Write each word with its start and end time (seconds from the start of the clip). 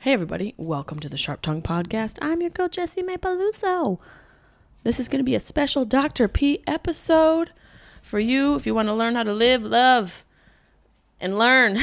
Hey, 0.00 0.12
everybody, 0.12 0.54
welcome 0.56 1.00
to 1.00 1.08
the 1.08 1.16
Sharp 1.16 1.42
Tongue 1.42 1.62
Podcast. 1.62 2.18
I'm 2.22 2.40
your 2.40 2.50
girl, 2.50 2.68
Jessimae 2.68 3.18
Peluso. 3.18 3.98
This 4.84 5.00
is 5.00 5.08
going 5.08 5.18
to 5.18 5.24
be 5.24 5.34
a 5.34 5.40
special 5.40 5.84
Dr. 5.84 6.28
P 6.28 6.62
episode 6.66 7.50
for 8.02 8.20
you 8.20 8.54
if 8.54 8.66
you 8.66 8.74
want 8.74 8.88
to 8.88 8.94
learn 8.94 9.16
how 9.16 9.24
to 9.24 9.32
live, 9.32 9.64
love, 9.64 10.24
and 11.20 11.38
learn 11.38 11.78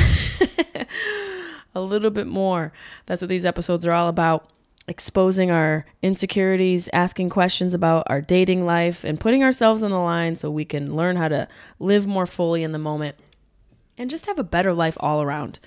a 1.76 1.82
little 1.82 2.12
bit 2.12 2.28
more. 2.28 2.72
That's 3.08 3.22
what 3.22 3.30
these 3.30 3.46
episodes 3.46 3.86
are 3.86 3.92
all 3.92 4.08
about 4.08 4.50
exposing 4.88 5.52
our 5.52 5.86
insecurities, 6.02 6.88
asking 6.94 7.30
questions 7.30 7.74
about 7.74 8.04
our 8.08 8.22
dating 8.22 8.66
life, 8.66 9.04
and 9.04 9.20
putting 9.20 9.44
ourselves 9.44 9.84
on 9.84 9.92
the 9.92 9.98
line 9.98 10.38
so 10.38 10.50
we 10.50 10.66
can 10.66 10.96
learn 10.96 11.18
how 11.18 11.28
to 11.28 11.48
live 11.80 12.08
more 12.08 12.26
fully 12.26 12.64
in 12.64 12.72
the 12.72 12.78
moment 12.80 13.16
and 13.98 14.10
just 14.10 14.26
have 14.28 14.40
a 14.40 14.44
better 14.44 14.74
life 14.74 14.98
all 15.00 15.22
around. 15.22 15.60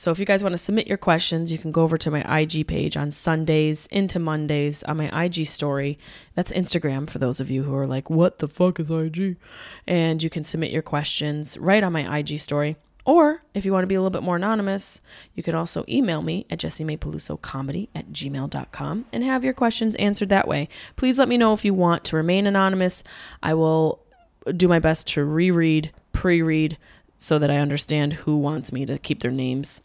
So 0.00 0.10
if 0.10 0.18
you 0.18 0.24
guys 0.24 0.42
want 0.42 0.54
to 0.54 0.58
submit 0.58 0.86
your 0.86 0.96
questions, 0.96 1.52
you 1.52 1.58
can 1.58 1.72
go 1.72 1.82
over 1.82 1.98
to 1.98 2.10
my 2.10 2.40
IG 2.40 2.66
page 2.66 2.96
on 2.96 3.10
Sundays 3.10 3.86
into 3.88 4.18
Mondays 4.18 4.82
on 4.84 4.96
my 4.96 5.24
IG 5.24 5.46
story. 5.46 5.98
That's 6.34 6.50
Instagram 6.52 7.10
for 7.10 7.18
those 7.18 7.38
of 7.38 7.50
you 7.50 7.64
who 7.64 7.74
are 7.74 7.86
like, 7.86 8.08
what 8.08 8.38
the 8.38 8.48
fuck 8.48 8.80
is 8.80 8.90
IG? 8.90 9.36
And 9.86 10.22
you 10.22 10.30
can 10.30 10.42
submit 10.42 10.70
your 10.70 10.80
questions 10.80 11.58
right 11.58 11.84
on 11.84 11.92
my 11.92 12.16
IG 12.16 12.38
story. 12.38 12.78
Or 13.04 13.42
if 13.52 13.66
you 13.66 13.74
want 13.74 13.82
to 13.82 13.88
be 13.88 13.94
a 13.94 14.00
little 14.00 14.08
bit 14.08 14.22
more 14.22 14.36
anonymous, 14.36 15.02
you 15.34 15.42
can 15.42 15.54
also 15.54 15.84
email 15.86 16.22
me 16.22 16.46
at 16.48 16.60
jessiemaypelusocomedy 16.60 17.88
at 17.94 18.10
gmail.com 18.10 19.04
and 19.12 19.22
have 19.22 19.44
your 19.44 19.52
questions 19.52 19.96
answered 19.96 20.30
that 20.30 20.48
way. 20.48 20.70
Please 20.96 21.18
let 21.18 21.28
me 21.28 21.36
know 21.36 21.52
if 21.52 21.62
you 21.62 21.74
want 21.74 22.04
to 22.04 22.16
remain 22.16 22.46
anonymous. 22.46 23.04
I 23.42 23.52
will 23.52 24.00
do 24.56 24.66
my 24.66 24.78
best 24.78 25.08
to 25.08 25.26
reread, 25.26 25.92
pre 26.12 26.40
read, 26.40 26.78
so 27.18 27.38
that 27.38 27.50
I 27.50 27.58
understand 27.58 28.14
who 28.14 28.38
wants 28.38 28.72
me 28.72 28.86
to 28.86 28.96
keep 28.96 29.20
their 29.20 29.30
names 29.30 29.82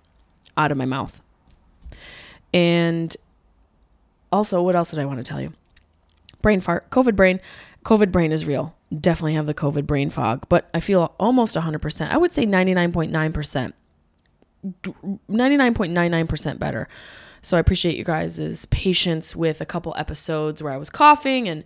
out 0.58 0.72
of 0.72 0.78
my 0.78 0.86
mouth. 0.86 1.22
And 2.53 3.16
also, 4.31 4.61
what 4.61 4.75
else 4.75 4.92
did 4.92 5.00
I 5.00 5.06
want 5.06 5.17
to 5.20 5.23
tell 5.23 5.42
you? 5.42 5.53
Brain 6.42 6.61
fart, 6.61 6.89
COVID 6.89 7.16
brain. 7.16 7.39
COVID 7.84 8.11
brain 8.11 8.31
is 8.31 8.45
real. 8.45 8.76
Definitely 9.00 9.36
have 9.36 9.45
the 9.45 9.53
COVID 9.53 9.86
brain 9.86 10.09
fog, 10.09 10.45
but 10.50 10.70
I 10.73 10.80
feel 10.80 11.14
almost 11.20 11.56
100%. 11.56 12.09
I 12.09 12.17
would 12.17 12.33
say 12.33 12.45
99.9%. 12.45 13.73
99.99% 14.83 16.60
better. 16.60 16.87
So 17.42 17.58
I 17.58 17.60
appreciate 17.60 17.95
you 17.95 18.04
guys' 18.04 18.66
patience 18.72 19.36
with 19.36 19.61
a 19.61 19.66
couple 19.66 19.93
episodes 19.98 20.64
where 20.64 20.73
I 20.73 20.77
was 20.77 20.89
coughing 20.89 21.48
and 21.48 21.64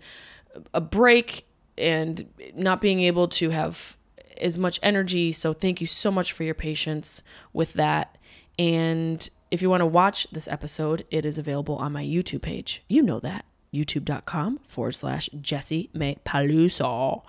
a 0.74 0.80
break 0.80 1.46
and 1.78 2.26
not 2.54 2.82
being 2.82 3.00
able 3.00 3.28
to 3.28 3.50
have 3.50 3.96
as 4.38 4.58
much 4.58 4.78
energy. 4.82 5.32
So 5.32 5.54
thank 5.54 5.80
you 5.80 5.86
so 5.86 6.10
much 6.10 6.32
for 6.32 6.44
your 6.44 6.54
patience 6.54 7.22
with 7.52 7.72
that. 7.74 8.18
And 8.60 9.26
if 9.50 9.62
you 9.62 9.70
want 9.70 9.80
to 9.80 9.86
watch 9.86 10.26
this 10.30 10.46
episode, 10.46 11.06
it 11.10 11.24
is 11.24 11.38
available 11.38 11.76
on 11.76 11.92
my 11.92 12.04
YouTube 12.04 12.42
page. 12.42 12.82
You 12.88 13.00
know 13.00 13.18
that. 13.20 13.46
YouTube.com 13.72 14.60
forward 14.68 14.92
slash 14.92 15.30
Jessimae 15.30 16.18
Peluso. 16.26 17.22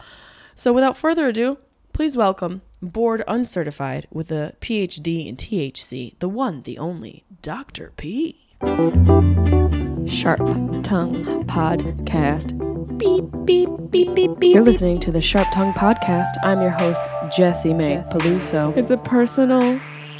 So 0.55 0.73
without 0.73 0.97
further 0.97 1.27
ado, 1.27 1.57
please 1.93 2.17
welcome 2.17 2.63
board 2.81 3.23
uncertified 3.29 4.07
with 4.11 4.29
a 4.29 4.55
PhD 4.59 5.27
in 5.27 5.37
THC, 5.37 6.19
the 6.19 6.27
one, 6.27 6.63
the 6.63 6.77
only, 6.77 7.23
Dr. 7.41 7.93
P. 7.95 8.47
Sharp 10.07 10.39
Tongue 10.83 11.45
Podcast. 11.45 12.57
Beep, 12.97 13.23
beep, 13.45 13.69
beep, 13.89 14.13
beep, 14.13 14.37
beep. 14.37 14.53
You're 14.53 14.63
listening 14.63 14.99
to 14.99 15.13
the 15.13 15.21
Sharp 15.21 15.47
Tongue 15.53 15.73
Podcast. 15.73 16.31
I'm 16.43 16.59
your 16.59 16.71
host, 16.71 17.07
Jessimae 17.37 18.03
Jessie. 18.03 18.17
Peluso. 18.17 18.75
It's 18.75 18.91
a 18.91 18.97
personal 18.97 19.79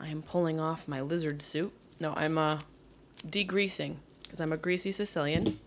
I 0.00 0.08
am 0.08 0.22
pulling 0.22 0.58
off 0.58 0.88
my 0.88 1.02
lizard 1.02 1.42
suit. 1.42 1.72
No, 2.00 2.14
I'm 2.14 2.38
uh, 2.38 2.58
degreasing 3.26 3.96
because 4.22 4.40
I'm 4.40 4.52
a 4.52 4.56
greasy 4.56 4.92
Sicilian. 4.92 5.60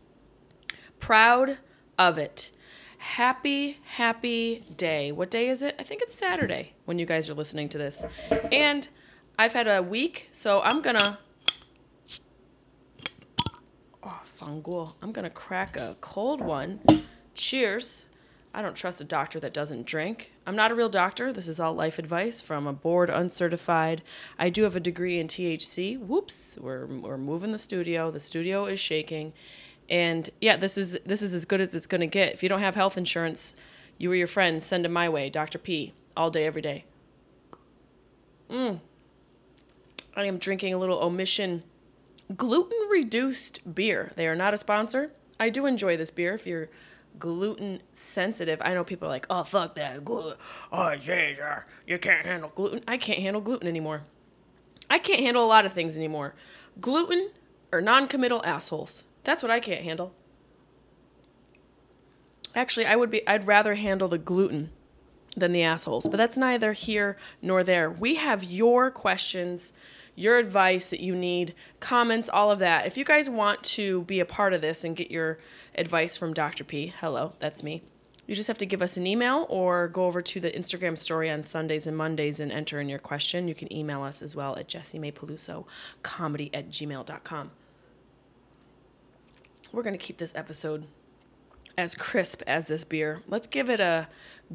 Proud 1.00 1.60
of 2.00 2.18
it. 2.18 2.50
Happy, 2.98 3.78
happy 3.84 4.64
day. 4.76 5.12
What 5.12 5.30
day 5.30 5.50
is 5.50 5.62
it? 5.62 5.76
I 5.78 5.84
think 5.84 6.02
it's 6.02 6.16
Saturday 6.16 6.74
when 6.86 6.98
you 6.98 7.06
guys 7.06 7.30
are 7.30 7.34
listening 7.36 7.70
to 7.70 7.78
this. 7.78 8.04
And 8.52 8.88
I've 9.38 9.54
had 9.54 9.68
a 9.68 9.84
week, 9.84 10.30
so 10.32 10.62
I'm 10.62 10.82
gonna. 10.82 11.20
Oh, 14.02 14.22
fangul. 14.40 14.94
I'm 15.02 15.12
gonna 15.12 15.30
crack 15.30 15.78
a 15.78 15.96
cold 16.02 16.42
one. 16.42 16.80
Cheers. 17.36 18.06
I 18.54 18.62
don't 18.62 18.76
trust 18.76 19.02
a 19.02 19.04
doctor 19.04 19.40
that 19.40 19.54
doesn't 19.54 19.88
drink. 19.88 20.32
I'm 20.46 20.56
not 20.56 20.72
a 20.72 20.76
real 20.76 20.90
doctor. 20.90 21.34
This 21.34 21.48
is 21.48 21.60
all 21.60 21.74
life 21.74 21.98
advice 21.98 22.42
from 22.42 22.68
a 22.68 22.74
board 22.74 23.10
uncertified. 23.10 24.04
I 24.38 24.50
do 24.50 24.64
have 24.64 24.76
a 24.76 24.80
degree 24.80 25.20
in 25.20 25.28
THC. 25.28 26.00
Whoops, 26.00 26.58
we're 26.62 26.86
we're 26.86 27.18
moving 27.18 27.52
the 27.52 27.60
studio. 27.60 28.12
The 28.12 28.20
studio 28.20 28.66
is 28.66 28.80
shaking. 28.80 29.34
And 29.90 30.30
yeah, 30.40 30.56
this 30.56 30.78
is 30.78 31.00
this 31.06 31.24
is 31.24 31.34
as 31.34 31.46
good 31.46 31.62
as 31.62 31.74
it's 31.74 31.88
going 31.88 32.02
to 32.02 32.08
get. 32.08 32.34
If 32.34 32.44
you 32.44 32.50
don't 32.50 32.60
have 32.60 32.76
health 32.76 32.98
insurance, 32.98 33.56
you 33.98 34.12
or 34.12 34.16
your 34.16 34.28
friends 34.28 34.66
send 34.66 34.86
them 34.86 34.94
my 34.94 35.10
way, 35.10 35.30
Dr. 35.30 35.58
P, 35.58 35.94
all 36.16 36.30
day 36.30 36.46
every 36.46 36.62
day. 36.62 36.86
Mm. 38.52 38.80
I 40.16 40.26
am 40.26 40.38
drinking 40.38 40.76
a 40.76 40.78
little 40.78 41.00
omission 41.00 41.64
gluten 42.38 42.78
reduced 42.90 43.74
beer. 43.74 44.12
They 44.16 44.28
are 44.28 44.36
not 44.36 44.54
a 44.54 44.58
sponsor. 44.58 45.12
I 45.40 45.50
do 45.50 45.66
enjoy 45.66 45.98
this 45.98 46.12
beer 46.12 46.34
if 46.36 46.46
you're 46.46 46.70
gluten 47.20 47.82
sensitive. 47.94 48.62
I 48.64 48.74
know 48.74 48.84
people 48.84 49.08
are 49.08 49.12
like, 49.12 49.26
oh, 49.30 49.44
fuck 49.44 49.76
that 49.76 50.04
gluten. 50.04 50.38
Oh, 50.72 50.92
yeah, 50.92 51.34
uh, 51.44 51.60
you 51.88 51.98
can't 52.00 52.26
handle 52.26 52.52
gluten. 52.54 52.82
I 52.88 52.98
can't 52.98 53.20
handle 53.20 53.42
gluten 53.42 53.68
anymore. 53.68 54.04
I 54.90 55.00
can't 55.00 55.22
handle 55.22 55.44
a 55.44 55.48
lot 55.48 55.66
of 55.66 55.74
things 55.74 55.98
anymore. 55.98 56.36
Gluten 56.80 57.32
or 57.72 57.82
non 57.82 58.08
committal 58.08 58.44
assholes. 58.46 59.04
That's 59.24 59.42
what 59.42 59.52
I 59.52 59.60
can't 59.60 59.82
handle. 59.82 60.14
Actually, 62.56 62.86
I 62.86 62.96
would 62.96 63.10
be 63.10 63.28
I'd 63.28 63.48
rather 63.48 63.76
handle 63.76 64.08
the 64.08 64.18
gluten 64.18 64.70
than 65.36 65.52
the 65.52 65.64
assholes, 65.64 66.08
but 66.08 66.18
that's 66.18 66.38
neither 66.38 66.74
here 66.74 67.18
nor 67.42 67.64
there. 67.64 67.90
We 67.90 68.16
have 68.16 68.44
your 68.44 68.92
questions, 68.92 69.74
your 70.16 70.38
advice 70.38 70.90
that 70.92 71.00
you 71.00 71.16
need, 71.16 71.56
comments, 71.80 72.30
all 72.30 72.52
of 72.52 72.60
that. 72.60 72.86
If 72.86 72.98
you 72.98 73.06
guys 73.06 73.30
want 73.30 73.64
to 73.64 74.04
be 74.04 74.20
a 74.20 74.26
part 74.26 74.54
of 74.54 74.62
this 74.62 74.84
and 74.84 74.96
get 74.96 75.10
your 75.10 75.40
advice 75.76 76.18
from 76.18 76.34
Dr. 76.34 76.64
P, 76.64 76.94
hello, 77.00 77.34
that's 77.40 77.64
me. 77.64 77.82
You 78.28 78.36
just 78.36 78.48
have 78.48 78.58
to 78.60 78.66
give 78.66 78.82
us 78.82 78.96
an 78.96 79.06
email 79.06 79.46
or 79.50 79.90
go 79.90 80.06
over 80.06 80.22
to 80.22 80.40
the 80.40 80.50
Instagram 80.52 80.98
story 80.98 81.30
on 81.30 81.44
Sundays 81.44 81.88
and 81.88 81.98
Mondays 81.98 82.40
and 82.40 82.52
enter 82.52 82.80
in 82.80 82.88
your 82.88 83.00
question. 83.00 83.50
You 83.50 83.56
can 83.56 83.72
email 83.74 84.02
us 84.02 84.22
as 84.22 84.36
well 84.36 84.56
at 84.56 84.70
Jessimae 84.70 85.14
Peluso 85.14 85.66
comedy 86.04 86.50
at 86.54 86.70
gmail.com. 86.70 87.52
We're 89.74 89.84
going 89.84 89.98
to 89.98 90.06
keep 90.06 90.18
this 90.20 90.34
episode 90.36 90.86
as 91.78 91.96
crisp 91.96 92.42
as 92.46 92.68
this 92.68 92.84
beer. 92.84 93.22
Let's 93.28 93.48
give 93.48 93.70
it 93.70 93.80
a 93.80 94.08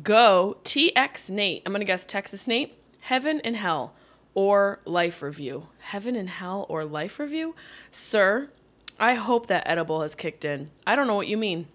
go. 0.02 0.58
TX 0.64 1.30
Nate. 1.30 1.62
I'm 1.64 1.72
going 1.72 1.80
to 1.80 1.86
guess 1.86 2.04
Texas 2.04 2.46
Nate. 2.46 2.74
Heaven 3.00 3.40
and 3.40 3.56
Hell 3.56 3.94
or 4.34 4.80
Life 4.84 5.22
Review. 5.22 5.68
Heaven 5.78 6.14
and 6.14 6.28
Hell 6.28 6.66
or 6.68 6.84
Life 6.84 7.18
Review? 7.18 7.54
Sir, 7.90 8.50
I 8.98 9.14
hope 9.14 9.46
that 9.46 9.66
edible 9.66 10.02
has 10.02 10.14
kicked 10.14 10.44
in. 10.44 10.70
I 10.86 10.96
don't 10.96 11.06
know 11.06 11.14
what 11.14 11.28
you 11.28 11.36
mean. 11.36 11.68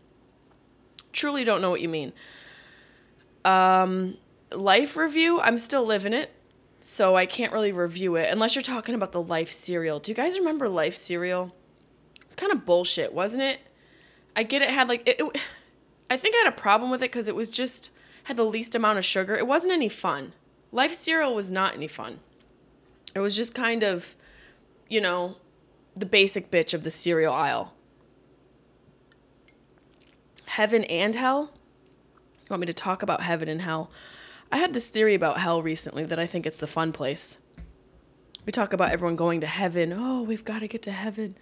Truly 1.11 1.43
don't 1.43 1.61
know 1.61 1.69
what 1.69 1.81
you 1.81 1.89
mean. 1.89 2.13
Um, 3.45 4.17
life 4.51 4.95
review, 4.97 5.39
I'm 5.39 5.57
still 5.57 5.85
living 5.85 6.13
it, 6.13 6.31
so 6.81 7.15
I 7.15 7.25
can't 7.25 7.53
really 7.53 7.71
review 7.71 8.15
it 8.15 8.31
unless 8.31 8.55
you're 8.55 8.61
talking 8.61 8.95
about 8.95 9.11
the 9.11 9.21
Life 9.21 9.51
cereal. 9.51 9.99
Do 9.99 10.11
you 10.11 10.15
guys 10.15 10.37
remember 10.37 10.69
Life 10.69 10.95
cereal? 10.95 11.53
It's 12.25 12.35
kind 12.35 12.51
of 12.51 12.65
bullshit, 12.65 13.13
wasn't 13.13 13.43
it? 13.43 13.59
I 14.35 14.44
get 14.44 14.62
it 14.62 14.69
had 14.69 14.88
like 14.88 15.07
it, 15.07 15.19
it 15.19 15.41
I 16.09 16.18
think 16.18 16.35
I 16.35 16.39
had 16.45 16.53
a 16.53 16.56
problem 16.56 16.91
with 16.91 17.01
it 17.01 17.12
because 17.12 17.27
it 17.27 17.35
was 17.35 17.50
just 17.50 17.89
had 18.25 18.38
the 18.38 18.45
least 18.45 18.75
amount 18.75 18.97
of 18.97 19.06
sugar. 19.06 19.35
It 19.35 19.47
wasn't 19.47 19.74
any 19.74 19.89
fun. 19.89 20.33
Life 20.71 20.94
cereal 20.94 21.35
was 21.35 21.51
not 21.51 21.75
any 21.75 21.88
fun. 21.88 22.19
It 23.15 23.19
was 23.19 23.35
just 23.35 23.53
kind 23.53 23.83
of, 23.83 24.15
you 24.89 25.01
know, 25.01 25.38
the 25.95 26.06
basic 26.06 26.50
bitch 26.50 26.74
of 26.74 26.83
the 26.83 26.91
cereal 26.91 27.33
aisle. 27.33 27.74
Heaven 30.45 30.83
and 30.86 31.15
hell? 31.15 31.51
You 32.41 32.47
want 32.50 32.62
me 32.62 32.68
to 32.68 32.74
talk 32.74 33.03
about 33.03 33.21
heaven 33.21 33.47
and 33.47 33.62
hell? 33.62 33.91
I 34.51 34.57
had 34.57 34.74
this 34.74 34.89
theory 34.89 35.15
about 35.15 35.39
hell 35.39 35.62
recently 35.62 36.06
that 36.06 36.19
I 36.19 36.27
think 36.27 36.45
it's 36.45 36.59
the 36.59 36.68
fun 36.68 36.91
place. 36.91 37.38
We 38.45 38.51
talk 38.51 38.74
about 38.74 38.91
everyone 38.91 39.15
going 39.15 39.41
to 39.41 39.47
heaven. 39.47 39.94
Oh, 39.94 40.21
we've 40.21 40.45
got 40.45 40.59
to 40.59 40.68
get 40.68 40.83
to 40.83 40.91
heaven. 40.91 41.38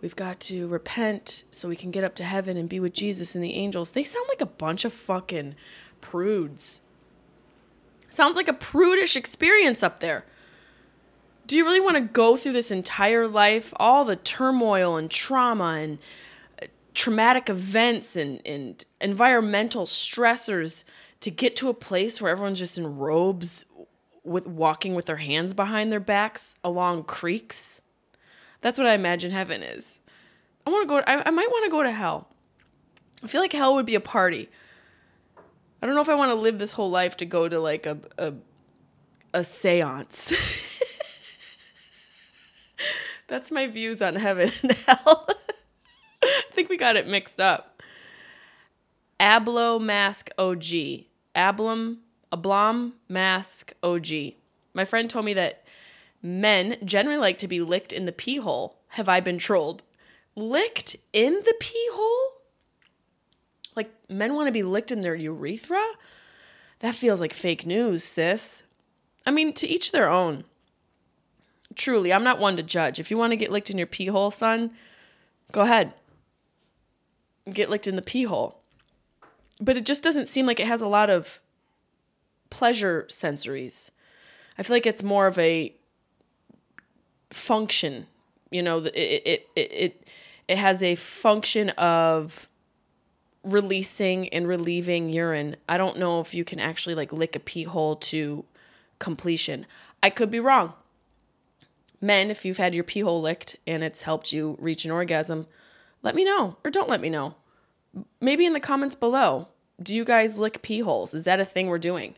We've 0.00 0.16
got 0.16 0.40
to 0.40 0.66
repent 0.68 1.44
so 1.50 1.68
we 1.68 1.76
can 1.76 1.90
get 1.90 2.04
up 2.04 2.14
to 2.16 2.24
heaven 2.24 2.56
and 2.56 2.68
be 2.68 2.80
with 2.80 2.94
Jesus 2.94 3.34
and 3.34 3.44
the 3.44 3.54
angels. 3.54 3.92
They 3.92 4.02
sound 4.02 4.26
like 4.28 4.40
a 4.40 4.46
bunch 4.46 4.84
of 4.84 4.92
fucking 4.92 5.54
prudes. 6.00 6.80
Sounds 8.08 8.36
like 8.36 8.48
a 8.48 8.54
prudish 8.54 9.14
experience 9.14 9.82
up 9.82 10.00
there. 10.00 10.24
Do 11.46 11.56
you 11.56 11.64
really 11.64 11.80
want 11.80 11.96
to 11.96 12.00
go 12.00 12.36
through 12.36 12.52
this 12.52 12.70
entire 12.70 13.26
life, 13.26 13.74
all 13.76 14.04
the 14.04 14.16
turmoil 14.16 14.96
and 14.96 15.10
trauma 15.10 15.76
and 15.80 15.98
uh, 16.62 16.66
traumatic 16.94 17.50
events 17.50 18.16
and, 18.16 18.40
and 18.46 18.84
environmental 19.00 19.84
stressors 19.84 20.84
to 21.20 21.30
get 21.30 21.56
to 21.56 21.68
a 21.68 21.74
place 21.74 22.20
where 22.20 22.30
everyone's 22.30 22.58
just 22.58 22.78
in 22.78 22.96
robes 22.96 23.64
with 24.24 24.46
walking 24.46 24.94
with 24.94 25.06
their 25.06 25.16
hands 25.16 25.52
behind 25.52 25.92
their 25.92 26.00
backs 26.00 26.54
along 26.64 27.04
creeks? 27.04 27.80
That's 28.60 28.78
what 28.78 28.86
I 28.86 28.94
imagine 28.94 29.30
heaven 29.30 29.62
is. 29.62 29.98
I 30.66 30.70
want 30.70 30.82
to 30.82 30.88
go. 30.88 30.98
I, 30.98 31.22
I 31.26 31.30
might 31.30 31.48
want 31.48 31.64
to 31.64 31.70
go 31.70 31.82
to 31.82 31.90
hell. 31.90 32.28
I 33.22 33.26
feel 33.26 33.40
like 33.40 33.52
hell 33.52 33.74
would 33.74 33.86
be 33.86 33.94
a 33.94 34.00
party. 34.00 34.48
I 35.82 35.86
don't 35.86 35.94
know 35.94 36.02
if 36.02 36.08
I 36.08 36.14
want 36.14 36.30
to 36.30 36.36
live 36.36 36.58
this 36.58 36.72
whole 36.72 36.90
life 36.90 37.16
to 37.18 37.26
go 37.26 37.48
to 37.48 37.58
like 37.58 37.86
a 37.86 37.98
a, 38.18 38.34
a 39.32 39.40
séance. 39.40 40.32
That's 43.28 43.50
my 43.50 43.66
views 43.68 44.02
on 44.02 44.16
heaven 44.16 44.50
and 44.62 44.72
hell. 44.86 45.28
I 46.22 46.42
think 46.52 46.68
we 46.68 46.76
got 46.76 46.96
it 46.96 47.06
mixed 47.06 47.40
up. 47.40 47.82
Ablo 49.18 49.80
Mask 49.80 50.30
OG. 50.36 51.06
Ablum, 51.36 51.98
Ablom 52.32 52.92
Mask 53.08 53.72
OG. 53.82 54.08
My 54.74 54.84
friend 54.84 55.08
told 55.08 55.24
me 55.24 55.34
that 55.34 55.64
men 56.22 56.76
generally 56.84 57.18
like 57.18 57.38
to 57.38 57.48
be 57.48 57.60
licked 57.60 57.92
in 57.92 58.04
the 58.04 58.12
pee 58.12 58.36
hole. 58.36 58.78
Have 58.88 59.08
I 59.08 59.20
been 59.20 59.38
trolled? 59.38 59.82
Licked 60.34 60.96
in 61.12 61.34
the 61.34 61.54
pee 61.60 61.88
hole? 61.92 62.42
Like 63.76 63.90
men 64.08 64.34
want 64.34 64.48
to 64.48 64.52
be 64.52 64.62
licked 64.62 64.90
in 64.90 65.00
their 65.00 65.14
urethra? 65.14 65.84
That 66.80 66.94
feels 66.94 67.20
like 67.20 67.32
fake 67.32 67.66
news, 67.66 68.04
sis. 68.04 68.62
I 69.26 69.30
mean, 69.30 69.52
to 69.54 69.66
each 69.66 69.92
their 69.92 70.10
own. 70.10 70.44
Truly, 71.76 72.12
I'm 72.12 72.24
not 72.24 72.40
one 72.40 72.56
to 72.56 72.62
judge. 72.62 72.98
If 72.98 73.10
you 73.10 73.18
want 73.18 73.32
to 73.32 73.36
get 73.36 73.52
licked 73.52 73.70
in 73.70 73.78
your 73.78 73.86
pee 73.86 74.06
hole, 74.06 74.30
son, 74.30 74.72
go 75.52 75.60
ahead. 75.60 75.94
Get 77.52 77.70
licked 77.70 77.86
in 77.86 77.96
the 77.96 78.02
pee 78.02 78.24
hole. 78.24 78.60
But 79.60 79.76
it 79.76 79.86
just 79.86 80.02
doesn't 80.02 80.26
seem 80.26 80.46
like 80.46 80.58
it 80.58 80.66
has 80.66 80.80
a 80.80 80.86
lot 80.86 81.10
of 81.10 81.40
pleasure 82.48 83.06
sensories. 83.08 83.90
I 84.58 84.62
feel 84.62 84.74
like 84.74 84.86
it's 84.86 85.02
more 85.02 85.26
of 85.26 85.38
a 85.38 85.74
function. 87.30 88.06
You 88.50 88.62
know, 88.62 88.78
it 88.78 88.94
it 88.94 89.48
it 89.56 89.72
it, 89.72 90.08
it 90.48 90.58
has 90.58 90.82
a 90.82 90.94
function 90.96 91.70
of 91.70 92.48
releasing 93.42 94.28
and 94.30 94.46
relieving 94.46 95.08
urine. 95.08 95.56
I 95.68 95.78
don't 95.78 95.98
know 95.98 96.20
if 96.20 96.34
you 96.34 96.44
can 96.44 96.60
actually 96.60 96.94
like 96.94 97.12
lick 97.12 97.36
a 97.36 97.40
pee 97.40 97.64
hole 97.64 97.96
to 97.96 98.44
completion. 98.98 99.66
I 100.02 100.10
could 100.10 100.30
be 100.30 100.40
wrong. 100.40 100.74
Men, 102.00 102.30
if 102.30 102.44
you've 102.44 102.58
had 102.58 102.74
your 102.74 102.84
pee 102.84 103.00
hole 103.00 103.20
licked 103.20 103.56
and 103.66 103.82
it's 103.82 104.02
helped 104.02 104.32
you 104.32 104.56
reach 104.58 104.84
an 104.84 104.90
orgasm, 104.90 105.46
let 106.02 106.14
me 106.14 106.24
know 106.24 106.56
or 106.64 106.70
don't 106.70 106.88
let 106.88 107.00
me 107.00 107.10
know. 107.10 107.34
Maybe 108.20 108.46
in 108.46 108.52
the 108.52 108.60
comments 108.60 108.94
below. 108.94 109.48
Do 109.82 109.94
you 109.94 110.04
guys 110.04 110.38
lick 110.38 110.62
pee 110.62 110.80
holes? 110.80 111.14
Is 111.14 111.24
that 111.24 111.40
a 111.40 111.44
thing 111.44 111.66
we're 111.66 111.78
doing? 111.78 112.14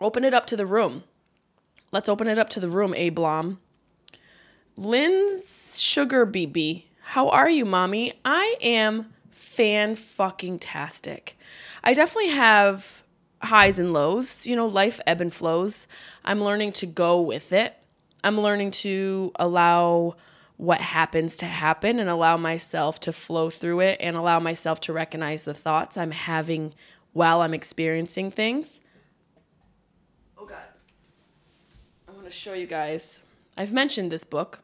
Open 0.00 0.24
it 0.24 0.34
up 0.34 0.46
to 0.48 0.56
the 0.56 0.66
room. 0.66 1.04
Let's 1.92 2.08
open 2.08 2.26
it 2.26 2.38
up 2.38 2.48
to 2.50 2.60
the 2.60 2.70
room, 2.70 2.94
A 2.94 3.10
Blom. 3.10 3.60
Lynn's 4.78 5.78
Sugar 5.78 6.26
BB. 6.26 6.84
How 7.02 7.28
are 7.28 7.50
you, 7.50 7.66
mommy? 7.66 8.14
I 8.24 8.56
am 8.62 9.12
fan 9.30 9.96
fucking 9.96 10.58
tastic. 10.58 11.36
I 11.84 11.92
definitely 11.92 12.30
have 12.30 13.02
highs 13.42 13.78
and 13.78 13.92
lows, 13.92 14.46
you 14.46 14.56
know, 14.56 14.66
life 14.66 15.00
ebb 15.06 15.20
and 15.20 15.34
flows. 15.34 15.86
I'm 16.24 16.42
learning 16.42 16.72
to 16.72 16.86
go 16.86 17.20
with 17.20 17.52
it. 17.52 17.76
I'm 18.24 18.40
learning 18.40 18.70
to 18.70 19.30
allow 19.34 20.16
what 20.56 20.80
happens 20.80 21.36
to 21.38 21.46
happen 21.46 21.98
and 21.98 22.08
allow 22.08 22.38
myself 22.38 23.00
to 23.00 23.12
flow 23.12 23.50
through 23.50 23.80
it 23.80 23.98
and 24.00 24.16
allow 24.16 24.40
myself 24.40 24.80
to 24.80 24.94
recognize 24.94 25.44
the 25.44 25.52
thoughts 25.52 25.98
I'm 25.98 26.12
having 26.12 26.72
while 27.12 27.42
I'm 27.42 27.52
experiencing 27.52 28.30
things. 28.30 28.80
Oh, 30.38 30.46
God. 30.46 30.71
Show 32.32 32.54
you 32.54 32.66
guys. 32.66 33.20
I've 33.56 33.72
mentioned 33.72 34.10
this 34.10 34.24
book 34.24 34.60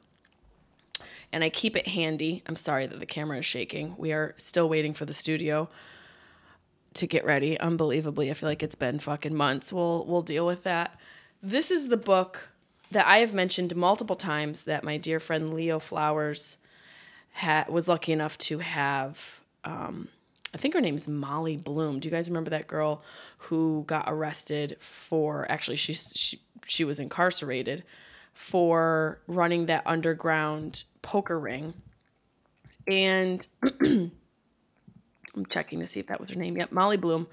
and 1.33 1.45
I 1.45 1.51
keep 1.51 1.77
it 1.77 1.87
handy. 1.87 2.43
I'm 2.47 2.57
sorry 2.57 2.87
that 2.87 2.99
the 2.99 3.07
camera 3.07 3.39
is 3.39 3.47
shaking. 3.47 3.95
We 3.99 4.13
are 4.13 4.35
still 4.39 4.69
waiting 4.69 4.95
for 4.95 5.05
the 5.05 5.13
studio 5.13 5.69
to 6.95 7.07
get 7.07 7.25
ready. 7.27 7.61
Unbelievably, 7.61 8.31
I 8.31 8.35
feel 8.35 8.49
like 8.49 8.63
it's 8.63 8.75
been 8.75 8.99
fucking 8.99 9.35
months. 9.35 9.73
We'll 9.73 10.07
we'll 10.07 10.23
deal 10.23 10.47
with 10.47 10.63
that. 10.65 10.99
This 11.43 11.71
is 11.71 11.89
the 11.89 11.97
book 11.99 12.49
that 12.91 13.07
I 13.07 13.19
have 13.19 13.35
mentioned 13.35 13.77
multiple 13.77 14.17
times 14.17 14.65
that 14.65 14.83
my 14.83 14.97
dear 14.97 15.21
friend 15.21 15.53
Leo 15.53 15.79
Flowers 15.79 16.57
ha- 17.35 17.67
was 17.69 17.87
lucky 17.87 18.13
enough 18.13 18.39
to 18.39 18.61
have. 18.61 19.41
Um, 19.65 20.09
I 20.59 20.61
think 20.61 20.75
her 20.75 20.81
name's 20.81 21.07
Molly 21.07 21.57
Bloom. 21.57 22.01
Do 22.01 22.09
you 22.09 22.11
guys 22.11 22.29
remember 22.29 22.51
that 22.51 22.67
girl 22.67 23.01
who 23.37 23.85
got 23.87 24.07
arrested 24.09 24.77
for? 24.81 25.49
Actually, 25.49 25.77
she 25.77 25.95
she 25.95 26.41
she 26.67 26.83
was 26.83 26.99
incarcerated 26.99 27.85
for 28.35 29.21
running 29.29 29.67
that 29.67 29.85
underground 29.87 30.83
poker 31.01 31.39
ring, 31.39 31.75
and 32.89 33.47
I'm 33.63 34.11
checking 35.49 35.79
to 35.79 35.87
see 35.87 36.01
if 36.01 36.09
that 36.09 36.19
was 36.19 36.31
her 36.31 36.37
name. 36.37 36.57
Yep, 36.57 36.73
Molly 36.73 36.97
Bloom. 36.97 37.29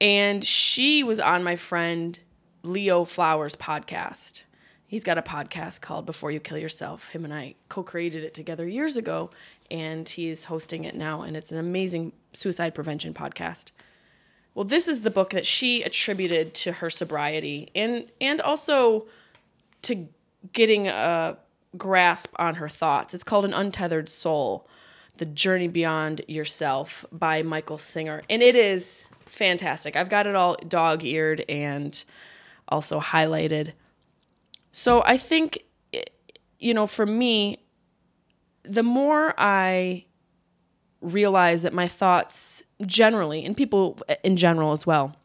And 0.00 0.42
she 0.42 1.04
was 1.04 1.20
on 1.20 1.44
my 1.44 1.54
friend 1.54 2.18
Leo 2.64 3.04
Flowers' 3.04 3.54
podcast. 3.54 4.42
He's 4.88 5.04
got 5.04 5.18
a 5.18 5.22
podcast 5.22 5.82
called 5.82 6.04
Before 6.04 6.32
You 6.32 6.40
Kill 6.40 6.58
Yourself. 6.58 7.10
Him 7.10 7.24
and 7.24 7.32
I 7.32 7.54
co 7.68 7.84
created 7.84 8.24
it 8.24 8.34
together 8.34 8.66
years 8.66 8.96
ago, 8.96 9.30
and 9.70 10.08
he's 10.08 10.44
hosting 10.44 10.84
it 10.84 10.94
now. 10.94 11.22
And 11.22 11.36
it's 11.36 11.52
an 11.52 11.58
amazing 11.58 12.12
suicide 12.32 12.74
prevention 12.74 13.14
podcast. 13.14 13.72
Well, 14.54 14.64
this 14.64 14.88
is 14.88 15.02
the 15.02 15.10
book 15.10 15.30
that 15.30 15.46
she 15.46 15.82
attributed 15.82 16.54
to 16.54 16.72
her 16.72 16.90
sobriety 16.90 17.70
and, 17.74 18.10
and 18.20 18.40
also 18.40 19.06
to 19.82 20.08
getting 20.52 20.88
a 20.88 21.36
grasp 21.76 22.34
on 22.36 22.56
her 22.56 22.68
thoughts. 22.68 23.14
It's 23.14 23.24
called 23.24 23.44
An 23.44 23.54
Untethered 23.54 24.08
Soul 24.08 24.68
The 25.18 25.26
Journey 25.26 25.68
Beyond 25.68 26.22
Yourself 26.26 27.04
by 27.12 27.42
Michael 27.42 27.78
Singer. 27.78 28.22
And 28.28 28.42
it 28.42 28.56
is 28.56 29.04
fantastic. 29.26 29.94
I've 29.94 30.08
got 30.08 30.26
it 30.26 30.34
all 30.34 30.56
dog 30.66 31.04
eared 31.04 31.44
and 31.48 32.02
also 32.68 33.00
highlighted. 33.00 33.72
So 34.72 35.02
I 35.04 35.16
think, 35.16 35.62
you 36.58 36.74
know, 36.74 36.86
for 36.86 37.06
me, 37.06 37.58
the 38.62 38.82
more 38.82 39.34
I 39.38 40.06
realize 41.00 41.62
that 41.62 41.72
my 41.72 41.88
thoughts 41.88 42.62
generally, 42.84 43.44
and 43.44 43.56
people 43.56 43.98
in 44.22 44.36
general 44.36 44.72
as 44.72 44.86
well, 44.86 45.16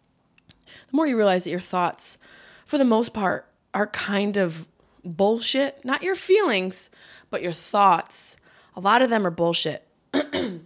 the 0.65 0.95
more 0.95 1.07
you 1.07 1.17
realize 1.17 1.43
that 1.43 1.49
your 1.49 1.59
thoughts, 1.59 2.17
for 2.65 2.77
the 2.77 2.85
most 2.85 3.13
part, 3.13 3.51
are 3.73 3.87
kind 3.87 4.37
of 4.37 4.67
bullshit. 5.03 5.83
Not 5.83 6.03
your 6.03 6.15
feelings, 6.15 6.89
but 7.29 7.41
your 7.41 7.51
thoughts. 7.51 8.37
A 8.75 8.79
lot 8.79 9.01
of 9.01 9.09
them 9.09 9.25
are 9.25 9.31
bullshit. 9.31 9.87
and 10.13 10.61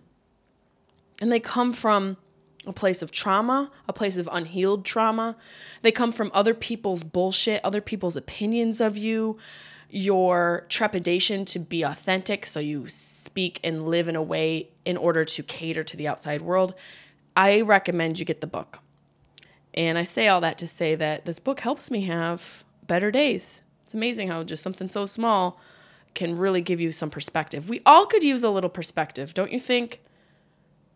they 1.20 1.40
come 1.40 1.74
from 1.74 2.18
a 2.66 2.74
place 2.74 3.02
of 3.02 3.12
trauma, 3.12 3.72
a 3.88 3.94
place 3.94 4.18
of 4.18 4.30
unhealed 4.32 4.86
trauma. 4.86 5.36
They 5.82 5.92
come 5.92 6.12
from 6.12 6.32
other 6.34 6.54
people's 6.54 7.04
bullshit, 7.04 7.64
other 7.64 7.82
people's 7.82 8.16
opinions 8.16 8.82
of 8.82 8.98
you, 8.98 9.38
your 9.90 10.66
trepidation 10.70 11.46
to 11.46 11.60
be 11.60 11.84
authentic, 11.84 12.46
so 12.46 12.60
you 12.60 12.88
speak 12.88 13.60
and 13.64 13.88
live 13.88 14.08
in 14.08 14.16
a 14.16 14.22
way 14.22 14.70
in 14.86 14.98
order 14.98 15.26
to 15.26 15.44
cater 15.44 15.84
to 15.84 15.98
the 15.98 16.08
outside 16.08 16.42
world. 16.42 16.76
I 17.36 17.62
recommend 17.62 18.20
you 18.20 18.26
get 18.26 18.42
the 18.42 18.48
book. 18.48 18.80
And 19.74 19.98
I 19.98 20.04
say 20.04 20.28
all 20.28 20.42
that 20.42 20.58
to 20.60 20.68
say 20.68 20.96
that 20.96 21.26
this 21.26 21.40
book 21.40 21.60
helps 21.60 21.90
me 21.90 22.02
have 22.02 22.64
better 22.86 23.12
days. 23.12 23.62
It's 23.84 23.94
amazing 23.94 24.28
how 24.28 24.44
just 24.44 24.64
something 24.64 24.90
so 24.90 25.06
small 25.06 25.60
can 26.14 26.36
really 26.36 26.62
give 26.62 26.80
you 26.80 26.92
some 26.92 27.10
perspective. 27.10 27.70
We 27.70 27.82
all 27.86 28.06
could 28.06 28.24
use 28.24 28.44
a 28.44 28.50
little 28.50 28.70
perspective, 28.70 29.34
don't 29.34 29.52
you 29.52 29.60
think? 29.60 30.02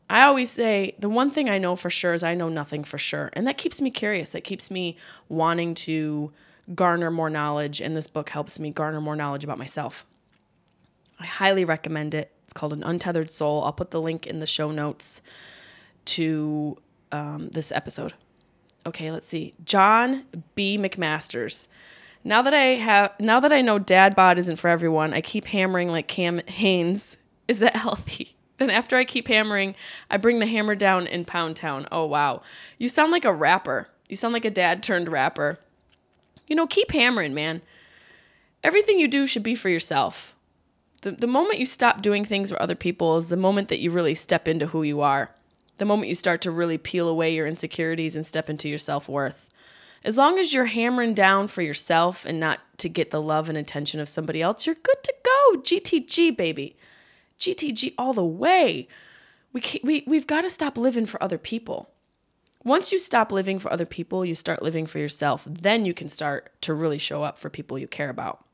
I 0.09 0.23
always 0.23 0.51
say 0.51 0.95
the 0.99 1.09
one 1.09 1.31
thing 1.31 1.49
I 1.49 1.57
know 1.57 1.75
for 1.75 1.89
sure 1.89 2.13
is 2.13 2.23
I 2.23 2.35
know 2.35 2.49
nothing 2.49 2.83
for 2.83 2.97
sure. 2.97 3.29
And 3.33 3.47
that 3.47 3.57
keeps 3.57 3.81
me 3.81 3.89
curious. 3.89 4.35
It 4.35 4.41
keeps 4.43 4.69
me 4.69 4.97
wanting 5.29 5.75
to 5.75 6.31
garner 6.73 7.11
more 7.11 7.29
knowledge. 7.29 7.81
And 7.81 7.95
this 7.95 8.07
book 8.07 8.29
helps 8.29 8.59
me 8.59 8.71
garner 8.71 9.01
more 9.01 9.15
knowledge 9.15 9.43
about 9.43 9.57
myself. 9.57 10.05
I 11.19 11.25
highly 11.25 11.65
recommend 11.65 12.13
it. 12.13 12.31
It's 12.45 12.53
called 12.53 12.73
An 12.73 12.83
Untethered 12.83 13.31
Soul. 13.31 13.63
I'll 13.63 13.73
put 13.73 13.91
the 13.91 14.01
link 14.01 14.27
in 14.27 14.39
the 14.39 14.45
show 14.45 14.71
notes 14.71 15.21
to 16.05 16.77
um, 17.11 17.49
this 17.49 17.71
episode. 17.71 18.13
Okay, 18.85 19.11
let's 19.11 19.27
see. 19.27 19.53
John 19.63 20.25
B. 20.55 20.77
McMasters. 20.77 21.67
Now 22.23 22.41
that 22.41 22.53
I 22.53 22.75
have, 22.75 23.13
now 23.19 23.39
that 23.39 23.51
I 23.51 23.61
know 23.61 23.79
dad 23.79 24.15
bod 24.15 24.37
isn't 24.37 24.57
for 24.57 24.69
everyone, 24.69 25.13
I 25.13 25.21
keep 25.21 25.45
hammering 25.45 25.89
like 25.89 26.07
Cam 26.07 26.39
Hanes. 26.47 27.17
Is 27.47 27.59
that 27.59 27.75
healthy? 27.75 28.35
Then 28.59 28.69
after 28.69 28.95
I 28.95 29.03
keep 29.03 29.27
hammering, 29.27 29.73
I 30.11 30.17
bring 30.17 30.37
the 30.37 30.45
hammer 30.45 30.75
down 30.75 31.07
in 31.07 31.25
Pound 31.25 31.55
Town. 31.55 31.87
Oh 31.91 32.05
wow. 32.05 32.43
You 32.77 32.87
sound 32.87 33.11
like 33.11 33.25
a 33.25 33.33
rapper. 33.33 33.89
You 34.07 34.15
sound 34.15 34.31
like 34.31 34.45
a 34.45 34.51
dad 34.51 34.83
turned 34.83 35.09
rapper. 35.09 35.57
You 36.47 36.55
know, 36.55 36.67
keep 36.67 36.91
hammering, 36.91 37.33
man. 37.33 37.61
Everything 38.63 38.99
you 38.99 39.07
do 39.07 39.27
should 39.27 39.43
be 39.43 39.55
for 39.55 39.69
yourself. 39.69 40.35
The, 41.01 41.11
the 41.11 41.27
moment 41.27 41.59
you 41.59 41.65
stop 41.65 42.01
doing 42.01 42.23
things 42.23 42.49
for 42.49 42.61
other 42.61 42.75
people 42.75 43.17
is 43.17 43.29
the 43.29 43.37
moment 43.37 43.67
that 43.69 43.79
you 43.79 43.91
really 43.91 44.15
step 44.15 44.47
into 44.47 44.67
who 44.67 44.83
you 44.83 45.01
are. 45.01 45.31
The 45.77 45.85
moment 45.85 46.07
you 46.07 46.15
start 46.15 46.41
to 46.41 46.51
really 46.51 46.77
peel 46.77 47.07
away 47.09 47.33
your 47.33 47.47
insecurities 47.47 48.15
and 48.15 48.25
step 48.25 48.49
into 48.49 48.69
your 48.69 48.77
self 48.77 49.09
worth. 49.09 49.49
As 50.05 50.17
long 50.17 50.37
as 50.37 50.53
you're 50.53 50.65
hammering 50.65 51.13
down 51.13 51.47
for 51.47 51.61
yourself 51.61 52.25
and 52.25 52.39
not 52.39 52.59
to 52.77 52.89
get 52.89 53.11
the 53.11 53.21
love 53.21 53.49
and 53.49 53.57
attention 53.57 53.99
of 53.99 54.09
somebody 54.09 54.41
else, 54.41 54.65
you're 54.65 54.75
good 54.75 55.03
to 55.03 55.13
go. 55.23 55.59
GTG, 55.59 56.35
baby. 56.35 56.75
GTG 57.39 57.93
all 57.97 58.13
the 58.13 58.23
way. 58.23 58.87
We, 59.53 59.61
we, 59.83 60.03
we've 60.05 60.27
got 60.27 60.41
to 60.41 60.49
stop 60.49 60.77
living 60.77 61.05
for 61.05 61.21
other 61.23 61.37
people. 61.37 61.89
Once 62.63 62.91
you 62.91 62.99
stop 62.99 63.31
living 63.31 63.59
for 63.59 63.71
other 63.71 63.85
people, 63.85 64.23
you 64.23 64.35
start 64.35 64.63
living 64.63 64.85
for 64.85 64.99
yourself. 64.99 65.45
Then 65.47 65.85
you 65.85 65.93
can 65.93 66.07
start 66.07 66.49
to 66.61 66.73
really 66.73 66.97
show 66.97 67.23
up 67.23 67.37
for 67.37 67.49
people 67.49 67.77
you 67.77 67.87
care 67.87 68.09
about. 68.09 68.45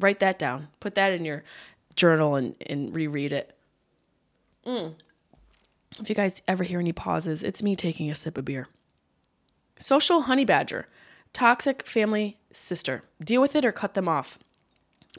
Write 0.00 0.20
that 0.20 0.38
down. 0.38 0.68
Put 0.80 0.94
that 0.94 1.12
in 1.12 1.24
your 1.24 1.44
journal 1.94 2.36
and, 2.36 2.54
and 2.66 2.94
reread 2.94 3.32
it. 3.32 3.56
Mm. 4.66 4.94
If 6.00 6.08
you 6.08 6.14
guys 6.14 6.42
ever 6.48 6.64
hear 6.64 6.80
any 6.80 6.92
pauses, 6.92 7.42
it's 7.42 7.62
me 7.62 7.76
taking 7.76 8.10
a 8.10 8.14
sip 8.14 8.38
of 8.38 8.46
beer. 8.46 8.66
Social 9.78 10.22
honey 10.22 10.44
badger, 10.44 10.88
toxic 11.32 11.86
family 11.86 12.38
sister. 12.52 13.04
Deal 13.22 13.40
with 13.40 13.54
it 13.54 13.64
or 13.64 13.72
cut 13.72 13.94
them 13.94 14.08
off. 14.08 14.38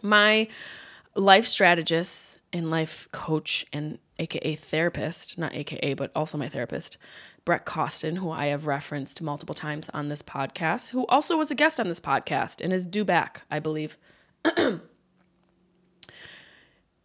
My 0.02 0.48
life 1.16 1.46
strategist 1.46 2.40
and 2.52 2.70
life 2.70 3.08
coach 3.12 3.66
and 3.72 4.00
AKA 4.18 4.56
therapist, 4.56 5.38
not 5.38 5.54
AKA, 5.54 5.94
but 5.94 6.12
also 6.16 6.38
my 6.38 6.50
therapist, 6.50 6.98
Brett 7.46 7.66
Costin, 7.66 8.16
who 8.16 8.32
I 8.32 8.48
have 8.48 8.66
referenced 8.66 9.22
multiple 9.22 9.56
times 9.56 9.90
on 9.94 10.10
this 10.10 10.24
podcast, 10.24 10.90
who 10.90 11.06
also 11.06 11.38
was 11.38 11.52
a 11.52 11.56
guest 11.56 11.80
on 11.80 11.88
this 11.88 12.00
podcast 12.00 12.60
and 12.62 12.74
is 12.74 12.88
due 12.88 13.06
back, 13.06 13.42
I 13.52 13.60
believe. 13.60 13.98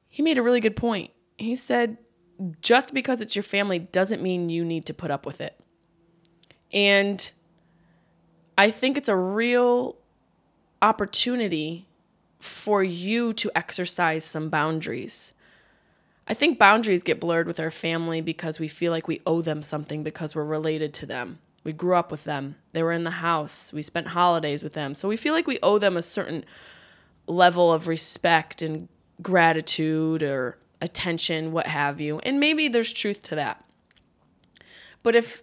he 0.08 0.22
made 0.22 0.38
a 0.38 0.42
really 0.42 0.60
good 0.60 0.76
point. 0.76 1.10
He 1.36 1.54
said, 1.56 1.98
just 2.62 2.94
because 2.94 3.20
it's 3.20 3.36
your 3.36 3.42
family 3.42 3.78
doesn't 3.78 4.22
mean 4.22 4.48
you 4.48 4.64
need 4.64 4.86
to 4.86 4.94
put 4.94 5.10
up 5.10 5.26
with 5.26 5.42
it. 5.42 5.60
And 6.72 7.30
I 8.56 8.70
think 8.70 8.96
it's 8.96 9.08
a 9.08 9.16
real 9.16 9.96
opportunity 10.80 11.86
for 12.38 12.82
you 12.82 13.34
to 13.34 13.50
exercise 13.54 14.24
some 14.24 14.48
boundaries. 14.48 15.34
I 16.30 16.34
think 16.34 16.60
boundaries 16.60 17.02
get 17.02 17.18
blurred 17.18 17.48
with 17.48 17.58
our 17.58 17.72
family 17.72 18.20
because 18.20 18.60
we 18.60 18.68
feel 18.68 18.92
like 18.92 19.08
we 19.08 19.20
owe 19.26 19.42
them 19.42 19.62
something 19.62 20.04
because 20.04 20.36
we're 20.36 20.44
related 20.44 20.94
to 20.94 21.06
them. 21.06 21.40
We 21.64 21.72
grew 21.72 21.96
up 21.96 22.12
with 22.12 22.22
them. 22.22 22.54
They 22.72 22.84
were 22.84 22.92
in 22.92 23.02
the 23.02 23.10
house. 23.10 23.72
We 23.72 23.82
spent 23.82 24.06
holidays 24.06 24.62
with 24.62 24.74
them. 24.74 24.94
So 24.94 25.08
we 25.08 25.16
feel 25.16 25.34
like 25.34 25.48
we 25.48 25.58
owe 25.60 25.78
them 25.78 25.96
a 25.96 26.02
certain 26.02 26.44
level 27.26 27.72
of 27.72 27.88
respect 27.88 28.62
and 28.62 28.88
gratitude 29.20 30.22
or 30.22 30.56
attention, 30.80 31.50
what 31.50 31.66
have 31.66 32.00
you. 32.00 32.20
And 32.20 32.38
maybe 32.38 32.68
there's 32.68 32.92
truth 32.92 33.24
to 33.24 33.34
that. 33.34 33.64
But 35.02 35.16
if 35.16 35.42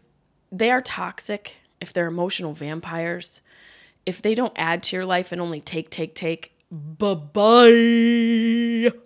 they 0.54 0.72
are 0.72 0.82
toxic, 0.82 1.58
if 1.82 1.92
they're 1.92 2.08
emotional 2.08 2.54
vampires, 2.54 3.42
if 4.06 4.22
they 4.22 4.36
don't 4.36 4.54
add 4.56 4.84
to 4.84 4.96
your 4.96 5.06
life 5.06 5.34
and 5.34 5.42
only 5.42 5.60
take, 5.60 5.90
take, 5.90 6.16
take, 6.16 6.54
bye 6.72 7.14
bye. 7.14 8.98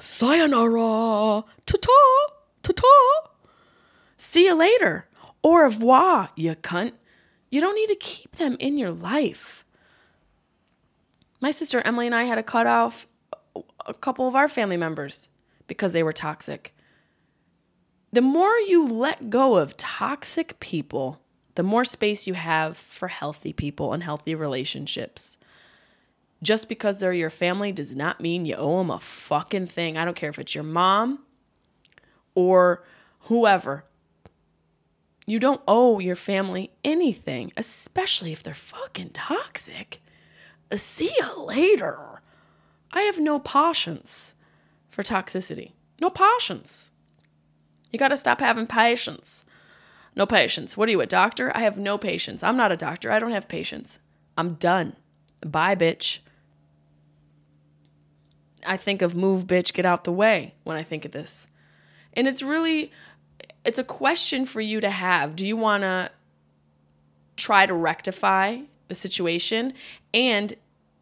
Sayonara. 0.00 1.44
Ta 1.66 1.76
ta. 1.80 2.34
Ta 2.62 2.72
ta. 2.72 3.30
See 4.16 4.46
you 4.46 4.54
later. 4.54 5.06
Au 5.44 5.54
revoir, 5.54 6.30
you 6.36 6.54
cunt. 6.56 6.92
You 7.50 7.60
don't 7.60 7.74
need 7.74 7.88
to 7.88 7.96
keep 7.96 8.32
them 8.32 8.56
in 8.60 8.76
your 8.76 8.90
life. 8.92 9.64
My 11.40 11.50
sister 11.50 11.80
Emily 11.84 12.06
and 12.06 12.14
I 12.14 12.24
had 12.24 12.34
to 12.36 12.42
cut 12.42 12.66
off 12.66 13.06
a 13.86 13.94
couple 13.94 14.28
of 14.28 14.34
our 14.34 14.48
family 14.48 14.76
members 14.76 15.28
because 15.66 15.92
they 15.92 16.02
were 16.02 16.12
toxic. 16.12 16.74
The 18.12 18.20
more 18.20 18.54
you 18.56 18.86
let 18.86 19.30
go 19.30 19.56
of 19.56 19.76
toxic 19.76 20.60
people, 20.60 21.20
the 21.54 21.62
more 21.62 21.84
space 21.84 22.26
you 22.26 22.34
have 22.34 22.76
for 22.76 23.08
healthy 23.08 23.52
people 23.52 23.92
and 23.92 24.02
healthy 24.02 24.34
relationships. 24.34 25.38
Just 26.42 26.68
because 26.68 27.00
they're 27.00 27.12
your 27.12 27.30
family 27.30 27.70
does 27.70 27.94
not 27.94 28.20
mean 28.20 28.46
you 28.46 28.54
owe 28.56 28.78
them 28.78 28.90
a 28.90 28.98
fucking 28.98 29.66
thing. 29.66 29.96
I 29.96 30.04
don't 30.04 30.16
care 30.16 30.30
if 30.30 30.38
it's 30.38 30.54
your 30.54 30.64
mom 30.64 31.20
or 32.34 32.84
whoever. 33.20 33.84
You 35.26 35.38
don't 35.38 35.60
owe 35.68 35.98
your 35.98 36.16
family 36.16 36.72
anything, 36.82 37.52
especially 37.56 38.32
if 38.32 38.42
they're 38.42 38.54
fucking 38.54 39.10
toxic. 39.10 40.00
Uh, 40.72 40.76
see 40.76 41.12
you 41.20 41.44
later. 41.44 42.22
I 42.92 43.02
have 43.02 43.18
no 43.18 43.38
patience 43.38 44.34
for 44.88 45.02
toxicity. 45.02 45.72
No 46.00 46.10
patience. 46.10 46.90
You 47.92 47.98
got 47.98 48.08
to 48.08 48.16
stop 48.16 48.40
having 48.40 48.66
patience. 48.66 49.44
No 50.16 50.26
patience. 50.26 50.76
What 50.76 50.88
are 50.88 50.92
you, 50.92 51.00
a 51.00 51.06
doctor? 51.06 51.54
I 51.54 51.60
have 51.60 51.78
no 51.78 51.98
patience. 51.98 52.42
I'm 52.42 52.56
not 52.56 52.72
a 52.72 52.76
doctor. 52.76 53.12
I 53.12 53.18
don't 53.18 53.30
have 53.30 53.46
patience. 53.46 54.00
I'm 54.36 54.54
done. 54.54 54.96
Bye, 55.44 55.76
bitch. 55.76 56.18
I 58.66 58.76
think 58.76 59.02
of 59.02 59.14
move, 59.14 59.46
bitch, 59.46 59.72
get 59.72 59.86
out 59.86 60.04
the 60.04 60.12
way 60.12 60.54
when 60.64 60.76
I 60.76 60.82
think 60.82 61.04
of 61.04 61.12
this. 61.12 61.48
And 62.14 62.26
it's 62.26 62.42
really, 62.42 62.92
it's 63.64 63.78
a 63.78 63.84
question 63.84 64.44
for 64.44 64.60
you 64.60 64.80
to 64.80 64.90
have. 64.90 65.36
Do 65.36 65.46
you 65.46 65.56
want 65.56 65.82
to 65.82 66.10
try 67.36 67.66
to 67.66 67.74
rectify 67.74 68.58
the 68.88 68.94
situation? 68.94 69.72
And 70.12 70.54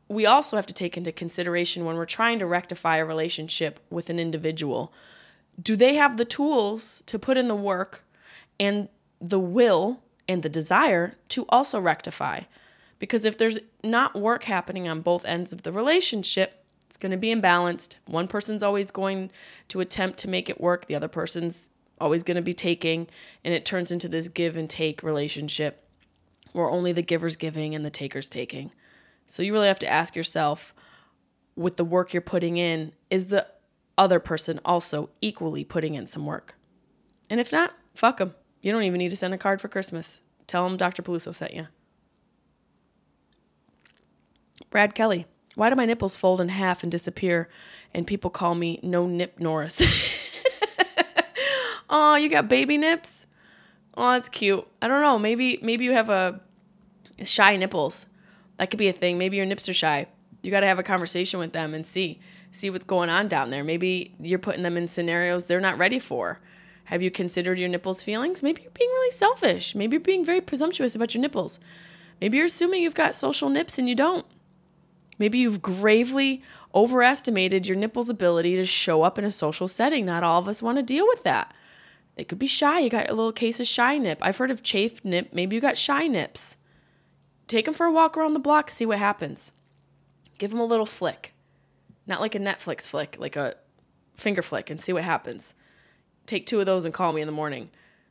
we 0.08 0.26
also 0.26 0.56
have 0.56 0.66
to 0.66 0.74
take 0.74 0.96
into 0.96 1.12
consideration 1.12 1.84
when 1.84 1.96
we're 1.96 2.06
trying 2.06 2.38
to 2.38 2.46
rectify 2.46 2.96
a 2.96 3.04
relationship 3.04 3.80
with 3.90 4.10
an 4.10 4.18
individual 4.18 4.92
do 5.60 5.76
they 5.76 5.94
have 5.94 6.16
the 6.16 6.24
tools 6.24 7.02
to 7.06 7.18
put 7.18 7.36
in 7.36 7.48
the 7.48 7.54
work 7.54 8.04
and 8.60 8.88
the 9.20 9.40
will 9.40 10.00
and 10.28 10.42
the 10.42 10.48
desire 10.48 11.14
to 11.30 11.44
also 11.48 11.80
rectify? 11.80 12.42
Because 12.98 13.24
if 13.24 13.38
there's 13.38 13.58
not 13.82 14.14
work 14.14 14.44
happening 14.44 14.88
on 14.88 15.00
both 15.00 15.24
ends 15.24 15.52
of 15.52 15.62
the 15.62 15.72
relationship, 15.72 16.57
it's 16.88 16.96
going 16.96 17.12
to 17.12 17.18
be 17.18 17.34
imbalanced. 17.34 17.96
One 18.06 18.26
person's 18.26 18.62
always 18.62 18.90
going 18.90 19.30
to 19.68 19.80
attempt 19.80 20.18
to 20.20 20.30
make 20.30 20.48
it 20.48 20.58
work, 20.58 20.86
the 20.86 20.94
other 20.94 21.06
person's 21.06 21.68
always 22.00 22.22
going 22.22 22.36
to 22.36 22.42
be 22.42 22.54
taking, 22.54 23.06
and 23.44 23.52
it 23.52 23.66
turns 23.66 23.92
into 23.92 24.08
this 24.08 24.28
give 24.28 24.56
and 24.56 24.70
take 24.70 25.02
relationship 25.02 25.84
where 26.52 26.70
only 26.70 26.92
the 26.92 27.02
giver's 27.02 27.36
giving 27.36 27.74
and 27.74 27.84
the 27.84 27.90
taker's 27.90 28.28
taking. 28.28 28.72
So 29.26 29.42
you 29.42 29.52
really 29.52 29.68
have 29.68 29.78
to 29.80 29.88
ask 29.88 30.16
yourself 30.16 30.74
with 31.56 31.76
the 31.76 31.84
work 31.84 32.14
you're 32.14 32.22
putting 32.22 32.56
in, 32.56 32.92
is 33.10 33.26
the 33.26 33.46
other 33.98 34.20
person 34.20 34.60
also 34.64 35.10
equally 35.20 35.64
putting 35.64 35.94
in 35.94 36.06
some 36.06 36.24
work? 36.24 36.54
And 37.28 37.38
if 37.38 37.52
not, 37.52 37.74
fuck 37.94 38.18
them. 38.18 38.34
You 38.62 38.72
don't 38.72 38.84
even 38.84 38.98
need 38.98 39.10
to 39.10 39.16
send 39.16 39.34
a 39.34 39.38
card 39.38 39.60
for 39.60 39.68
Christmas. 39.68 40.22
Tell 40.46 40.66
them 40.66 40.78
Dr. 40.78 41.02
Peluso 41.02 41.34
sent 41.34 41.52
you. 41.52 41.66
Brad 44.70 44.94
Kelly. 44.94 45.26
Why 45.58 45.70
do 45.70 45.74
my 45.74 45.86
nipples 45.86 46.16
fold 46.16 46.40
in 46.40 46.50
half 46.50 46.84
and 46.84 46.92
disappear 46.92 47.48
and 47.92 48.06
people 48.06 48.30
call 48.30 48.54
me 48.54 48.78
no 48.80 49.08
nip 49.08 49.40
Norris? 49.40 49.80
oh, 51.90 52.14
you 52.14 52.28
got 52.28 52.48
baby 52.48 52.78
nips? 52.78 53.26
Oh, 53.96 54.12
that's 54.12 54.28
cute. 54.28 54.64
I 54.80 54.86
don't 54.86 55.00
know. 55.00 55.18
Maybe 55.18 55.58
maybe 55.60 55.84
you 55.84 55.94
have 55.94 56.10
a 56.10 56.40
shy 57.24 57.56
nipples. 57.56 58.06
That 58.58 58.70
could 58.70 58.78
be 58.78 58.86
a 58.86 58.92
thing. 58.92 59.18
Maybe 59.18 59.36
your 59.36 59.46
nips 59.46 59.68
are 59.68 59.74
shy. 59.74 60.06
You 60.44 60.52
got 60.52 60.60
to 60.60 60.68
have 60.68 60.78
a 60.78 60.84
conversation 60.84 61.40
with 61.40 61.52
them 61.52 61.74
and 61.74 61.84
see 61.84 62.20
see 62.52 62.70
what's 62.70 62.84
going 62.84 63.10
on 63.10 63.26
down 63.26 63.50
there. 63.50 63.64
Maybe 63.64 64.14
you're 64.20 64.38
putting 64.38 64.62
them 64.62 64.76
in 64.76 64.86
scenarios 64.86 65.46
they're 65.46 65.58
not 65.58 65.76
ready 65.76 65.98
for. 65.98 66.38
Have 66.84 67.02
you 67.02 67.10
considered 67.10 67.58
your 67.58 67.68
nipples' 67.68 68.04
feelings? 68.04 68.44
Maybe 68.44 68.62
you're 68.62 68.70
being 68.70 68.90
really 68.90 69.10
selfish. 69.10 69.74
Maybe 69.74 69.96
you're 69.96 70.02
being 70.02 70.24
very 70.24 70.40
presumptuous 70.40 70.94
about 70.94 71.14
your 71.14 71.20
nipples. 71.20 71.58
Maybe 72.20 72.36
you're 72.36 72.46
assuming 72.46 72.80
you've 72.80 72.94
got 72.94 73.16
social 73.16 73.48
nips 73.48 73.76
and 73.76 73.88
you 73.88 73.96
don't. 73.96 74.24
Maybe 75.18 75.38
you've 75.38 75.62
gravely 75.62 76.42
overestimated 76.74 77.66
your 77.66 77.76
nipples' 77.76 78.08
ability 78.08 78.56
to 78.56 78.64
show 78.64 79.02
up 79.02 79.18
in 79.18 79.24
a 79.24 79.30
social 79.30 79.68
setting. 79.68 80.06
Not 80.06 80.22
all 80.22 80.40
of 80.40 80.48
us 80.48 80.62
want 80.62 80.76
to 80.78 80.82
deal 80.82 81.06
with 81.06 81.22
that. 81.24 81.52
They 82.16 82.24
could 82.24 82.38
be 82.38 82.46
shy. 82.46 82.80
You 82.80 82.90
got 82.90 83.10
a 83.10 83.14
little 83.14 83.32
case 83.32 83.60
of 83.60 83.66
shy 83.66 83.98
nip. 83.98 84.18
I've 84.22 84.36
heard 84.36 84.50
of 84.50 84.62
chafed 84.62 85.04
nip. 85.04 85.30
Maybe 85.32 85.56
you 85.56 85.62
got 85.62 85.78
shy 85.78 86.06
nips. 86.06 86.56
Take 87.46 87.64
them 87.64 87.74
for 87.74 87.86
a 87.86 87.92
walk 87.92 88.16
around 88.16 88.34
the 88.34 88.40
block, 88.40 88.68
see 88.68 88.84
what 88.84 88.98
happens. 88.98 89.52
Give 90.38 90.50
them 90.50 90.60
a 90.60 90.66
little 90.66 90.86
flick. 90.86 91.32
Not 92.06 92.20
like 92.20 92.34
a 92.34 92.40
Netflix 92.40 92.82
flick, 92.82 93.16
like 93.18 93.36
a 93.36 93.56
finger 94.16 94.42
flick, 94.42 94.68
and 94.68 94.80
see 94.80 94.92
what 94.92 95.04
happens. 95.04 95.54
Take 96.26 96.44
two 96.44 96.60
of 96.60 96.66
those 96.66 96.84
and 96.84 96.92
call 96.92 97.12
me 97.12 97.22
in 97.22 97.26
the 97.26 97.32
morning. 97.32 97.70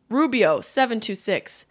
Rubio726. 0.09 1.65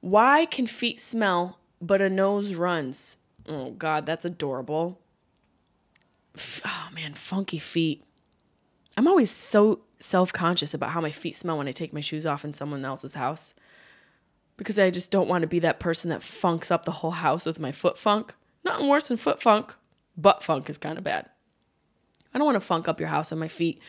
Why 0.00 0.46
can 0.46 0.66
feet 0.66 1.00
smell 1.00 1.58
but 1.80 2.00
a 2.00 2.10
nose 2.10 2.54
runs? 2.54 3.18
Oh, 3.48 3.72
God, 3.72 4.06
that's 4.06 4.24
adorable. 4.24 5.00
Oh, 6.64 6.88
man, 6.94 7.14
funky 7.14 7.58
feet. 7.58 8.04
I'm 8.96 9.08
always 9.08 9.30
so 9.30 9.80
self 10.00 10.32
conscious 10.32 10.74
about 10.74 10.90
how 10.90 11.00
my 11.00 11.10
feet 11.10 11.36
smell 11.36 11.58
when 11.58 11.68
I 11.68 11.72
take 11.72 11.92
my 11.92 12.00
shoes 12.00 12.26
off 12.26 12.44
in 12.44 12.54
someone 12.54 12.84
else's 12.84 13.14
house 13.14 13.54
because 14.56 14.78
I 14.78 14.90
just 14.90 15.10
don't 15.10 15.28
want 15.28 15.42
to 15.42 15.48
be 15.48 15.58
that 15.60 15.80
person 15.80 16.10
that 16.10 16.22
funks 16.22 16.70
up 16.70 16.84
the 16.84 16.92
whole 16.92 17.10
house 17.10 17.46
with 17.46 17.58
my 17.58 17.72
foot 17.72 17.98
funk. 17.98 18.34
Nothing 18.64 18.88
worse 18.88 19.08
than 19.08 19.16
foot 19.16 19.42
funk. 19.42 19.74
Butt 20.16 20.42
funk 20.42 20.68
is 20.68 20.78
kind 20.78 20.98
of 20.98 21.04
bad. 21.04 21.28
I 22.34 22.38
don't 22.38 22.46
want 22.46 22.56
to 22.56 22.60
funk 22.60 22.88
up 22.88 23.00
your 23.00 23.08
house 23.08 23.32
on 23.32 23.38
my 23.38 23.48
feet. 23.48 23.80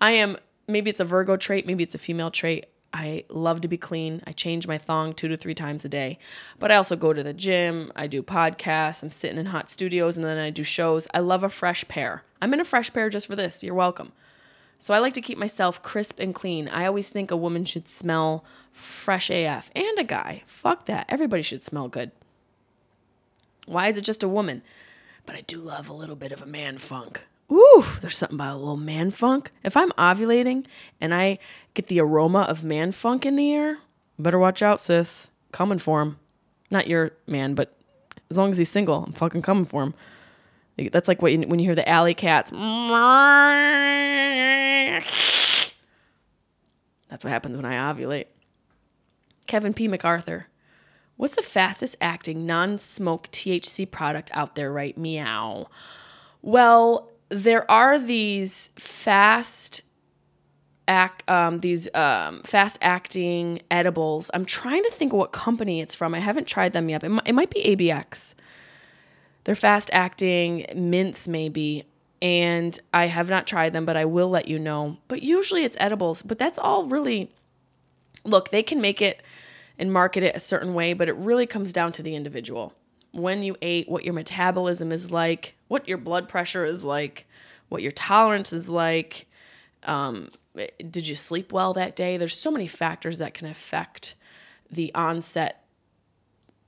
I 0.00 0.12
am, 0.12 0.36
maybe 0.66 0.90
it's 0.90 1.00
a 1.00 1.04
Virgo 1.04 1.36
trait, 1.36 1.66
maybe 1.66 1.82
it's 1.82 1.94
a 1.94 1.98
female 1.98 2.30
trait. 2.30 2.66
I 2.92 3.24
love 3.28 3.60
to 3.60 3.68
be 3.68 3.76
clean. 3.76 4.22
I 4.26 4.32
change 4.32 4.66
my 4.66 4.78
thong 4.78 5.12
two 5.12 5.28
to 5.28 5.36
three 5.36 5.54
times 5.54 5.84
a 5.84 5.88
day. 5.88 6.18
But 6.58 6.72
I 6.72 6.76
also 6.76 6.96
go 6.96 7.12
to 7.12 7.22
the 7.22 7.34
gym. 7.34 7.92
I 7.94 8.06
do 8.06 8.22
podcasts. 8.22 9.02
I'm 9.02 9.10
sitting 9.10 9.38
in 9.38 9.46
hot 9.46 9.70
studios 9.70 10.16
and 10.16 10.24
then 10.24 10.38
I 10.38 10.50
do 10.50 10.64
shows. 10.64 11.06
I 11.12 11.18
love 11.20 11.42
a 11.42 11.48
fresh 11.48 11.86
pair. 11.86 12.22
I'm 12.40 12.54
in 12.54 12.60
a 12.60 12.64
fresh 12.64 12.92
pair 12.92 13.10
just 13.10 13.26
for 13.26 13.36
this. 13.36 13.62
You're 13.62 13.74
welcome. 13.74 14.12
So 14.78 14.94
I 14.94 15.00
like 15.00 15.12
to 15.14 15.20
keep 15.20 15.38
myself 15.38 15.82
crisp 15.82 16.20
and 16.20 16.34
clean. 16.34 16.68
I 16.68 16.86
always 16.86 17.10
think 17.10 17.30
a 17.30 17.36
woman 17.36 17.64
should 17.64 17.88
smell 17.88 18.44
fresh 18.72 19.28
AF 19.28 19.70
and 19.74 19.98
a 19.98 20.04
guy. 20.04 20.44
Fuck 20.46 20.86
that. 20.86 21.06
Everybody 21.08 21.42
should 21.42 21.64
smell 21.64 21.88
good. 21.88 22.12
Why 23.66 23.88
is 23.88 23.96
it 23.96 24.04
just 24.04 24.22
a 24.22 24.28
woman? 24.28 24.62
But 25.26 25.36
I 25.36 25.42
do 25.42 25.58
love 25.58 25.88
a 25.88 25.92
little 25.92 26.16
bit 26.16 26.32
of 26.32 26.40
a 26.40 26.46
man 26.46 26.78
funk. 26.78 27.26
Ooh, 27.50 27.84
there's 28.00 28.16
something 28.16 28.36
about 28.36 28.56
a 28.56 28.58
little 28.58 28.76
man 28.76 29.10
funk. 29.10 29.50
If 29.64 29.76
I'm 29.76 29.90
ovulating 29.92 30.66
and 31.00 31.14
I 31.14 31.38
get 31.74 31.86
the 31.86 32.00
aroma 32.00 32.40
of 32.40 32.62
man 32.62 32.92
funk 32.92 33.24
in 33.24 33.36
the 33.36 33.52
air, 33.52 33.78
better 34.18 34.38
watch 34.38 34.62
out, 34.62 34.80
sis. 34.80 35.30
Coming 35.50 35.78
for 35.78 36.02
him. 36.02 36.18
Not 36.70 36.88
your 36.88 37.12
man, 37.26 37.54
but 37.54 37.74
as 38.30 38.36
long 38.36 38.50
as 38.50 38.58
he's 38.58 38.68
single, 38.68 39.04
I'm 39.04 39.12
fucking 39.12 39.42
coming 39.42 39.64
for 39.64 39.82
him. 39.82 39.94
That's 40.92 41.08
like 41.08 41.22
what 41.22 41.32
you, 41.32 41.40
when 41.42 41.58
you 41.58 41.64
hear 41.64 41.74
the 41.74 41.88
alley 41.88 42.14
cats. 42.14 42.50
That's 47.08 47.24
what 47.24 47.30
happens 47.30 47.56
when 47.56 47.64
I 47.64 47.92
ovulate. 47.92 48.26
Kevin 49.46 49.72
P. 49.72 49.88
MacArthur. 49.88 50.46
What's 51.16 51.34
the 51.34 51.42
fastest 51.42 51.96
acting 52.00 52.46
non 52.46 52.78
smoke 52.78 53.28
THC 53.28 53.90
product 53.90 54.30
out 54.34 54.54
there, 54.54 54.70
right? 54.70 54.96
Meow. 54.96 55.68
Well, 56.42 57.10
there 57.28 57.70
are 57.70 57.98
these 57.98 58.70
fast 58.78 59.82
act 60.86 61.28
um, 61.28 61.60
these 61.60 61.86
um, 61.94 62.42
fast 62.44 62.78
acting 62.80 63.60
edibles. 63.70 64.30
I'm 64.32 64.44
trying 64.44 64.82
to 64.84 64.90
think 64.90 65.12
what 65.12 65.32
company 65.32 65.80
it's 65.80 65.94
from. 65.94 66.14
I 66.14 66.20
haven't 66.20 66.46
tried 66.46 66.72
them 66.72 66.88
yet. 66.88 67.04
It 67.04 67.10
might, 67.10 67.26
it 67.26 67.34
might 67.34 67.50
be 67.50 67.62
ABX. 67.62 68.34
They're 69.44 69.54
fast 69.54 69.90
acting 69.92 70.66
mints, 70.74 71.28
maybe 71.28 71.84
and 72.20 72.78
I 72.92 73.06
have 73.06 73.28
not 73.28 73.46
tried 73.46 73.72
them, 73.72 73.84
but 73.84 73.96
I 73.96 74.04
will 74.04 74.28
let 74.28 74.48
you 74.48 74.58
know. 74.58 74.96
But 75.08 75.22
usually 75.22 75.64
it's 75.64 75.76
edibles, 75.78 76.22
but 76.22 76.38
that's 76.38 76.58
all 76.58 76.86
really 76.86 77.32
look, 78.24 78.50
they 78.50 78.62
can 78.62 78.80
make 78.80 79.00
it 79.00 79.22
and 79.78 79.92
market 79.92 80.22
it 80.22 80.34
a 80.34 80.40
certain 80.40 80.74
way, 80.74 80.92
but 80.92 81.08
it 81.08 81.14
really 81.14 81.46
comes 81.46 81.72
down 81.72 81.92
to 81.92 82.02
the 82.02 82.16
individual. 82.16 82.74
When 83.12 83.42
you 83.42 83.56
ate, 83.62 83.88
what 83.88 84.04
your 84.04 84.14
metabolism 84.14 84.92
is 84.92 85.10
like, 85.10 85.54
what 85.68 85.88
your 85.88 85.98
blood 85.98 86.28
pressure 86.28 86.64
is 86.64 86.84
like, 86.84 87.26
what 87.68 87.82
your 87.82 87.92
tolerance 87.92 88.52
is 88.52 88.68
like. 88.68 89.26
Um, 89.84 90.30
did 90.90 91.06
you 91.06 91.14
sleep 91.14 91.52
well 91.52 91.72
that 91.74 91.96
day? 91.96 92.16
There's 92.16 92.36
so 92.36 92.50
many 92.50 92.66
factors 92.66 93.18
that 93.18 93.34
can 93.34 93.46
affect 93.46 94.14
the 94.70 94.94
onset 94.94 95.64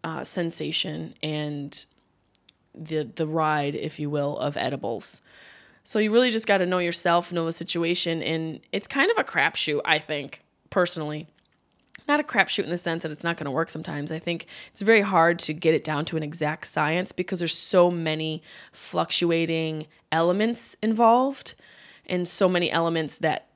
uh, 0.05 0.25
sensation 0.25 1.15
and 1.23 1.85
the 2.75 3.05
the 3.15 3.27
ride, 3.27 3.75
if 3.75 3.99
you 3.99 4.09
will, 4.09 4.39
of 4.39 4.57
edibles. 4.57 5.21
So 5.85 5.99
you 5.99 6.13
really 6.13 6.31
just 6.31 6.47
got 6.47 6.59
to 6.59 6.67
know 6.67 6.79
yourself, 6.79 7.33
know 7.33 7.47
the 7.47 7.53
situation, 7.53 8.23
and 8.23 8.61
it's 8.73 8.87
kind 8.87 9.11
of 9.11 9.19
a 9.19 9.25
crapshoot. 9.25 9.81
I 9.85 9.99
think 9.99 10.43
personally, 10.71 11.27
not 12.11 12.21
a 12.21 12.25
crapshoot 12.25 12.65
in 12.65 12.71
the 12.71 12.77
sense 12.77 13.05
that 13.05 13.13
it's 13.13 13.25
not 13.25 13.37
going 13.37 13.47
to 13.47 13.51
work 13.51 13.71
sometimes. 13.71 14.11
I 14.11 14.19
think 14.19 14.47
it's 14.73 14.81
very 14.81 15.01
hard 15.01 15.39
to 15.41 15.55
get 15.55 15.75
it 15.75 15.85
down 15.85 16.05
to 16.07 16.17
an 16.17 16.23
exact 16.23 16.67
science 16.67 17.13
because 17.13 17.39
there's 17.39 17.57
so 17.57 17.91
many 17.91 18.43
fluctuating 18.73 19.87
elements 20.11 20.77
involved, 20.83 21.55
and 22.07 22.27
so 22.27 22.49
many 22.49 22.71
elements 22.71 23.19
that 23.19 23.47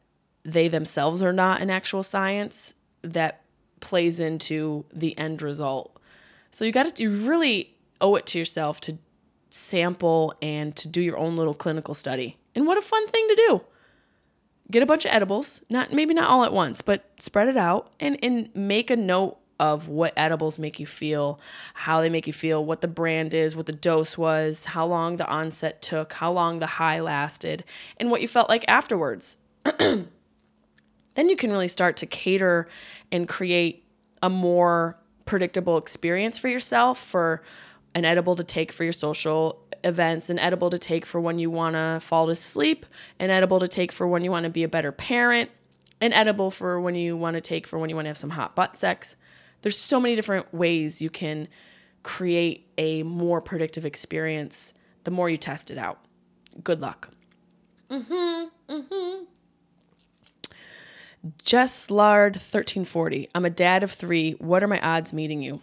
they 0.45 0.69
themselves 0.69 1.23
are 1.23 1.33
not 1.33 1.61
an 1.61 1.71
actual 1.71 2.03
science 2.05 2.75
that 3.03 3.43
plays 3.81 4.21
into 4.21 4.85
the 4.93 5.19
end 5.19 5.43
result. 5.43 5.99
So 6.53 6.65
you 6.65 6.71
got 6.71 6.95
to 6.95 7.03
you 7.03 7.11
really 7.11 7.75
owe 8.01 8.15
it 8.15 8.27
to 8.27 8.39
yourself 8.39 8.81
to 8.83 8.97
sample 9.51 10.35
and 10.41 10.77
to 10.77 10.89
do 10.89 11.01
your 11.01 11.19
own 11.19 11.35
little 11.37 11.55
clinical 11.55 11.95
study. 11.95 12.39
And 12.55 12.67
what 12.67 12.79
a 12.79 12.83
fun 12.83 13.07
thing 13.09 13.27
to 13.29 13.35
do. 13.35 13.61
Get 14.71 14.83
a 14.83 14.87
bunch 14.87 15.05
of 15.05 15.13
edibles, 15.13 15.63
not 15.69 15.93
maybe 15.93 16.15
not 16.15 16.29
all 16.29 16.45
at 16.45 16.53
once, 16.53 16.81
but 16.81 17.05
spread 17.19 17.49
it 17.49 17.57
out 17.57 17.93
and, 18.01 18.19
and 18.23 18.49
make 18.55 18.91
a 18.91 18.97
note 18.97 19.39
of 19.61 19.89
what 19.89 20.13
edibles 20.17 20.59
make 20.59 20.81
you 20.81 20.87
feel, 20.87 21.39
how 21.75 22.01
they 22.01 22.09
make 22.09 22.27
you 22.27 22.33
feel, 22.33 22.65
what 22.65 22.81
the 22.81 22.89
brand 22.89 23.35
is, 23.35 23.55
what 23.55 23.67
the 23.67 23.73
dose 23.73 24.19
was, 24.19 24.65
how 24.65 24.87
long 24.87 25.17
the 25.17 25.27
onset 25.27 25.81
took, 25.81 26.15
how 26.15 26.33
long 26.33 26.59
the 26.59 26.67
high 26.67 27.01
lasted, 27.01 27.65
and 27.99 28.11
what 28.11 28.21
you 28.21 28.29
felt 28.29 28.49
like 28.49 28.65
afterwards. 28.67 29.37
then 29.79 30.09
you 31.17 31.37
can 31.37 31.53
really 31.53 31.69
start 31.69 31.97
to 31.99 32.07
cater 32.07 32.69
and 33.13 33.29
create 33.29 33.87
a 34.23 34.31
more 34.31 34.99
predictable 35.25 35.79
experience 35.79 36.39
for 36.39 36.49
yourself 36.49 36.99
for 36.99 37.43
an 37.95 38.05
edible 38.05 38.37
to 38.37 38.45
take 38.45 38.73
for 38.73 38.85
your 38.85 38.93
social 38.93 39.61
events, 39.85 40.31
an 40.31 40.39
edible 40.39 40.71
to 40.71 40.79
take 40.79 41.07
for 41.07 41.21
when 41.21 41.39
you 41.39 41.51
want 41.51 41.75
to 41.75 41.99
fall 42.01 42.27
to 42.27 42.35
sleep, 42.35 42.87
an 43.19 43.31
edible 43.31 43.61
to 43.61 43.69
take 43.69 43.93
for 43.93 44.07
when 44.09 44.25
you 44.25 44.31
want 44.31 44.45
to 44.45 44.51
be 44.51 44.65
a 44.65 44.69
better 44.69 44.93
parent, 44.93 45.51
an 46.01 46.13
edible 46.13 46.51
for 46.51 46.81
when 46.81 46.95
you 46.95 47.17
want 47.17 47.35
to 47.35 47.41
take 47.41 47.67
for 47.67 47.79
when 47.79 47.91
you 47.91 47.97
want 47.97 48.07
to 48.07 48.11
have 48.11 48.19
some 48.19 48.31
hot 48.31 48.57
butt 48.57 48.79
sex. 48.79 49.15
There's 49.63 49.79
so 49.79 50.01
many 50.01 50.15
different 50.15 50.53
ways 50.53 51.01
you 51.01 51.11
can 51.11 51.49
create 52.03 52.69
a 52.77 53.03
more 53.03 53.41
predictive 53.41 53.87
experience 53.87 54.75
the 55.05 55.11
more 55.11 55.29
you 55.31 55.37
test 55.37 55.71
it 55.71 55.79
out. 55.79 55.99
Good 56.63 56.81
luck. 56.81 57.11
Mhm. 57.91 58.51
Mhm. 58.69 59.27
Jess 61.43 61.91
Lard 61.91 62.37
1340. 62.37 63.29
I'm 63.35 63.45
a 63.45 63.51
dad 63.51 63.83
of 63.83 63.91
3. 63.91 64.33
What 64.33 64.63
are 64.63 64.67
my 64.69 64.81
odds 64.81 65.13
meeting 65.13 65.41
you? 65.41 65.63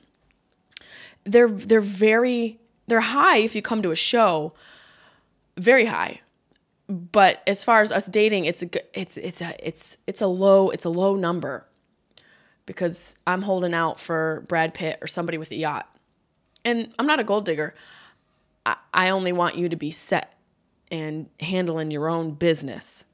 They're 1.23 1.49
they're 1.49 1.81
very 1.81 2.59
they're 2.87 3.01
high 3.01 3.37
if 3.37 3.55
you 3.55 3.61
come 3.61 3.81
to 3.83 3.91
a 3.91 3.95
show, 3.95 4.53
very 5.57 5.85
high. 5.85 6.21
But 6.87 7.41
as 7.47 7.63
far 7.63 7.81
as 7.81 7.91
us 7.91 8.07
dating, 8.07 8.45
it's 8.45 8.63
a 8.63 8.99
it's 8.99 9.17
it's 9.17 9.41
a 9.41 9.55
it's 9.65 9.97
it's 10.07 10.21
a 10.21 10.27
low 10.27 10.69
it's 10.69 10.85
a 10.85 10.89
low 10.89 11.15
number 11.15 11.67
because 12.65 13.15
I'm 13.25 13.41
holding 13.41 13.73
out 13.73 13.99
for 13.99 14.43
Brad 14.47 14.73
Pitt 14.73 14.99
or 15.01 15.07
somebody 15.07 15.37
with 15.37 15.51
a 15.51 15.55
yacht. 15.55 15.87
And 16.63 16.93
I'm 16.99 17.07
not 17.07 17.19
a 17.19 17.23
gold 17.23 17.45
digger. 17.45 17.73
I, 18.65 18.75
I 18.93 19.09
only 19.09 19.31
want 19.31 19.55
you 19.55 19.69
to 19.69 19.75
be 19.75 19.91
set 19.91 20.37
and 20.91 21.29
handling 21.39 21.91
your 21.91 22.09
own 22.09 22.31
business. 22.33 23.05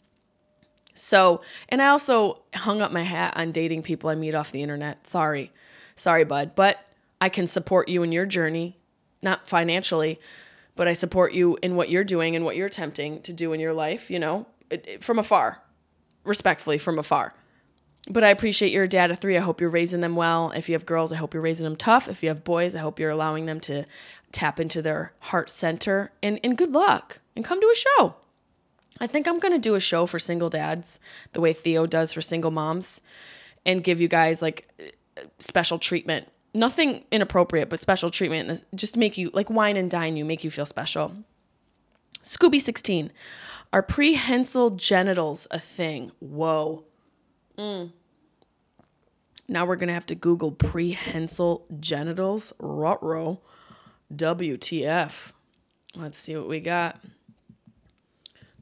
So, 0.95 1.41
and 1.69 1.81
I 1.81 1.87
also 1.87 2.41
hung 2.55 2.81
up 2.81 2.91
my 2.91 3.03
hat 3.03 3.33
on 3.37 3.51
dating 3.51 3.83
people 3.83 4.09
I 4.09 4.15
meet 4.15 4.33
off 4.33 4.51
the 4.51 4.63
internet. 4.63 5.07
Sorry. 5.07 5.51
Sorry, 5.95 6.23
bud. 6.23 6.53
But 6.55 6.79
I 7.19 7.29
can 7.29 7.47
support 7.47 7.89
you 7.89 8.03
in 8.03 8.11
your 8.11 8.25
journey, 8.25 8.77
not 9.21 9.47
financially, 9.47 10.19
but 10.75 10.87
I 10.87 10.93
support 10.93 11.33
you 11.33 11.57
in 11.61 11.75
what 11.75 11.89
you're 11.89 12.03
doing 12.03 12.35
and 12.35 12.45
what 12.45 12.55
you're 12.55 12.67
attempting 12.67 13.21
to 13.23 13.33
do 13.33 13.53
in 13.53 13.59
your 13.59 13.73
life, 13.73 14.11
you 14.11 14.19
know, 14.19 14.45
from 14.99 15.19
afar, 15.19 15.61
respectfully, 16.23 16.77
from 16.77 16.99
afar. 16.99 17.33
But 18.09 18.23
I 18.23 18.29
appreciate 18.29 18.71
you're 18.71 18.87
dad 18.87 19.11
of 19.11 19.19
three. 19.19 19.35
I 19.35 19.41
hope 19.41 19.59
you're 19.59 19.69
raising 19.69 19.99
them 19.99 20.15
well. 20.15 20.51
If 20.51 20.69
you 20.69 20.75
have 20.75 20.85
girls, 20.85 21.11
I 21.11 21.17
hope 21.17 21.33
you're 21.33 21.43
raising 21.43 21.65
them 21.65 21.75
tough. 21.75 22.07
If 22.07 22.23
you 22.23 22.29
have 22.29 22.43
boys, 22.43 22.75
I 22.75 22.79
hope 22.79 22.99
you're 22.99 23.09
allowing 23.09 23.47
them 23.47 23.59
to 23.61 23.83
tap 24.31 24.59
into 24.59 24.81
their 24.81 25.11
heart 25.19 25.49
center. 25.49 26.11
And, 26.23 26.39
and 26.43 26.57
good 26.57 26.71
luck 26.71 27.19
and 27.35 27.43
come 27.43 27.59
to 27.59 27.67
a 27.67 27.75
show. 27.75 28.15
I 28.99 29.07
think 29.07 29.27
I'm 29.27 29.39
going 29.39 29.53
to 29.53 29.59
do 29.59 29.75
a 29.75 29.79
show 29.79 30.05
for 30.05 30.19
single 30.19 30.49
dads 30.49 30.99
the 31.33 31.41
way 31.41 31.53
Theo 31.53 31.85
does 31.85 32.13
for 32.13 32.21
single 32.21 32.51
moms 32.51 33.01
and 33.65 33.83
give 33.83 33.99
you 33.99 34.07
guys 34.07 34.41
like 34.41 34.69
special 35.39 35.77
treatment. 35.77 36.29
Nothing 36.57 37.05
inappropriate, 37.11 37.69
but 37.69 37.79
special 37.79 38.09
treatment 38.09 38.63
just 38.73 38.95
to 38.95 38.99
make 38.99 39.15
you 39.15 39.29
like 39.31 39.49
wine 39.51 39.77
and 39.77 39.91
dine 39.91 40.17
you, 40.17 40.25
make 40.25 40.43
you 40.43 40.49
feel 40.49 40.65
special. 40.65 41.15
Scooby 42.23 42.59
16. 42.59 43.11
Are 43.71 43.83
prehensile 43.83 44.71
genitals 44.71 45.45
a 45.51 45.59
thing? 45.59 46.11
Whoa. 46.19 46.83
Mm. 47.59 47.91
Now 49.47 49.65
we're 49.67 49.75
going 49.75 49.89
to 49.89 49.93
have 49.93 50.07
to 50.07 50.15
Google 50.15 50.51
prehensile 50.51 51.63
genitals. 51.79 52.51
Rotro. 52.59 53.37
WTF. 54.15 55.31
Let's 55.95 56.17
see 56.17 56.35
what 56.35 56.49
we 56.49 56.59
got. 56.59 56.99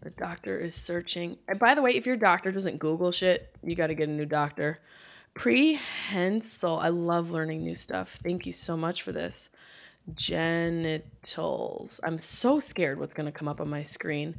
The 0.02 0.10
doctor 0.10 0.60
is 0.60 0.76
searching. 0.76 1.38
And 1.48 1.60
by 1.60 1.76
the 1.76 1.82
way, 1.82 1.92
if 1.92 2.06
your 2.06 2.18
doctor 2.18 2.52
doesn't 2.52 2.80
Google 2.80 3.14
shit, 3.14 3.56
you 3.64 3.74
got 3.74 3.88
to 3.88 3.96
get 3.96 4.10
a 4.10 4.12
new 4.12 4.26
doctor. 4.26 4.80
Prehensile. 5.36 6.80
I 6.80 6.90
love 6.90 7.32
learning 7.32 7.64
new 7.64 7.76
stuff. 7.76 8.18
Thank 8.24 8.46
you 8.46 8.54
so 8.54 8.76
much 8.76 9.04
for 9.04 9.12
this. 9.12 9.50
Genitals. 10.14 12.00
I'm 12.04 12.20
so 12.20 12.60
scared 12.60 13.00
what's 13.00 13.14
going 13.14 13.26
to 13.26 13.32
come 13.32 13.48
up 13.48 13.62
on 13.62 13.70
my 13.70 13.84
screen. 13.84 14.36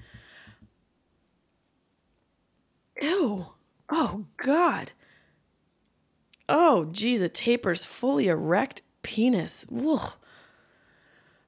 Ew. 3.00 3.46
Oh, 3.88 4.24
God. 4.38 4.92
Oh, 6.48 6.86
geez, 6.86 7.20
a 7.20 7.28
tapir's 7.28 7.84
fully 7.84 8.28
erect 8.28 8.82
penis. 9.02 9.66
Ugh. 9.86 10.12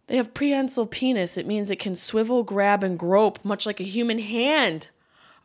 They 0.08 0.16
have 0.16 0.34
prehensile 0.34 0.86
penis. 0.86 1.36
It 1.36 1.46
means 1.46 1.70
it 1.70 1.78
can 1.78 1.94
swivel, 1.94 2.42
grab, 2.42 2.82
and 2.82 2.98
grope, 2.98 3.44
much 3.44 3.66
like 3.66 3.80
a 3.80 3.84
human 3.84 4.18
hand. 4.18 4.88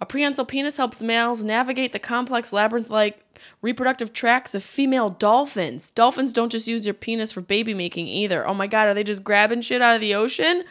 A 0.01 0.05
prehensile 0.05 0.45
penis 0.45 0.77
helps 0.77 1.01
males 1.01 1.43
navigate 1.43 1.93
the 1.93 1.99
complex 1.99 2.51
labyrinth 2.51 2.89
like 2.89 3.23
reproductive 3.61 4.11
tracts 4.13 4.53
of 4.53 4.63
female 4.63 5.09
dolphins. 5.09 5.91
Dolphins 5.91 6.33
don't 6.33 6.51
just 6.51 6.67
use 6.67 6.83
their 6.83 6.93
penis 6.93 7.31
for 7.31 7.41
baby 7.41 7.73
making 7.73 8.07
either. 8.07 8.45
Oh 8.45 8.53
my 8.53 8.67
God, 8.67 8.89
are 8.89 8.93
they 8.93 9.03
just 9.03 9.23
grabbing 9.23 9.61
shit 9.61 9.81
out 9.81 9.95
of 9.95 10.01
the 10.01 10.15
ocean? 10.15 10.63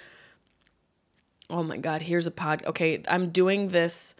Oh 1.48 1.62
my 1.62 1.76
God, 1.76 2.02
here's 2.02 2.26
a 2.26 2.30
pod. 2.30 2.62
Okay, 2.66 3.02
I'm 3.08 3.30
doing 3.30 3.68
this 3.68 4.14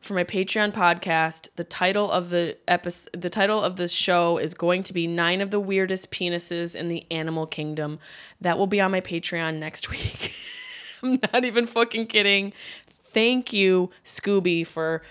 for 0.00 0.14
my 0.14 0.24
Patreon 0.24 0.72
podcast. 0.72 1.48
The 1.56 1.64
title 1.64 2.10
of 2.10 2.30
the 2.30 2.56
episode, 2.68 3.20
the 3.20 3.30
title 3.30 3.62
of 3.62 3.76
this 3.76 3.92
show 3.92 4.38
is 4.38 4.54
going 4.54 4.82
to 4.84 4.92
be 4.92 5.06
Nine 5.06 5.40
of 5.40 5.50
the 5.50 5.60
Weirdest 5.60 6.10
Penises 6.10 6.74
in 6.74 6.88
the 6.88 7.04
Animal 7.10 7.46
Kingdom. 7.46 7.98
That 8.40 8.58
will 8.58 8.66
be 8.66 8.80
on 8.80 8.90
my 8.90 9.00
Patreon 9.00 9.58
next 9.58 9.90
week. 9.90 10.32
I'm 11.02 11.18
not 11.32 11.44
even 11.44 11.66
fucking 11.66 12.06
kidding. 12.06 12.52
Thank 13.12 13.52
you, 13.52 13.90
Scooby, 14.04 14.66
for 14.66 15.02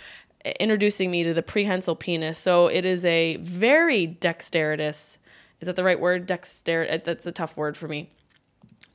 introducing 0.60 1.12
me 1.12 1.24
to 1.24 1.34
the 1.34 1.42
prehensile 1.42 1.96
penis. 1.96 2.38
So 2.38 2.68
it 2.68 2.86
is 2.86 3.04
a 3.06 3.38
very 3.38 4.08
dexterous. 4.08 5.18
Is 5.60 5.66
that 5.66 5.76
the 5.76 5.84
right 5.84 6.00
word? 6.00 6.26
Dexter. 6.26 6.88
Uh, 6.90 6.98
that's 7.04 7.26
a 7.26 7.32
tough 7.32 7.58
word 7.58 7.76
for 7.76 7.88
me. 7.88 8.12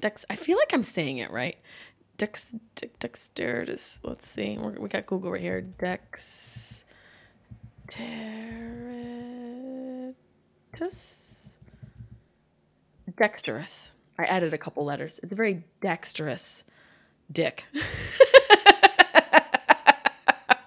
Dex. 0.01 0.25
I 0.31 0.37
feel 0.37 0.57
like 0.59 0.73
I'm 0.73 0.83
saying 0.83 1.19
it 1.19 1.31
right. 1.31 1.57
Dex, 2.19 2.55
dex 2.77 2.93
dexterous. 2.99 3.99
Let's 4.03 4.29
see. 4.29 4.57
We're, 4.59 4.73
we 4.73 4.89
got 4.89 5.07
Google 5.07 5.33
right 5.33 5.41
here. 5.41 5.61
Dex. 5.61 6.85
Dexterous. 13.17 13.93
I 14.19 14.25
added 14.25 14.55
a 14.55 14.59
couple 14.59 14.85
letters. 14.85 15.19
It's 15.23 15.33
a 15.33 15.37
very 15.37 15.65
dexterous 15.81 16.65
dick. 17.31 17.65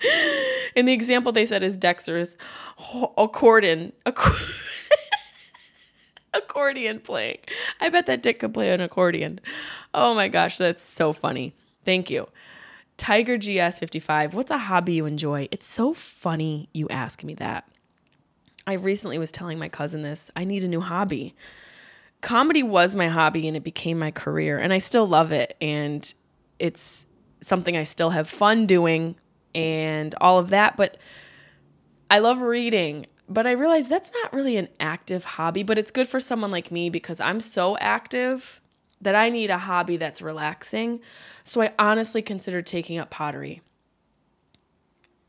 In 0.76 0.86
the 0.86 0.94
example 0.94 1.32
they 1.32 1.46
said 1.46 1.64
is 1.64 1.78
dexterous 1.78 2.38
accordion. 3.18 3.94
accordion 6.34 7.00
playing. 7.00 7.40
I 7.80 7.90
bet 7.90 8.06
that 8.08 8.22
dick 8.22 8.40
could 8.40 8.54
play 8.54 8.72
an 8.72 8.82
accordion. 8.82 9.40
Oh 9.94 10.14
my 10.14 10.28
gosh, 10.28 10.58
that's 10.58 10.86
so 10.86 11.14
funny. 11.14 11.56
Thank 11.86 12.10
you. 12.10 12.28
Tiger 12.98 13.38
GS55, 13.38 14.34
what's 14.34 14.52
a 14.52 14.58
hobby 14.58 14.94
you 14.94 15.06
enjoy? 15.06 15.48
It's 15.52 15.66
so 15.66 15.94
funny 15.94 16.70
you 16.74 16.88
ask 16.90 17.24
me 17.24 17.34
that. 17.36 17.68
I 18.68 18.74
recently 18.74 19.20
was 19.20 19.32
telling 19.32 19.60
my 19.60 19.70
cousin 19.70 20.02
this. 20.02 20.32
I 20.36 20.44
need 20.46 20.64
a 20.64 20.68
new 20.68 20.82
hobby. 20.82 21.36
Comedy 22.22 22.64
was 22.64 22.96
my 22.96 23.08
hobby 23.10 23.48
and 23.48 23.56
it 23.56 23.64
became 23.64 24.00
my 24.00 24.12
career, 24.12 24.58
and 24.58 24.74
I 24.74 24.80
still 24.80 25.08
love 25.08 25.32
it. 25.32 25.56
And 25.62 26.12
it's 26.58 27.06
something 27.42 27.78
I 27.78 27.84
still 27.84 28.10
have 28.10 28.30
fun 28.30 28.66
doing 28.66 29.16
and 29.56 30.14
all 30.22 30.38
of 30.38 30.50
that. 30.50 30.78
But 30.78 30.98
I 32.12 32.20
love 32.20 32.42
reading 32.42 33.08
but 33.28 33.48
I 33.48 33.52
realize 33.52 33.90
that's 33.90 34.12
not 34.22 34.34
really 34.34 34.58
an 34.58 34.70
active 34.80 35.26
hobby, 35.26 35.64
but 35.64 35.78
it's 35.78 35.92
good 35.92 36.08
for 36.08 36.20
someone 36.20 36.52
like 36.52 36.72
me 36.72 36.90
because 36.90 37.20
I'm 37.20 37.40
so 37.40 37.78
active 37.78 38.62
that 39.02 39.16
I 39.16 39.30
need 39.30 39.50
a 39.50 39.58
hobby 39.58 39.98
that's 39.98 40.22
relaxing. 40.22 41.00
So 41.44 41.62
I 41.62 41.74
honestly 41.80 42.22
considered 42.22 42.66
taking 42.66 42.98
up 42.98 43.10
pottery. 43.10 43.62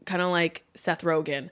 Kind 0.05 0.23
of 0.23 0.29
like 0.29 0.65
Seth 0.75 1.03
Rogen. 1.03 1.51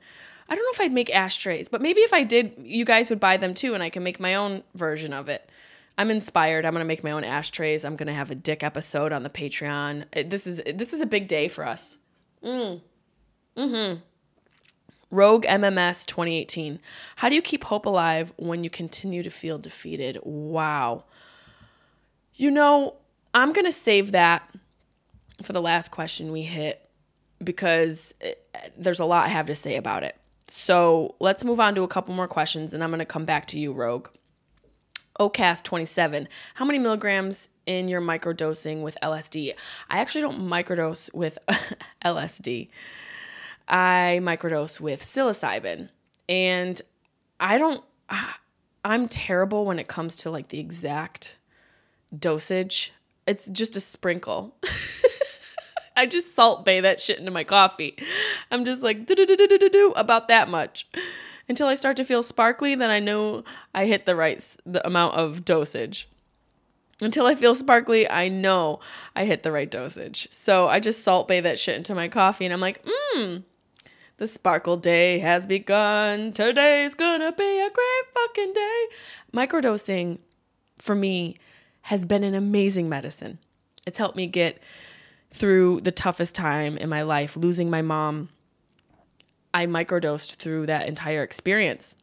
I 0.49 0.55
don't 0.55 0.65
know 0.65 0.71
if 0.75 0.81
I'd 0.81 0.93
make 0.93 1.15
ashtrays, 1.15 1.69
but 1.69 1.81
maybe 1.81 2.03
if 2.03 2.13
I 2.13 2.23
did, 2.23 2.55
you 2.59 2.85
guys 2.85 3.09
would 3.09 3.21
buy 3.21 3.39
them 3.39 3.55
too 3.55 3.73
and 3.75 3.83
I 3.83 3.89
can 3.89 4.03
make 4.03 4.21
my 4.21 4.35
own 4.35 4.63
version 4.75 5.15
of 5.15 5.29
it. 5.29 5.49
I'm 5.97 6.11
inspired. 6.11 6.67
I'm 6.67 6.75
to 6.75 6.85
make 6.85 7.05
my 7.05 7.13
own 7.13 7.25
ashtrays. 7.25 7.85
I'm 7.85 7.97
to 7.97 8.13
have 8.13 8.31
a 8.31 8.35
dick 8.35 8.63
episode 8.63 9.13
on 9.13 9.23
the 9.23 9.31
Patreon. 9.31 10.29
This 10.29 10.47
is 10.47 10.61
this 10.75 10.93
is 10.93 11.01
a 11.01 11.07
big 11.07 11.29
day 11.29 11.49
for 11.49 11.67
us. 11.67 11.97
Mm. 12.45 12.81
Mhm. 13.57 14.03
Rogue 15.11 15.47
MMS 15.47 16.05
2018. 16.07 16.81
How 17.17 17.29
do 17.29 17.35
you 17.37 17.43
keep 17.43 17.65
hope 17.65 17.87
alive 17.87 18.33
when 18.37 18.65
you 18.65 18.71
continue 18.71 19.23
to 19.23 19.31
feel 19.31 19.59
defeated? 19.59 20.19
Wow. 20.25 21.05
You 22.35 22.51
know, 22.51 22.95
I'm 23.33 23.53
going 23.53 23.65
to 23.65 23.73
save 23.73 24.13
that 24.13 24.49
for 25.43 25.53
the 25.53 25.63
last 25.63 25.91
question 25.91 26.33
we 26.33 26.43
hit 26.43 26.89
because 27.43 28.13
it, 28.21 28.45
there's 28.77 29.01
a 29.01 29.05
lot 29.05 29.25
I 29.25 29.29
have 29.29 29.47
to 29.47 29.55
say 29.55 29.77
about 29.77 30.03
it. 30.03 30.17
So 30.49 31.15
let's 31.21 31.45
move 31.45 31.61
on 31.61 31.75
to 31.77 31.83
a 31.83 31.89
couple 31.89 32.15
more 32.15 32.29
questions 32.29 32.75
and 32.75 32.83
I'm 32.83 32.91
going 32.91 32.99
to 32.99 33.05
come 33.05 33.25
back 33.25 33.47
to 33.47 33.59
you, 33.59 33.73
Rogue. 33.73 34.09
OCAS 35.21 35.63
27. 35.63 36.29
How 36.55 36.65
many 36.65 36.81
milligrams 36.81 37.49
in 37.67 37.89
your 37.89 38.01
microdosing 38.01 38.83
with 38.83 38.97
LSD? 39.03 39.55
I 39.89 39.99
actually 39.99 40.23
don't 40.23 40.41
microdose 40.41 41.13
with 41.15 41.39
LSD. 42.05 42.69
I 43.69 44.21
microdose 44.23 44.81
with 44.81 45.03
psilocybin. 45.03 45.89
And 46.29 46.81
I 47.41 47.59
don't, 47.59 47.83
I'm 48.85 49.09
terrible 49.09 49.65
when 49.65 49.79
it 49.79 49.89
comes 49.89 50.17
to 50.17 50.31
like 50.31 50.49
the 50.49 50.61
exact 50.61 51.39
dosage. 52.17 52.93
It's 53.27 53.47
just 53.49 53.77
a 53.77 53.81
sprinkle. 53.81 54.55
I 55.97 56.07
just 56.07 56.35
Salt 56.35 56.65
Bae 56.65 56.81
that 56.81 57.01
shit 57.01 57.19
into 57.19 57.31
my 57.31 57.45
coffee. 57.45 57.97
I'm 58.51 58.65
just 58.65 58.83
like 58.83 59.09
about 59.97 60.29
that 60.29 60.49
much 60.49 60.89
until 61.49 61.67
I 61.67 61.75
start 61.77 61.97
to 61.99 62.05
feel 62.05 62.23
sparkly. 62.23 62.75
Then 62.75 62.91
I 62.91 62.99
know 62.99 63.45
I 63.75 63.87
hit 63.87 64.07
the 64.07 64.17
right 64.17 64.43
the 64.67 64.85
amount 64.87 65.15
of 65.15 65.45
dosage. 65.45 66.09
Until 67.01 67.27
I 67.27 67.35
feel 67.35 67.55
sparkly, 67.55 68.09
I 68.09 68.29
know 68.29 68.81
I 69.17 69.25
hit 69.25 69.43
the 69.43 69.53
right 69.53 69.71
dosage. 69.71 70.29
So 70.31 70.69
I 70.69 70.81
just 70.81 71.03
Salt 71.03 71.27
Bae 71.29 71.41
that 71.41 71.59
shit 71.59 71.77
into 71.77 71.95
my 71.95 72.09
coffee, 72.09 72.45
and 72.45 72.55
I'm 72.55 72.61
like, 72.61 72.85
mmm, 72.85 73.43
the 74.17 74.27
sparkle 74.27 74.77
day 74.77 75.19
has 75.19 75.47
begun. 75.47 76.33
Today's 76.33 76.95
gonna 76.95 77.33
be 77.33 77.61
a 77.61 77.71
great 77.71 78.05
fucking 78.15 78.53
day. 78.53 78.87
Microdosing 79.33 80.19
for 80.77 80.95
me 80.95 81.39
has 81.83 82.05
been 82.05 82.23
an 82.23 82.35
amazing 82.35 82.89
medicine. 82.89 83.39
It's 83.87 83.99
helped 83.99 84.17
me 84.17 84.27
get 84.27 84.63
through 85.31 85.81
the 85.81 85.93
toughest 85.93 86.35
time 86.35 86.77
in 86.77 86.89
my 86.89 87.03
life, 87.03 87.37
losing 87.37 87.69
my 87.69 87.83
mom. 87.83 88.29
I 89.53 89.67
microdosed 89.67 90.37
through 90.37 90.67
that 90.67 90.89
entire 90.89 91.23
experience. 91.23 91.97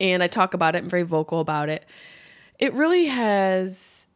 And 0.00 0.22
I 0.22 0.28
talk 0.28 0.54
about 0.54 0.76
it, 0.76 0.84
I'm 0.84 0.88
very 0.88 1.02
vocal 1.02 1.40
about 1.40 1.68
it. 1.68 1.84
It 2.58 2.74
really 2.74 3.06
has 3.06 4.08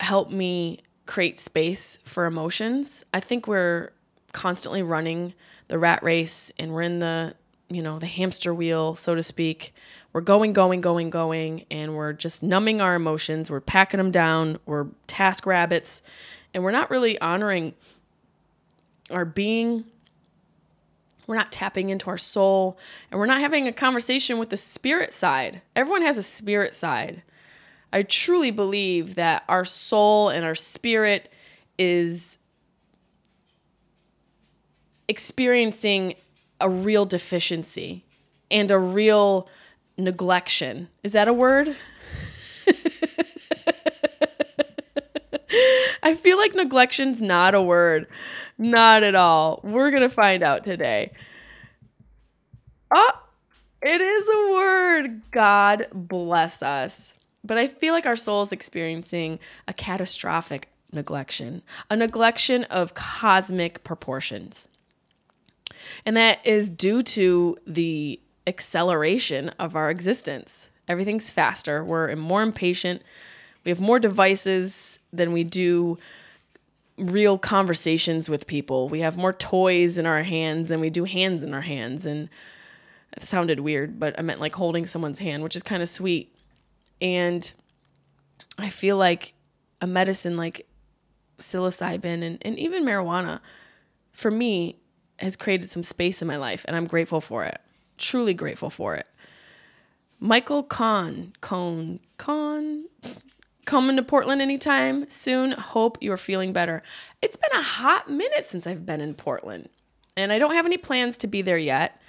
helped 0.00 0.30
me 0.30 0.80
create 1.06 1.38
space 1.38 1.98
for 2.04 2.26
emotions. 2.26 3.04
I 3.14 3.20
think 3.20 3.46
we're 3.46 3.90
constantly 4.32 4.82
running 4.82 5.34
the 5.68 5.78
rat 5.78 6.02
race 6.02 6.50
and 6.58 6.72
we're 6.72 6.82
in 6.82 6.98
the, 6.98 7.34
you 7.70 7.82
know, 7.82 7.98
the 7.98 8.06
hamster 8.06 8.52
wheel, 8.52 8.94
so 8.94 9.14
to 9.14 9.22
speak. 9.22 9.74
We're 10.12 10.20
going, 10.20 10.52
going, 10.52 10.80
going, 10.80 11.10
going, 11.10 11.64
and 11.70 11.96
we're 11.96 12.12
just 12.12 12.42
numbing 12.42 12.80
our 12.80 12.94
emotions. 12.94 13.50
We're 13.50 13.60
packing 13.60 13.98
them 13.98 14.10
down. 14.10 14.58
We're 14.64 14.86
task 15.06 15.44
rabbits, 15.44 16.02
and 16.52 16.62
we're 16.62 16.70
not 16.70 16.88
really 16.88 17.18
honoring 17.20 17.74
our 19.10 19.24
being. 19.24 19.84
We're 21.26 21.34
not 21.34 21.50
tapping 21.50 21.88
into 21.88 22.10
our 22.10 22.18
soul, 22.18 22.78
and 23.10 23.18
we're 23.18 23.26
not 23.26 23.40
having 23.40 23.66
a 23.66 23.72
conversation 23.72 24.38
with 24.38 24.50
the 24.50 24.56
spirit 24.56 25.12
side. 25.12 25.62
Everyone 25.74 26.02
has 26.02 26.16
a 26.16 26.22
spirit 26.22 26.74
side. 26.74 27.24
I 27.94 28.02
truly 28.02 28.50
believe 28.50 29.14
that 29.14 29.44
our 29.48 29.64
soul 29.64 30.28
and 30.28 30.44
our 30.44 30.56
spirit 30.56 31.32
is 31.78 32.38
experiencing 35.06 36.16
a 36.60 36.68
real 36.68 37.06
deficiency 37.06 38.04
and 38.50 38.72
a 38.72 38.78
real 38.80 39.48
neglection. 39.96 40.88
Is 41.04 41.12
that 41.12 41.28
a 41.28 41.32
word? 41.32 41.76
I 46.02 46.16
feel 46.16 46.36
like 46.36 46.52
neglection's 46.56 47.22
not 47.22 47.54
a 47.54 47.62
word. 47.62 48.08
Not 48.58 49.04
at 49.04 49.14
all. 49.14 49.60
We're 49.62 49.90
going 49.90 50.02
to 50.02 50.10
find 50.10 50.42
out 50.42 50.64
today. 50.64 51.12
Oh, 52.92 53.22
it 53.82 54.00
is 54.00 54.28
a 54.28 54.52
word. 54.52 55.22
God 55.30 55.86
bless 55.92 56.60
us. 56.60 57.14
But 57.44 57.58
I 57.58 57.68
feel 57.68 57.92
like 57.92 58.06
our 58.06 58.16
soul 58.16 58.42
is 58.42 58.52
experiencing 58.52 59.38
a 59.68 59.72
catastrophic 59.74 60.68
neglection, 60.94 61.62
a 61.90 61.96
neglection 61.96 62.64
of 62.70 62.94
cosmic 62.94 63.84
proportions. 63.84 64.68
And 66.06 66.16
that 66.16 66.44
is 66.46 66.70
due 66.70 67.02
to 67.02 67.58
the 67.66 68.20
acceleration 68.46 69.50
of 69.58 69.76
our 69.76 69.90
existence. 69.90 70.70
Everything's 70.88 71.30
faster. 71.30 71.84
We're 71.84 72.14
more 72.16 72.42
impatient. 72.42 73.02
We 73.64 73.70
have 73.70 73.80
more 73.80 73.98
devices 73.98 74.98
than 75.12 75.32
we 75.32 75.44
do 75.44 75.98
real 76.98 77.38
conversations 77.38 78.28
with 78.28 78.46
people. 78.46 78.88
We 78.88 79.00
have 79.00 79.16
more 79.16 79.32
toys 79.32 79.98
in 79.98 80.06
our 80.06 80.22
hands 80.22 80.68
than 80.68 80.80
we 80.80 80.90
do 80.90 81.04
hands 81.04 81.42
in 81.42 81.54
our 81.54 81.62
hands. 81.62 82.06
And 82.06 82.28
it 83.16 83.24
sounded 83.24 83.60
weird, 83.60 83.98
but 83.98 84.18
I 84.18 84.22
meant 84.22 84.40
like 84.40 84.54
holding 84.54 84.86
someone's 84.86 85.18
hand, 85.18 85.42
which 85.42 85.56
is 85.56 85.62
kind 85.62 85.82
of 85.82 85.88
sweet. 85.88 86.33
And 87.00 87.52
I 88.58 88.68
feel 88.68 88.96
like 88.96 89.34
a 89.80 89.86
medicine 89.86 90.36
like 90.36 90.66
psilocybin 91.38 92.22
and, 92.22 92.38
and 92.42 92.58
even 92.58 92.84
marijuana, 92.84 93.40
for 94.12 94.30
me, 94.30 94.78
has 95.18 95.36
created 95.36 95.70
some 95.70 95.82
space 95.82 96.22
in 96.22 96.28
my 96.28 96.36
life. 96.36 96.64
And 96.66 96.76
I'm 96.76 96.86
grateful 96.86 97.20
for 97.20 97.44
it 97.44 97.60
truly 97.98 98.34
grateful 98.34 98.70
for 98.70 98.94
it. 98.94 99.06
Michael 100.20 100.62
Kahn, 100.62 101.34
Cohn, 101.40 102.00
Kahn, 102.16 102.84
coming 103.66 103.96
to 103.96 104.02
Portland 104.02 104.40
anytime 104.40 105.08
soon. 105.10 105.52
Hope 105.52 105.98
you're 106.00 106.16
feeling 106.16 106.52
better. 106.52 106.82
It's 107.20 107.36
been 107.36 107.58
a 107.58 107.62
hot 107.62 108.08
minute 108.08 108.44
since 108.44 108.66
I've 108.66 108.86
been 108.86 109.00
in 109.00 109.14
Portland, 109.14 109.68
and 110.16 110.32
I 110.32 110.38
don't 110.38 110.54
have 110.54 110.66
any 110.66 110.78
plans 110.78 111.18
to 111.18 111.26
be 111.26 111.42
there 111.42 111.58
yet, 111.58 112.00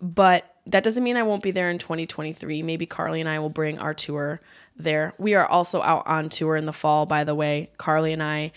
but 0.00 0.55
that 0.66 0.82
doesn't 0.82 1.04
mean 1.04 1.16
I 1.16 1.22
won't 1.22 1.42
be 1.42 1.52
there 1.52 1.70
in 1.70 1.78
2023. 1.78 2.62
Maybe 2.62 2.86
Carly 2.86 3.20
and 3.20 3.28
I 3.28 3.38
will 3.38 3.50
bring 3.50 3.78
our 3.78 3.94
tour 3.94 4.40
there. 4.76 5.14
We 5.18 5.34
are 5.34 5.46
also 5.46 5.80
out 5.80 6.06
on 6.06 6.28
tour 6.28 6.56
in 6.56 6.64
the 6.64 6.72
fall, 6.72 7.06
by 7.06 7.24
the 7.24 7.34
way. 7.34 7.70
Carly 7.78 8.12
and 8.12 8.22
I 8.22 8.52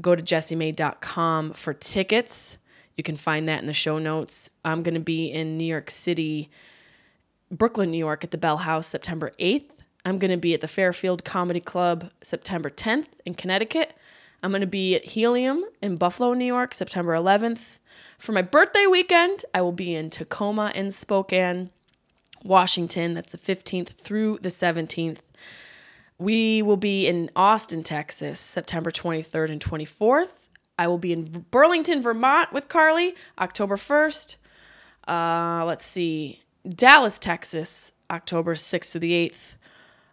go 0.00 0.14
to 0.14 0.22
jessiemay.com 0.22 1.54
for 1.54 1.72
tickets. 1.72 2.58
You 2.96 3.02
can 3.02 3.16
find 3.16 3.48
that 3.48 3.60
in 3.60 3.66
the 3.66 3.72
show 3.72 3.98
notes. 3.98 4.50
I'm 4.64 4.82
going 4.82 4.94
to 4.94 5.00
be 5.00 5.26
in 5.26 5.56
New 5.56 5.64
York 5.64 5.90
City, 5.90 6.50
Brooklyn, 7.50 7.90
New 7.90 7.98
York 7.98 8.24
at 8.24 8.30
the 8.30 8.38
Bell 8.38 8.58
House 8.58 8.86
September 8.86 9.32
8th. 9.40 9.70
I'm 10.04 10.18
going 10.18 10.30
to 10.30 10.36
be 10.36 10.52
at 10.52 10.60
the 10.60 10.68
Fairfield 10.68 11.24
Comedy 11.24 11.60
Club 11.60 12.10
September 12.22 12.68
10th 12.68 13.06
in 13.24 13.34
Connecticut. 13.34 13.96
I'm 14.42 14.50
going 14.50 14.60
to 14.60 14.66
be 14.66 14.94
at 14.94 15.06
Helium 15.06 15.64
in 15.80 15.96
Buffalo, 15.96 16.34
New 16.34 16.44
York 16.44 16.74
September 16.74 17.16
11th. 17.16 17.78
For 18.18 18.32
my 18.32 18.42
birthday 18.42 18.86
weekend, 18.86 19.44
I 19.52 19.60
will 19.60 19.72
be 19.72 19.94
in 19.94 20.10
Tacoma 20.10 20.72
and 20.74 20.94
Spokane, 20.94 21.70
Washington. 22.42 23.14
That's 23.14 23.32
the 23.32 23.38
15th 23.38 23.96
through 23.96 24.38
the 24.42 24.48
17th. 24.48 25.18
We 26.18 26.62
will 26.62 26.76
be 26.76 27.06
in 27.06 27.30
Austin, 27.34 27.82
Texas, 27.82 28.38
September 28.38 28.90
23rd 28.90 29.50
and 29.50 29.60
24th. 29.60 30.48
I 30.78 30.86
will 30.86 30.98
be 30.98 31.12
in 31.12 31.44
Burlington, 31.50 32.02
Vermont 32.02 32.52
with 32.52 32.68
Carly, 32.68 33.14
October 33.38 33.76
1st. 33.76 34.36
Uh, 35.06 35.64
let's 35.66 35.84
see, 35.84 36.40
Dallas, 36.68 37.18
Texas, 37.18 37.92
October 38.10 38.54
6th 38.54 38.92
to 38.92 38.98
the 38.98 39.12
8th. 39.12 39.54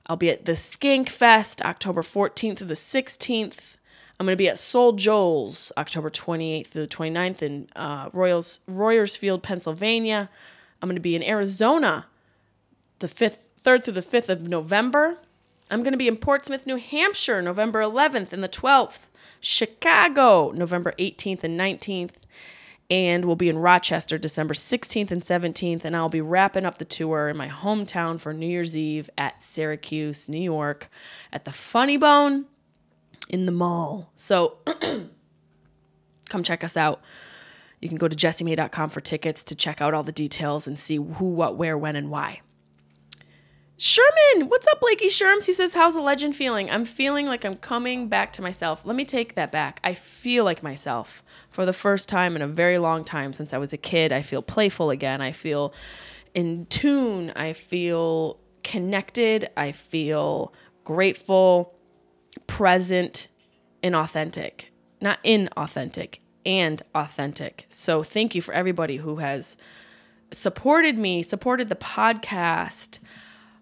I'll 0.07 0.17
be 0.17 0.29
at 0.29 0.45
the 0.45 0.53
Skank 0.53 1.09
Fest, 1.09 1.61
October 1.61 2.01
14th 2.01 2.57
to 2.57 2.65
the 2.65 2.73
16th. 2.73 3.77
I'm 4.21 4.27
going 4.27 4.33
to 4.33 4.37
be 4.37 4.49
at 4.49 4.59
Soul 4.59 4.93
Joel's, 4.93 5.71
October 5.77 6.11
28th 6.11 6.73
to 6.73 6.81
the 6.81 6.87
29th 6.87 7.41
in 7.41 7.67
uh, 7.75 8.11
Royals, 8.13 8.59
Royersfield, 8.67 9.41
Pennsylvania. 9.41 10.29
I'm 10.79 10.87
going 10.87 10.95
to 10.95 11.01
be 11.01 11.15
in 11.15 11.23
Arizona, 11.23 12.05
the 12.99 13.07
5th, 13.07 13.45
3rd 13.59 13.83
through 13.83 13.93
the 13.95 14.01
5th 14.01 14.29
of 14.29 14.47
November. 14.47 15.17
I'm 15.71 15.81
going 15.81 15.93
to 15.93 15.97
be 15.97 16.07
in 16.07 16.17
Portsmouth, 16.17 16.67
New 16.67 16.75
Hampshire, 16.75 17.41
November 17.41 17.81
11th 17.81 18.31
and 18.31 18.43
the 18.43 18.47
12th. 18.47 19.07
Chicago, 19.39 20.51
November 20.51 20.93
18th 20.99 21.43
and 21.43 21.59
19th. 21.59 22.13
And 22.91 23.25
we'll 23.25 23.35
be 23.35 23.49
in 23.49 23.57
Rochester, 23.57 24.19
December 24.19 24.53
16th 24.53 25.09
and 25.09 25.23
17th. 25.23 25.83
And 25.83 25.95
I'll 25.95 26.09
be 26.09 26.21
wrapping 26.21 26.65
up 26.65 26.77
the 26.77 26.85
tour 26.85 27.27
in 27.27 27.37
my 27.37 27.47
hometown 27.47 28.19
for 28.19 28.33
New 28.33 28.45
Year's 28.45 28.77
Eve 28.77 29.09
at 29.17 29.41
Syracuse, 29.41 30.29
New 30.29 30.37
York, 30.37 30.91
at 31.33 31.45
the 31.45 31.51
Funny 31.51 31.97
Bone 31.97 32.45
in 33.31 33.47
the 33.47 33.51
mall. 33.51 34.11
So 34.15 34.57
come 36.29 36.43
check 36.43 36.63
us 36.63 36.77
out. 36.77 37.01
You 37.79 37.89
can 37.89 37.97
go 37.97 38.07
to 38.07 38.15
jessiemay.com 38.15 38.89
for 38.91 39.01
tickets 39.01 39.43
to 39.45 39.55
check 39.55 39.81
out 39.81 39.95
all 39.95 40.03
the 40.03 40.11
details 40.11 40.67
and 40.67 40.77
see 40.77 40.97
who, 40.97 41.25
what, 41.25 41.55
where, 41.57 41.75
when, 41.77 41.95
and 41.95 42.11
why. 42.11 42.41
Sherman, 43.77 44.47
what's 44.47 44.67
up, 44.67 44.79
Blakey 44.79 45.07
Sherms? 45.07 45.45
He 45.45 45.53
says, 45.53 45.73
How's 45.73 45.95
the 45.95 46.01
legend 46.01 46.35
feeling? 46.35 46.69
I'm 46.69 46.85
feeling 46.85 47.25
like 47.25 47.43
I'm 47.43 47.55
coming 47.55 48.09
back 48.09 48.31
to 48.33 48.43
myself. 48.43 48.85
Let 48.85 48.95
me 48.95 49.05
take 49.05 49.33
that 49.33 49.51
back. 49.51 49.79
I 49.83 49.95
feel 49.95 50.43
like 50.43 50.61
myself 50.61 51.23
for 51.49 51.65
the 51.65 51.73
first 51.73 52.07
time 52.07 52.35
in 52.35 52.43
a 52.43 52.47
very 52.47 52.77
long 52.77 53.03
time 53.03 53.33
since 53.33 53.53
I 53.53 53.57
was 53.57 53.73
a 53.73 53.77
kid. 53.77 54.13
I 54.13 54.21
feel 54.21 54.43
playful 54.43 54.91
again. 54.91 55.19
I 55.19 55.31
feel 55.31 55.73
in 56.35 56.67
tune. 56.67 57.31
I 57.35 57.53
feel 57.53 58.37
connected. 58.63 59.49
I 59.57 59.71
feel 59.71 60.53
grateful, 60.83 61.73
present, 62.47 63.27
and 63.83 63.95
authentic. 63.95 64.71
Not 64.99 65.23
inauthentic, 65.23 66.19
and 66.45 66.81
authentic. 66.93 67.65
So 67.69 68.03
thank 68.03 68.35
you 68.35 68.41
for 68.41 68.53
everybody 68.53 68.97
who 68.97 69.17
has 69.17 69.57
supported 70.31 70.97
me, 70.97 71.23
supported 71.23 71.69
the 71.69 71.75
podcast 71.75 72.99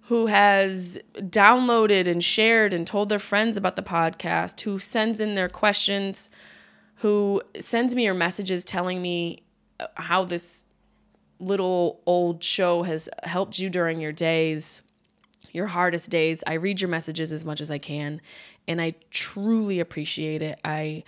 who 0.10 0.26
has 0.26 0.98
downloaded 1.18 2.08
and 2.08 2.24
shared 2.24 2.74
and 2.74 2.88
told 2.88 3.10
their 3.10 3.20
friends 3.20 3.56
about 3.56 3.76
the 3.76 3.84
podcast, 3.84 4.62
who 4.62 4.80
sends 4.80 5.20
in 5.20 5.36
their 5.36 5.48
questions, 5.48 6.32
who 6.96 7.40
sends 7.60 7.94
me 7.94 8.06
your 8.06 8.16
messages 8.16 8.66
telling 8.66 9.04
me 9.04 9.44
uh, 9.80 9.86
how 9.94 10.24
this 10.24 10.66
little 11.40 12.02
old 12.08 12.44
show 12.44 12.82
has 12.82 13.08
helped 13.22 13.60
you 13.60 13.70
during 13.70 14.02
your 14.02 14.12
days, 14.12 14.82
your 15.52 15.68
hardest 15.68 16.10
days. 16.10 16.44
I 16.48 16.54
read 16.54 16.82
your 16.82 16.90
messages 16.90 17.32
as 17.32 17.46
much 17.46 17.62
as 17.62 17.70
I 17.70 17.78
can, 17.78 18.20
and 18.70 18.80
I 18.80 18.94
truly 19.12 19.82
appreciate 19.82 20.42
it. 20.42 20.60
I 20.64 21.04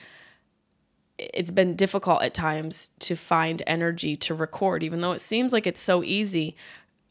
it's 1.17 1.51
been 1.51 1.75
difficult 1.75 2.23
at 2.23 2.33
times 2.33 2.89
to 2.97 3.15
find 3.15 3.61
energy 3.67 4.15
to 4.15 4.33
record 4.33 4.81
even 4.81 5.01
though 5.01 5.11
it 5.11 5.21
seems 5.21 5.53
like 5.53 5.67
it's 5.67 5.79
so 5.79 6.03
easy. 6.03 6.57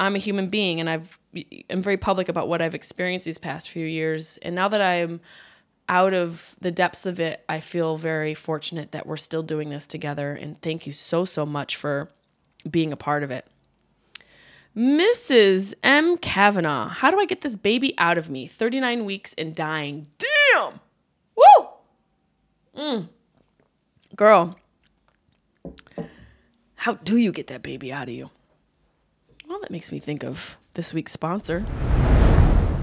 I'm 0.00 0.16
a 0.16 0.18
human 0.18 0.48
being 0.48 0.80
and 0.80 0.90
I've 0.90 1.18
am 1.70 1.82
very 1.82 1.96
public 1.96 2.28
about 2.28 2.48
what 2.48 2.60
I've 2.60 2.74
experienced 2.74 3.24
these 3.24 3.38
past 3.38 3.68
few 3.68 3.86
years. 3.86 4.38
And 4.42 4.54
now 4.54 4.68
that 4.68 4.80
I'm 4.80 5.20
out 5.88 6.12
of 6.12 6.56
the 6.60 6.70
depths 6.70 7.06
of 7.06 7.20
it, 7.20 7.44
I 7.48 7.60
feel 7.60 7.96
very 7.96 8.34
fortunate 8.34 8.92
that 8.92 9.06
we're 9.06 9.16
still 9.16 9.42
doing 9.42 9.70
this 9.70 9.86
together. 9.86 10.32
And 10.32 10.60
thank 10.60 10.86
you 10.86 10.92
so, 10.92 11.24
so 11.24 11.46
much 11.46 11.76
for 11.76 12.10
being 12.68 12.92
a 12.92 12.96
part 12.96 13.22
of 13.22 13.30
it. 13.30 13.46
Mrs. 14.76 15.74
M. 15.82 16.16
Kavanaugh, 16.16 16.88
how 16.88 17.10
do 17.10 17.18
I 17.18 17.26
get 17.26 17.40
this 17.40 17.56
baby 17.56 17.92
out 17.98 18.18
of 18.18 18.30
me? 18.30 18.46
39 18.46 19.04
weeks 19.04 19.34
and 19.36 19.54
dying. 19.54 20.06
Damn! 20.52 20.80
Woo! 21.36 21.68
Mm. 22.76 23.08
Girl, 24.16 24.56
how 26.76 26.94
do 26.94 27.16
you 27.16 27.32
get 27.32 27.48
that 27.48 27.62
baby 27.62 27.92
out 27.92 28.08
of 28.08 28.14
you? 28.14 28.30
Well, 29.48 29.60
that 29.60 29.70
makes 29.70 29.92
me 29.92 29.98
think 29.98 30.24
of 30.24 30.56
this 30.74 30.94
week's 30.94 31.12
sponsor. 31.12 31.66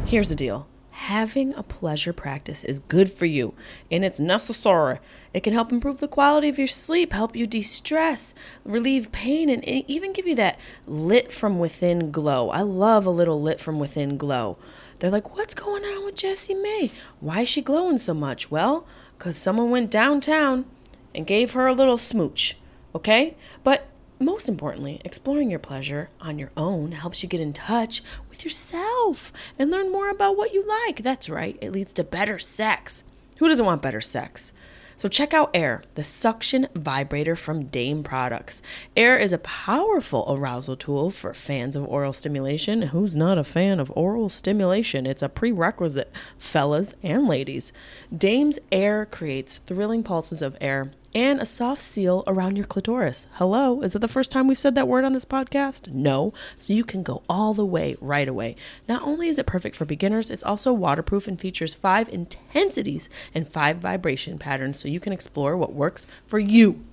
Here's 0.06 0.30
the 0.30 0.36
deal 0.36 0.68
Having 0.92 1.54
a 1.54 1.64
pleasure 1.64 2.12
practice 2.12 2.64
is 2.64 2.80
good 2.80 3.12
for 3.12 3.26
you 3.26 3.54
and 3.92 4.04
it's 4.04 4.20
necessary. 4.20 5.00
It 5.34 5.42
can 5.42 5.54
help 5.54 5.72
improve 5.72 6.00
the 6.00 6.08
quality 6.08 6.50
of 6.50 6.58
your 6.58 6.68
sleep, 6.68 7.14
help 7.14 7.36
you 7.36 7.48
de 7.48 7.62
stress, 7.62 8.34
relieve 8.66 9.12
pain, 9.12 9.50
and 9.50 9.64
even 9.64 10.12
give 10.12 10.28
you 10.28 10.36
that 10.36 10.60
lit 10.86 11.32
from 11.32 11.60
within 11.60 12.12
glow. 12.12 12.50
I 12.50 12.62
love 12.62 13.06
a 13.06 13.12
little 13.12 13.42
lit 13.42 13.60
from 13.60 13.80
within 13.80 14.18
glow. 14.18 14.58
They're 15.00 15.12
like, 15.12 15.36
What's 15.36 15.54
going 15.54 15.84
on 15.84 16.06
with 16.06 16.16
Jessimae? 16.16 16.92
Why 17.20 17.42
is 17.42 17.50
she 17.50 17.62
glowing 17.62 17.98
so 17.98 18.14
much? 18.14 18.50
Well, 18.50 18.86
because 19.18 19.38
someone 19.38 19.70
went 19.70 19.92
downtown 19.92 20.66
and 21.14 21.26
gave 21.26 21.54
her 21.54 21.68
a 21.68 21.74
little 21.74 21.98
smooch, 21.98 22.58
okay? 22.94 23.36
But 23.64 23.88
most 24.20 24.50
importantly, 24.50 25.00
exploring 25.06 25.50
your 25.50 25.60
pleasure 25.60 26.10
on 26.20 26.40
your 26.40 26.52
own 26.58 26.94
helps 26.94 27.22
you 27.22 27.30
get 27.30 27.40
in 27.40 27.54
touch 27.54 28.04
with 28.30 28.44
yourself 28.44 29.32
and 29.60 29.70
learn 29.70 29.92
more 29.92 30.10
about 30.10 30.38
what 30.38 30.54
you 30.54 30.68
like. 30.68 31.04
That's 31.04 31.30
right, 31.30 31.58
it 31.62 31.72
leads 31.72 31.94
to 31.94 32.04
better 32.04 32.40
sex. 32.40 33.04
Who 33.38 33.48
doesn't 33.48 33.66
want 33.66 33.82
better 33.82 34.02
sex? 34.02 34.54
So 34.98 35.08
check 35.08 35.32
out 35.32 35.52
Air, 35.54 35.84
the 35.94 36.02
suction 36.02 36.68
vibrator 36.74 37.36
from 37.36 37.66
Dame 37.66 38.02
Products. 38.02 38.64
Air 38.96 39.16
is 39.16 39.32
a 39.32 39.38
powerful 39.38 40.26
arousal 40.28 40.76
tool 40.76 41.12
for 41.12 41.36
fans 41.36 41.76
of 41.76 41.86
oral 41.86 42.14
stimulation. 42.14 42.82
Who's 42.82 43.16
not 43.16 43.38
a 43.38 43.44
fan 43.44 43.80
of 43.80 43.94
oral 43.96 44.30
stimulation? 44.30 45.06
It's 45.06 45.22
a 45.22 45.30
prerequisite, 45.30 46.12
fellas 46.40 46.96
and 47.04 47.28
ladies. 47.28 47.72
Dame's 48.16 48.58
Air 48.72 49.06
creates 49.06 49.60
thrilling 49.60 50.02
pulses 50.02 50.42
of 50.42 50.58
air 50.60 50.90
and 51.18 51.42
a 51.42 51.46
soft 51.48 51.82
seal 51.82 52.24
around 52.28 52.58
your 52.58 52.66
clitoris. 52.68 53.26
Hello, 53.34 53.82
is 53.82 53.96
it 53.96 54.00
the 54.00 54.08
first 54.08 54.30
time 54.30 54.48
we've 54.48 54.56
said 54.56 54.76
that 54.76 54.88
word 54.88 55.04
on 55.04 55.14
this 55.14 55.26
podcast? 55.26 55.92
No. 55.92 56.32
So 56.58 56.74
you 56.74 56.84
can 56.84 57.02
go 57.02 57.24
all 57.28 57.56
the 57.56 57.66
way 57.66 57.96
right 58.00 58.28
away. 58.28 58.56
Not 58.88 59.02
only 59.02 59.28
is 59.28 59.40
it 59.40 59.48
perfect 59.48 59.76
for 59.76 59.84
beginners, 59.84 60.30
it's 60.30 60.44
also 60.44 60.72
waterproof 60.72 61.28
and 61.28 61.42
features 61.42 61.74
five 61.74 62.08
intensities 62.10 63.10
and 63.34 63.52
five 63.52 63.78
vibration 63.78 64.38
patterns 64.38 64.80
so 64.80 64.88
you 64.88 65.00
can 65.00 65.12
explore 65.12 65.58
what 65.58 65.74
works 65.74 66.06
for 66.28 66.38
you. 66.38 66.86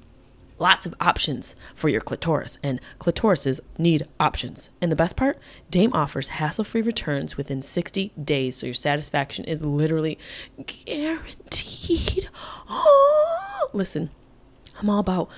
Lots 0.58 0.86
of 0.86 0.94
options 1.00 1.54
for 1.74 1.90
your 1.90 2.00
clitoris, 2.00 2.56
and 2.62 2.80
clitorises 2.98 3.60
need 3.76 4.06
options. 4.18 4.70
And 4.80 4.90
the 4.90 4.96
best 4.96 5.16
part, 5.16 5.38
Dame 5.68 5.92
offers 5.92 6.30
hassle 6.30 6.64
free 6.64 6.80
returns 6.80 7.36
within 7.36 7.60
60 7.60 8.12
days, 8.22 8.56
so 8.56 8.68
your 8.68 8.74
satisfaction 8.74 9.44
is 9.44 9.62
literally 9.62 10.18
guaranteed. 10.66 12.30
Oh, 12.66 13.43
listen, 13.74 14.10
I'm 14.80 14.90
all 14.90 14.98
about 14.98 15.28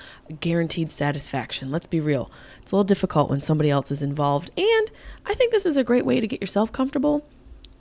guaranteed 0.40 0.90
satisfaction. 0.90 1.70
Let's 1.70 1.87
be 1.87 2.01
real. 2.01 2.31
It's 2.62 2.72
a 2.72 2.77
little 2.77 2.85
difficult 2.85 3.31
when 3.31 3.40
somebody 3.40 3.70
else 3.70 3.90
is 3.90 4.03
involved, 4.03 4.51
and 4.57 4.90
I 5.25 5.35
think 5.35 5.53
this 5.53 5.66
is 5.66 5.77
a 5.77 5.85
great 5.85 6.07
way 6.07 6.20
to 6.20 6.27
get 6.27 6.40
yourself 6.40 6.72
comfortable 6.72 7.25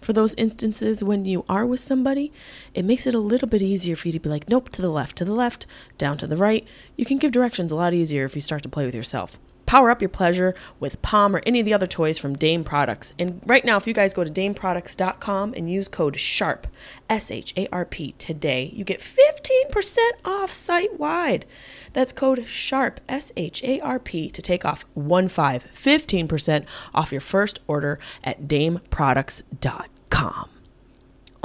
for 0.06 0.14
those 0.14 0.36
instances 0.36 1.04
when 1.04 1.26
you 1.26 1.44
are 1.50 1.66
with 1.66 1.80
somebody, 1.80 2.32
it 2.76 2.86
makes 2.86 3.08
it 3.08 3.16
a 3.16 3.20
little 3.20 3.48
bit 3.48 3.64
easier 3.64 3.96
for 3.96 4.08
you 4.08 4.12
to 4.12 4.20
be 4.20 4.30
like, 4.30 4.48
nope, 4.48 4.70
to 4.70 4.82
the 4.82 4.90
left, 4.90 5.18
to 5.18 5.26
the 5.26 5.34
left, 5.34 5.66
down 5.98 6.18
to 6.20 6.28
the 6.28 6.38
right. 6.38 6.66
You 6.96 7.06
can 7.06 7.18
give 7.18 7.32
directions 7.32 7.72
a 7.72 7.76
lot 7.76 7.94
easier 7.94 8.24
if 8.24 8.36
you 8.36 8.42
start 8.42 8.62
to 8.64 8.70
play 8.70 8.86
with 8.86 8.94
yourself. 8.94 9.40
Power 9.66 9.90
up 9.90 10.02
your 10.02 10.10
pleasure 10.10 10.54
with 10.80 11.02
Pom 11.02 11.36
or 11.36 11.42
any 11.46 11.60
of 11.60 11.66
the 11.66 11.74
other 11.74 11.88
toys 11.88 12.20
from 12.20 12.36
Dame 12.36 12.64
Products. 12.64 13.14
And 13.18 13.42
right 13.46 13.66
now, 13.66 13.78
if 13.78 13.88
you 13.88 13.94
guys 13.94 14.14
go 14.14 14.24
to 14.24 14.30
dameproducts.com 14.30 15.54
and 15.56 15.72
use 15.72 15.88
code 15.88 16.16
SHARP, 16.16 16.66
S 17.10 17.32
H 17.32 17.54
A 17.58 17.68
R 17.72 17.86
P, 17.86 18.12
today, 18.14 18.72
you 18.74 18.84
get 18.84 19.00
15% 19.00 19.98
off 20.24 20.52
site 20.52 21.00
wide. 21.00 21.46
That's 21.94 22.14
code 22.14 22.46
SHARP, 22.48 23.00
S 23.10 23.32
H 23.36 23.64
A 23.64 23.80
R 23.80 24.00
P, 24.00 24.30
to 24.30 24.42
take 24.42 24.66
off 24.66 24.86
1 24.94 25.30
5, 25.30 25.68
15% 25.74 26.66
off 26.94 27.12
your 27.12 27.22
first 27.22 27.60
order 27.68 28.00
at 28.24 28.48
dameproducts.com. 28.48 30.50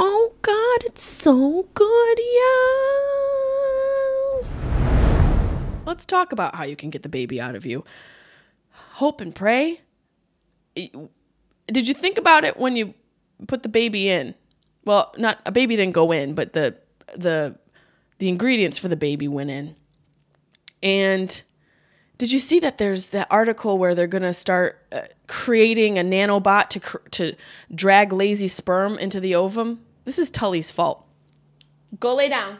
Oh 0.02 0.32
God, 0.42 0.84
it's 0.84 1.04
so 1.04 1.68
good, 1.74 2.18
yes. 2.18 3.79
Let's 5.86 6.04
talk 6.04 6.32
about 6.32 6.54
how 6.54 6.64
you 6.64 6.76
can 6.76 6.90
get 6.90 7.02
the 7.02 7.08
baby 7.08 7.40
out 7.40 7.54
of 7.54 7.66
you. 7.66 7.84
Hope 8.70 9.20
and 9.20 9.34
pray. 9.34 9.80
Did 10.74 11.88
you 11.88 11.94
think 11.94 12.18
about 12.18 12.44
it 12.44 12.56
when 12.56 12.76
you 12.76 12.94
put 13.46 13.62
the 13.62 13.68
baby 13.68 14.08
in? 14.08 14.34
Well, 14.84 15.14
not 15.18 15.40
a 15.46 15.52
baby 15.52 15.76
didn't 15.76 15.94
go 15.94 16.12
in, 16.12 16.34
but 16.34 16.52
the 16.52 16.76
the 17.16 17.56
the 18.18 18.28
ingredients 18.28 18.78
for 18.78 18.88
the 18.88 18.96
baby 18.96 19.28
went 19.28 19.50
in. 19.50 19.74
And 20.82 21.42
did 22.18 22.30
you 22.30 22.38
see 22.38 22.60
that 22.60 22.78
there's 22.78 23.08
that 23.08 23.26
article 23.30 23.78
where 23.78 23.94
they're 23.94 24.06
going 24.06 24.22
to 24.22 24.34
start 24.34 24.86
uh, 24.92 25.02
creating 25.26 25.98
a 25.98 26.02
nanobot 26.02 26.68
to 26.68 26.80
cr- 26.80 27.08
to 27.12 27.34
drag 27.74 28.12
lazy 28.12 28.48
sperm 28.48 28.98
into 28.98 29.20
the 29.20 29.34
ovum? 29.34 29.80
This 30.04 30.18
is 30.18 30.30
Tully's 30.30 30.70
fault. 30.70 31.04
Go 31.98 32.14
lay 32.14 32.28
down. 32.28 32.58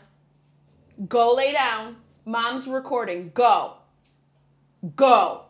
Go 1.09 1.35
lay 1.35 1.53
down. 1.53 1.97
Mom's 2.25 2.67
recording. 2.67 3.31
Go. 3.35 3.75
Go. 4.97 5.45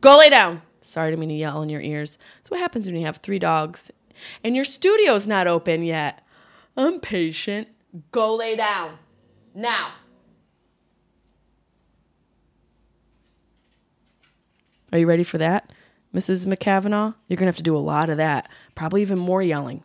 Go 0.00 0.18
lay 0.18 0.30
down. 0.30 0.62
Sorry 0.82 1.10
to 1.10 1.16
mean 1.16 1.28
to 1.28 1.34
yell 1.34 1.62
in 1.62 1.68
your 1.68 1.80
ears. 1.80 2.18
That's 2.38 2.50
what 2.50 2.60
happens 2.60 2.86
when 2.86 2.96
you 2.96 3.04
have 3.04 3.18
three 3.18 3.38
dogs 3.38 3.90
and 4.44 4.54
your 4.54 4.64
studio's 4.64 5.26
not 5.26 5.46
open 5.46 5.82
yet. 5.82 6.24
I'm 6.76 7.00
patient. 7.00 7.68
Go 8.12 8.34
lay 8.36 8.56
down. 8.56 8.98
Now. 9.54 9.92
Are 14.92 14.98
you 14.98 15.06
ready 15.06 15.24
for 15.24 15.38
that, 15.38 15.72
Mrs. 16.14 16.46
McCavanagh? 16.46 17.14
You're 17.28 17.36
going 17.36 17.46
to 17.46 17.46
have 17.46 17.56
to 17.56 17.62
do 17.62 17.76
a 17.76 17.78
lot 17.78 18.08
of 18.08 18.16
that, 18.16 18.48
probably 18.74 19.02
even 19.02 19.18
more 19.18 19.42
yelling. 19.42 19.82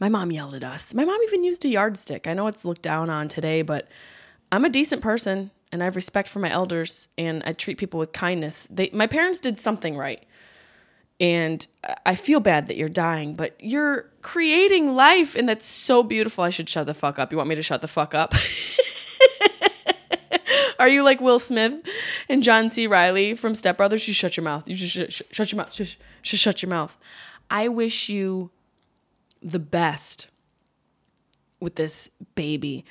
My 0.00 0.08
mom 0.08 0.32
yelled 0.32 0.54
at 0.54 0.64
us. 0.64 0.94
My 0.94 1.04
mom 1.04 1.20
even 1.24 1.44
used 1.44 1.64
a 1.66 1.68
yardstick. 1.68 2.26
I 2.26 2.32
know 2.32 2.46
it's 2.46 2.64
looked 2.64 2.82
down 2.82 3.10
on 3.10 3.28
today, 3.28 3.60
but 3.60 3.86
I'm 4.50 4.64
a 4.64 4.70
decent 4.70 5.02
person 5.02 5.50
and 5.70 5.82
I 5.82 5.84
have 5.84 5.94
respect 5.94 6.28
for 6.28 6.38
my 6.40 6.50
elders 6.50 7.08
and 7.18 7.42
I 7.44 7.52
treat 7.52 7.76
people 7.76 8.00
with 8.00 8.12
kindness. 8.12 8.66
They, 8.70 8.88
my 8.92 9.06
parents 9.06 9.40
did 9.40 9.58
something 9.58 9.96
right. 9.96 10.24
And 11.20 11.66
I 12.06 12.14
feel 12.14 12.40
bad 12.40 12.68
that 12.68 12.78
you're 12.78 12.88
dying, 12.88 13.34
but 13.34 13.54
you're 13.60 14.10
creating 14.22 14.94
life 14.94 15.36
and 15.36 15.46
that's 15.46 15.66
so 15.66 16.02
beautiful. 16.02 16.44
I 16.44 16.50
should 16.50 16.68
shut 16.68 16.86
the 16.86 16.94
fuck 16.94 17.18
up. 17.18 17.30
You 17.30 17.36
want 17.36 17.50
me 17.50 17.56
to 17.56 17.62
shut 17.62 17.82
the 17.82 17.88
fuck 17.88 18.14
up? 18.14 18.34
Are 20.78 20.88
you 20.88 21.02
like 21.02 21.20
Will 21.20 21.38
Smith 21.38 21.74
and 22.30 22.42
John 22.42 22.70
C. 22.70 22.86
Reilly 22.86 23.34
from 23.34 23.54
Step 23.54 23.76
Brothers? 23.76 24.08
You 24.08 24.14
shut 24.14 24.38
your 24.38 24.44
mouth. 24.44 24.66
You 24.66 24.74
just 24.74 24.94
sh- 24.94 25.14
sh- 25.14 25.22
shut 25.30 25.52
your 25.52 25.58
mouth. 25.58 25.70
Just, 25.70 25.98
just 26.22 26.42
shut 26.42 26.62
your 26.62 26.70
mouth. 26.70 26.96
I 27.50 27.68
wish 27.68 28.08
you 28.08 28.50
the 29.42 29.58
best 29.58 30.28
with 31.60 31.76
this 31.76 32.08
baby. 32.34 32.84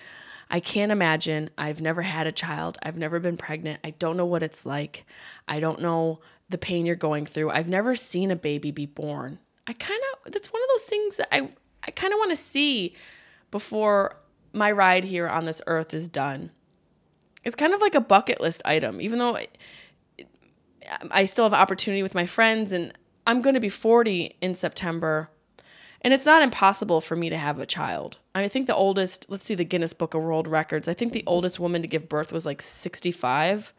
I 0.49 0.59
can't 0.59 0.91
imagine. 0.91 1.49
I've 1.57 1.81
never 1.81 2.01
had 2.01 2.27
a 2.27 2.31
child. 2.31 2.77
I've 2.81 2.97
never 2.97 3.19
been 3.19 3.37
pregnant. 3.37 3.79
I 3.83 3.91
don't 3.91 4.17
know 4.17 4.25
what 4.25 4.43
it's 4.43 4.65
like. 4.65 5.05
I 5.47 5.59
don't 5.59 5.81
know 5.81 6.21
the 6.49 6.57
pain 6.57 6.85
you're 6.85 6.95
going 6.95 7.25
through. 7.25 7.51
I've 7.51 7.67
never 7.67 7.93
seen 7.95 8.31
a 8.31 8.35
baby 8.35 8.71
be 8.71 8.87
born. 8.87 9.39
I 9.67 9.73
kind 9.73 10.01
of 10.25 10.31
that's 10.31 10.51
one 10.51 10.61
of 10.63 10.69
those 10.69 10.85
things 10.85 11.17
that 11.17 11.27
I 11.31 11.49
I 11.83 11.91
kind 11.91 12.13
of 12.13 12.17
want 12.17 12.31
to 12.31 12.35
see 12.35 12.95
before 13.51 14.17
my 14.53 14.71
ride 14.71 15.03
here 15.03 15.27
on 15.27 15.45
this 15.45 15.61
earth 15.67 15.93
is 15.93 16.09
done 16.09 16.51
it's 17.43 17.55
kind 17.55 17.73
of 17.73 17.81
like 17.81 17.95
a 17.95 18.01
bucket 18.01 18.41
list 18.41 18.61
item, 18.65 19.01
even 19.01 19.19
though 19.19 19.37
I 21.11 21.25
still 21.25 21.45
have 21.45 21.53
opportunity 21.53 22.03
with 22.03 22.15
my 22.15 22.25
friends 22.25 22.71
and 22.71 22.93
I'm 23.25 23.41
going 23.41 23.53
to 23.53 23.59
be 23.59 23.69
40 23.69 24.37
in 24.41 24.55
September. 24.55 25.29
And 26.01 26.13
it's 26.13 26.25
not 26.25 26.41
impossible 26.41 27.01
for 27.01 27.15
me 27.15 27.29
to 27.29 27.37
have 27.37 27.59
a 27.59 27.65
child. 27.65 28.17
I, 28.33 28.39
mean, 28.39 28.45
I 28.45 28.47
think 28.47 28.67
the 28.67 28.75
oldest, 28.75 29.25
let's 29.29 29.43
see 29.43 29.55
the 29.55 29.65
Guinness 29.65 29.93
Book 29.93 30.13
of 30.13 30.21
World 30.21 30.47
Records. 30.47 30.87
I 30.87 30.93
think 30.93 31.11
the 31.11 31.23
oldest 31.27 31.59
woman 31.59 31.81
to 31.81 31.87
give 31.87 32.07
birth 32.07 32.31
was 32.31 32.45
like 32.45 32.61
65. 32.61 33.73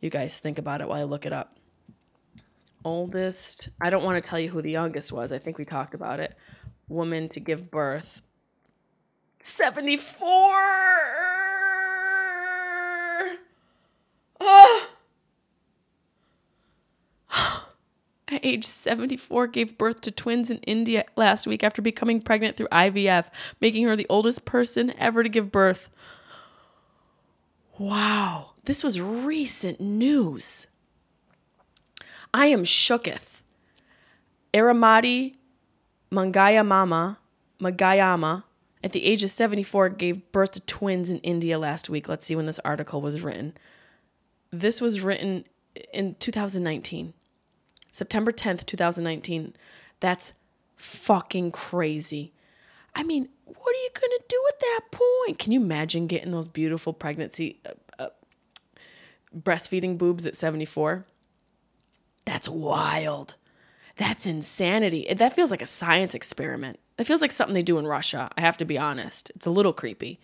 You 0.00 0.10
guys 0.10 0.40
think 0.40 0.58
about 0.58 0.80
it 0.80 0.88
while 0.88 1.00
I 1.00 1.04
look 1.04 1.24
it 1.24 1.32
up. 1.32 1.56
Oldest, 2.84 3.70
I 3.80 3.90
don't 3.90 4.04
want 4.04 4.22
to 4.22 4.28
tell 4.28 4.38
you 4.38 4.50
who 4.50 4.62
the 4.62 4.70
youngest 4.70 5.10
was. 5.10 5.32
I 5.32 5.38
think 5.38 5.58
we 5.58 5.64
talked 5.64 5.94
about 5.94 6.20
it. 6.20 6.36
Woman 6.88 7.28
to 7.30 7.40
give 7.40 7.70
birth 7.70 8.22
74. 9.40 10.18
Oh. 14.40 14.88
Age 18.42 18.64
74, 18.64 19.46
gave 19.48 19.78
birth 19.78 20.00
to 20.02 20.10
twins 20.10 20.50
in 20.50 20.58
India 20.58 21.04
last 21.16 21.46
week 21.46 21.62
after 21.62 21.82
becoming 21.82 22.20
pregnant 22.20 22.56
through 22.56 22.68
IVF, 22.68 23.28
making 23.60 23.84
her 23.84 23.96
the 23.96 24.06
oldest 24.08 24.44
person 24.44 24.92
ever 24.98 25.22
to 25.22 25.28
give 25.28 25.52
birth. 25.52 25.90
Wow, 27.78 28.50
this 28.64 28.82
was 28.82 29.00
recent 29.00 29.80
news. 29.80 30.66
I 32.34 32.46
am 32.46 32.64
shooketh. 32.64 33.42
Aramati 34.52 35.34
Mangayamama, 36.10 37.16
Magayama, 37.60 38.44
at 38.82 38.92
the 38.92 39.04
age 39.04 39.22
of 39.24 39.30
74, 39.30 39.90
gave 39.90 40.30
birth 40.32 40.52
to 40.52 40.60
twins 40.60 41.10
in 41.10 41.18
India 41.18 41.58
last 41.58 41.88
week. 41.88 42.08
Let's 42.08 42.24
see 42.24 42.36
when 42.36 42.46
this 42.46 42.60
article 42.60 43.00
was 43.00 43.22
written. 43.22 43.54
This 44.50 44.80
was 44.80 45.00
written 45.00 45.44
in 45.92 46.14
2019. 46.16 47.12
September 47.98 48.30
10th, 48.30 48.64
2019. 48.64 49.54
That's 49.98 50.32
fucking 50.76 51.50
crazy. 51.50 52.32
I 52.94 53.02
mean, 53.02 53.28
what 53.44 53.76
are 53.76 53.82
you 53.82 53.90
going 53.92 54.18
to 54.18 54.24
do 54.28 54.44
at 54.48 54.60
that 54.60 54.80
point? 54.92 55.38
Can 55.40 55.52
you 55.52 55.60
imagine 55.60 56.06
getting 56.06 56.30
those 56.30 56.46
beautiful 56.46 56.92
pregnancy, 56.92 57.60
uh, 57.66 57.72
uh, 57.98 58.08
breastfeeding 59.36 59.98
boobs 59.98 60.26
at 60.26 60.36
74? 60.36 61.06
That's 62.24 62.48
wild. 62.48 63.34
That's 63.96 64.26
insanity. 64.26 65.12
That 65.12 65.34
feels 65.34 65.50
like 65.50 65.62
a 65.62 65.66
science 65.66 66.14
experiment. 66.14 66.78
It 66.98 67.04
feels 67.04 67.20
like 67.20 67.32
something 67.32 67.54
they 67.54 67.62
do 67.62 67.78
in 67.78 67.86
Russia. 67.86 68.30
I 68.36 68.42
have 68.42 68.56
to 68.58 68.64
be 68.64 68.78
honest. 68.78 69.32
It's 69.34 69.46
a 69.46 69.50
little 69.50 69.72
creepy. 69.72 70.20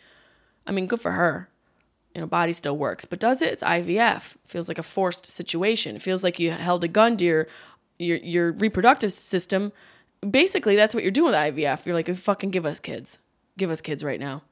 I 0.64 0.70
mean, 0.70 0.86
good 0.86 1.00
for 1.00 1.12
her. 1.12 1.48
You 2.14 2.20
know, 2.20 2.26
body 2.26 2.52
still 2.52 2.76
works, 2.76 3.04
but 3.04 3.18
does 3.18 3.42
it? 3.42 3.52
It's 3.52 3.62
IVF. 3.62 4.36
Feels 4.46 4.68
like 4.68 4.78
a 4.78 4.84
forced 4.84 5.26
situation. 5.26 5.96
It 5.96 6.02
feels 6.02 6.22
like 6.22 6.38
you 6.38 6.52
held 6.52 6.84
a 6.84 6.88
gun 6.88 7.16
to 7.16 7.24
your 7.24 7.48
your 7.98 8.18
your 8.18 8.52
reproductive 8.52 9.12
system. 9.12 9.72
Basically, 10.28 10.76
that's 10.76 10.94
what 10.94 11.02
you're 11.02 11.10
doing 11.10 11.32
with 11.32 11.34
IVF. 11.34 11.86
You're 11.86 11.94
like, 11.94 12.14
fucking 12.16 12.50
give 12.50 12.64
us 12.64 12.80
kids. 12.80 13.18
Give 13.58 13.70
us 13.70 13.80
kids 13.80 14.04
right 14.04 14.20
now. 14.20 14.42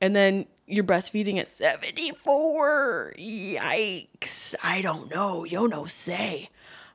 And 0.00 0.16
then 0.16 0.46
you're 0.66 0.84
breastfeeding 0.84 1.38
at 1.38 1.48
74. 1.48 3.14
Yikes. 3.18 4.54
I 4.62 4.82
don't 4.82 5.10
know. 5.10 5.44
Yo 5.44 5.66
no 5.66 5.86
say. 5.86 6.50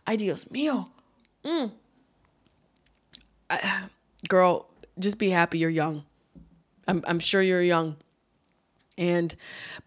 Ay 0.05 0.17
mío. 0.17 0.87
Mm. 1.43 1.71
I, 3.49 3.83
girl, 4.27 4.67
just 4.99 5.17
be 5.17 5.29
happy 5.29 5.59
you're 5.59 5.69
young. 5.69 6.03
I'm, 6.87 7.03
I'm 7.07 7.19
sure 7.19 7.41
you're 7.41 7.61
young. 7.61 7.95
And 9.01 9.35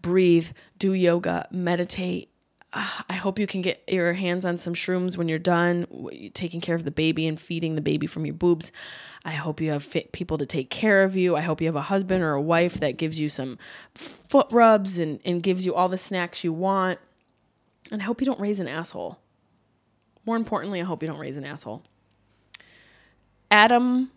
breathe, 0.03 0.49
do 0.77 0.93
yoga, 0.93 1.47
meditate. 1.53 2.31
Uh, 2.73 3.03
I 3.09 3.15
hope 3.15 3.39
you 3.39 3.47
can 3.47 3.62
get 3.62 3.85
your 3.87 4.12
hands 4.12 4.45
on 4.45 4.59
some 4.59 4.75
shrooms 4.75 5.17
when 5.17 5.29
you're 5.29 5.39
done 5.39 5.87
taking 6.35 6.61
care 6.61 6.75
of 6.75 6.83
the 6.83 6.91
baby 6.91 7.29
and 7.29 7.39
feeding 7.39 7.77
the 7.77 7.81
baby 7.81 8.09
from 8.09 8.27
your 8.27 8.35
boobs. 8.35 8.73
I 9.25 9.31
hope 9.31 9.61
you 9.61 9.71
have 9.71 9.85
fit 9.85 10.11
people 10.11 10.37
to 10.39 10.47
take 10.47 10.69
care 10.69 11.05
of 11.05 11.17
you. 11.17 11.37
I 11.37 11.43
hope 11.43 11.61
you 11.61 11.69
have 11.69 11.77
a 11.77 11.83
husband 11.83 12.25
or 12.25 12.33
a 12.33 12.43
wife 12.43 12.81
that 12.81 12.97
gives 12.97 13.21
you 13.21 13.29
some 13.29 13.57
foot 13.95 14.49
rubs 14.51 14.99
and, 14.99 15.21
and 15.25 15.41
gives 15.41 15.65
you 15.65 15.77
all 15.77 15.89
the 15.89 15.97
snacks 15.97 16.43
you 16.43 16.53
want. 16.53 16.99
And 17.93 18.03
I 18.03 18.05
hope 18.05 18.21
you 18.21 18.27
don't 18.27 18.41
raise 18.41 18.59
an 18.59 18.67
asshole. 18.67 19.21
More 20.27 20.35
importantly, 20.37 20.81
I 20.81 20.85
hope 20.85 21.03
you 21.03 21.09
don't 21.09 21.21
raise 21.21 21.37
an 21.37 21.45
asshole. 21.45 21.85
Adam, 23.49 24.11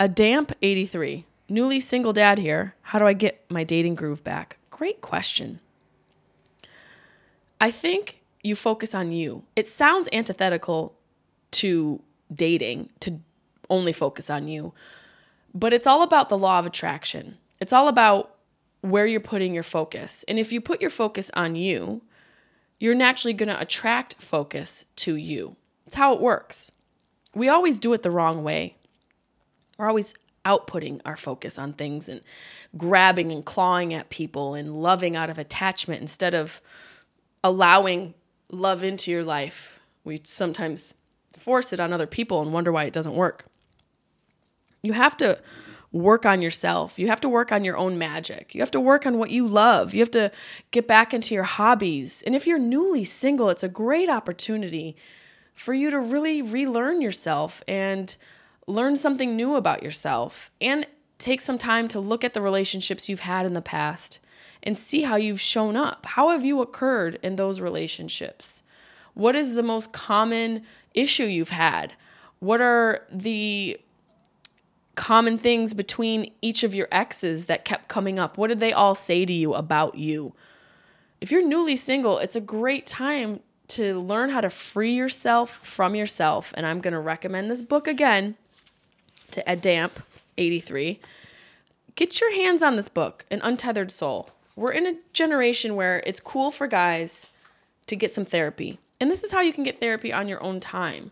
a 0.00 0.08
damp 0.08 0.52
83. 0.62 1.26
Newly 1.48 1.80
single 1.80 2.12
dad 2.12 2.38
here. 2.38 2.74
How 2.82 2.98
do 2.98 3.06
I 3.06 3.14
get 3.14 3.44
my 3.50 3.64
dating 3.64 3.94
groove 3.94 4.22
back? 4.22 4.58
Great 4.70 5.00
question. 5.00 5.60
I 7.60 7.70
think 7.70 8.20
you 8.42 8.54
focus 8.54 8.94
on 8.94 9.10
you. 9.10 9.42
It 9.56 9.66
sounds 9.66 10.08
antithetical 10.12 10.94
to 11.52 12.02
dating 12.32 12.90
to 13.00 13.18
only 13.70 13.92
focus 13.92 14.30
on 14.30 14.46
you, 14.46 14.72
but 15.54 15.72
it's 15.72 15.86
all 15.86 16.02
about 16.02 16.28
the 16.28 16.38
law 16.38 16.58
of 16.58 16.66
attraction. 16.66 17.38
It's 17.60 17.72
all 17.72 17.88
about 17.88 18.36
where 18.82 19.06
you're 19.06 19.20
putting 19.20 19.54
your 19.54 19.62
focus. 19.62 20.24
And 20.28 20.38
if 20.38 20.52
you 20.52 20.60
put 20.60 20.80
your 20.80 20.90
focus 20.90 21.30
on 21.34 21.56
you, 21.56 22.02
you're 22.78 22.94
naturally 22.94 23.32
going 23.32 23.48
to 23.48 23.60
attract 23.60 24.14
focus 24.20 24.84
to 24.96 25.16
you. 25.16 25.56
It's 25.86 25.96
how 25.96 26.12
it 26.12 26.20
works. 26.20 26.70
We 27.34 27.48
always 27.48 27.78
do 27.78 27.92
it 27.92 28.02
the 28.02 28.10
wrong 28.10 28.44
way. 28.44 28.76
We're 29.78 29.88
always 29.88 30.14
outputting 30.48 31.00
our 31.04 31.16
focus 31.16 31.58
on 31.58 31.74
things 31.74 32.08
and 32.08 32.22
grabbing 32.76 33.30
and 33.32 33.44
clawing 33.44 33.92
at 33.92 34.08
people 34.08 34.54
and 34.54 34.74
loving 34.82 35.14
out 35.14 35.28
of 35.28 35.38
attachment 35.38 36.00
instead 36.00 36.34
of 36.34 36.62
allowing 37.44 38.14
love 38.50 38.82
into 38.82 39.10
your 39.10 39.24
life. 39.24 39.78
We 40.04 40.20
sometimes 40.24 40.94
force 41.36 41.72
it 41.72 41.80
on 41.80 41.92
other 41.92 42.06
people 42.06 42.40
and 42.40 42.52
wonder 42.52 42.72
why 42.72 42.84
it 42.84 42.92
doesn't 42.92 43.14
work. 43.14 43.44
You 44.82 44.94
have 44.94 45.16
to 45.18 45.38
work 45.92 46.26
on 46.26 46.42
yourself. 46.42 46.98
You 46.98 47.08
have 47.08 47.20
to 47.22 47.28
work 47.28 47.52
on 47.52 47.64
your 47.64 47.76
own 47.76 47.98
magic. 47.98 48.54
You 48.54 48.60
have 48.60 48.70
to 48.72 48.80
work 48.80 49.06
on 49.06 49.18
what 49.18 49.30
you 49.30 49.46
love. 49.46 49.94
You 49.94 50.00
have 50.00 50.10
to 50.12 50.30
get 50.70 50.86
back 50.86 51.14
into 51.14 51.34
your 51.34 51.44
hobbies. 51.44 52.22
And 52.26 52.34
if 52.34 52.46
you're 52.46 52.58
newly 52.58 53.04
single, 53.04 53.50
it's 53.50 53.62
a 53.62 53.68
great 53.68 54.08
opportunity 54.08 54.96
for 55.54 55.74
you 55.74 55.90
to 55.90 55.98
really 55.98 56.42
relearn 56.42 57.00
yourself 57.00 57.62
and 57.66 58.16
learn 58.68 58.96
something 58.96 59.34
new 59.34 59.56
about 59.56 59.82
yourself 59.82 60.50
and 60.60 60.86
take 61.18 61.40
some 61.40 61.58
time 61.58 61.88
to 61.88 61.98
look 61.98 62.22
at 62.22 62.34
the 62.34 62.42
relationships 62.42 63.08
you've 63.08 63.20
had 63.20 63.46
in 63.46 63.54
the 63.54 63.62
past 63.62 64.20
and 64.62 64.76
see 64.76 65.02
how 65.02 65.16
you've 65.16 65.40
shown 65.40 65.74
up. 65.74 66.06
How 66.06 66.28
have 66.30 66.44
you 66.44 66.60
occurred 66.60 67.18
in 67.22 67.36
those 67.36 67.60
relationships? 67.60 68.62
What 69.14 69.34
is 69.34 69.54
the 69.54 69.62
most 69.62 69.92
common 69.92 70.62
issue 70.94 71.24
you've 71.24 71.48
had? 71.48 71.94
What 72.40 72.60
are 72.60 73.04
the 73.10 73.80
common 74.94 75.38
things 75.38 75.74
between 75.74 76.32
each 76.42 76.62
of 76.62 76.74
your 76.74 76.88
exes 76.92 77.46
that 77.46 77.64
kept 77.64 77.88
coming 77.88 78.18
up? 78.18 78.36
What 78.36 78.48
did 78.48 78.60
they 78.60 78.72
all 78.72 78.94
say 78.94 79.24
to 79.24 79.32
you 79.32 79.54
about 79.54 79.96
you? 79.96 80.34
If 81.20 81.32
you're 81.32 81.46
newly 81.46 81.74
single, 81.74 82.18
it's 82.18 82.36
a 82.36 82.40
great 82.40 82.86
time 82.86 83.40
to 83.68 83.98
learn 84.00 84.30
how 84.30 84.40
to 84.40 84.50
free 84.50 84.92
yourself 84.92 85.50
from 85.50 85.94
yourself. 85.94 86.52
And 86.56 86.64
I'm 86.64 86.80
going 86.80 86.94
to 86.94 87.00
recommend 87.00 87.50
this 87.50 87.62
book 87.62 87.86
again 87.88 88.36
to 89.30 89.48
Ed 89.48 89.60
Damp, 89.60 90.00
83. 90.36 91.00
Get 91.94 92.20
your 92.20 92.34
hands 92.34 92.62
on 92.62 92.76
this 92.76 92.88
book, 92.88 93.24
An 93.30 93.40
Untethered 93.42 93.90
Soul. 93.90 94.30
We're 94.56 94.72
in 94.72 94.86
a 94.86 94.96
generation 95.12 95.76
where 95.76 96.02
it's 96.06 96.20
cool 96.20 96.50
for 96.50 96.66
guys 96.66 97.26
to 97.86 97.96
get 97.96 98.12
some 98.12 98.24
therapy. 98.24 98.78
And 99.00 99.10
this 99.10 99.24
is 99.24 99.32
how 99.32 99.40
you 99.40 99.52
can 99.52 99.64
get 99.64 99.80
therapy 99.80 100.12
on 100.12 100.28
your 100.28 100.42
own 100.42 100.60
time. 100.60 101.10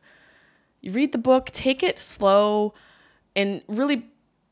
You 0.81 0.93
read 0.93 1.12
the 1.12 1.19
book, 1.19 1.51
take 1.51 1.83
it 1.83 1.99
slow, 1.99 2.75
and 3.35 3.62
really 3.69 4.07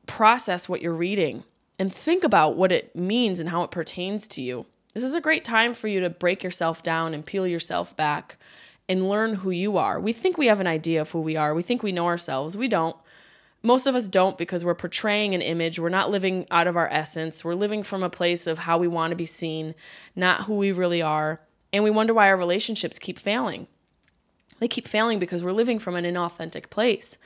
process 0.06 0.68
what 0.68 0.82
you're 0.82 0.92
reading 0.92 1.44
and 1.78 1.92
think 1.92 2.24
about 2.24 2.56
what 2.56 2.72
it 2.72 2.94
means 2.94 3.40
and 3.40 3.48
how 3.48 3.62
it 3.62 3.70
pertains 3.70 4.28
to 4.28 4.42
you. 4.42 4.66
This 4.92 5.02
is 5.02 5.14
a 5.14 5.20
great 5.20 5.44
time 5.44 5.74
for 5.74 5.88
you 5.88 6.00
to 6.00 6.10
break 6.10 6.42
yourself 6.42 6.82
down 6.82 7.14
and 7.14 7.26
peel 7.26 7.46
yourself 7.46 7.96
back 7.96 8.36
and 8.88 9.08
learn 9.08 9.34
who 9.34 9.50
you 9.50 9.76
are. 9.76 9.98
We 9.98 10.12
think 10.12 10.38
we 10.38 10.46
have 10.46 10.60
an 10.60 10.66
idea 10.66 11.00
of 11.00 11.10
who 11.10 11.20
we 11.20 11.36
are, 11.36 11.54
we 11.54 11.62
think 11.62 11.82
we 11.82 11.92
know 11.92 12.06
ourselves. 12.06 12.56
We 12.56 12.68
don't. 12.68 12.96
Most 13.64 13.86
of 13.86 13.94
us 13.94 14.08
don't 14.08 14.36
because 14.36 14.62
we're 14.62 14.74
portraying 14.74 15.34
an 15.34 15.40
image. 15.40 15.78
We're 15.78 15.88
not 15.88 16.10
living 16.10 16.46
out 16.50 16.66
of 16.66 16.76
our 16.76 16.88
essence. 16.92 17.42
We're 17.42 17.54
living 17.54 17.82
from 17.82 18.02
a 18.02 18.10
place 18.10 18.46
of 18.46 18.58
how 18.58 18.76
we 18.76 18.86
want 18.86 19.12
to 19.12 19.16
be 19.16 19.24
seen, 19.24 19.74
not 20.14 20.42
who 20.42 20.56
we 20.56 20.70
really 20.70 21.00
are. 21.00 21.40
And 21.72 21.82
we 21.82 21.90
wonder 21.90 22.12
why 22.12 22.28
our 22.28 22.36
relationships 22.36 22.98
keep 22.98 23.18
failing. 23.18 23.66
They 24.60 24.68
keep 24.68 24.86
failing 24.86 25.18
because 25.18 25.42
we're 25.42 25.52
living 25.52 25.78
from 25.78 25.96
an 25.96 26.04
inauthentic 26.04 26.68
place. 26.68 27.16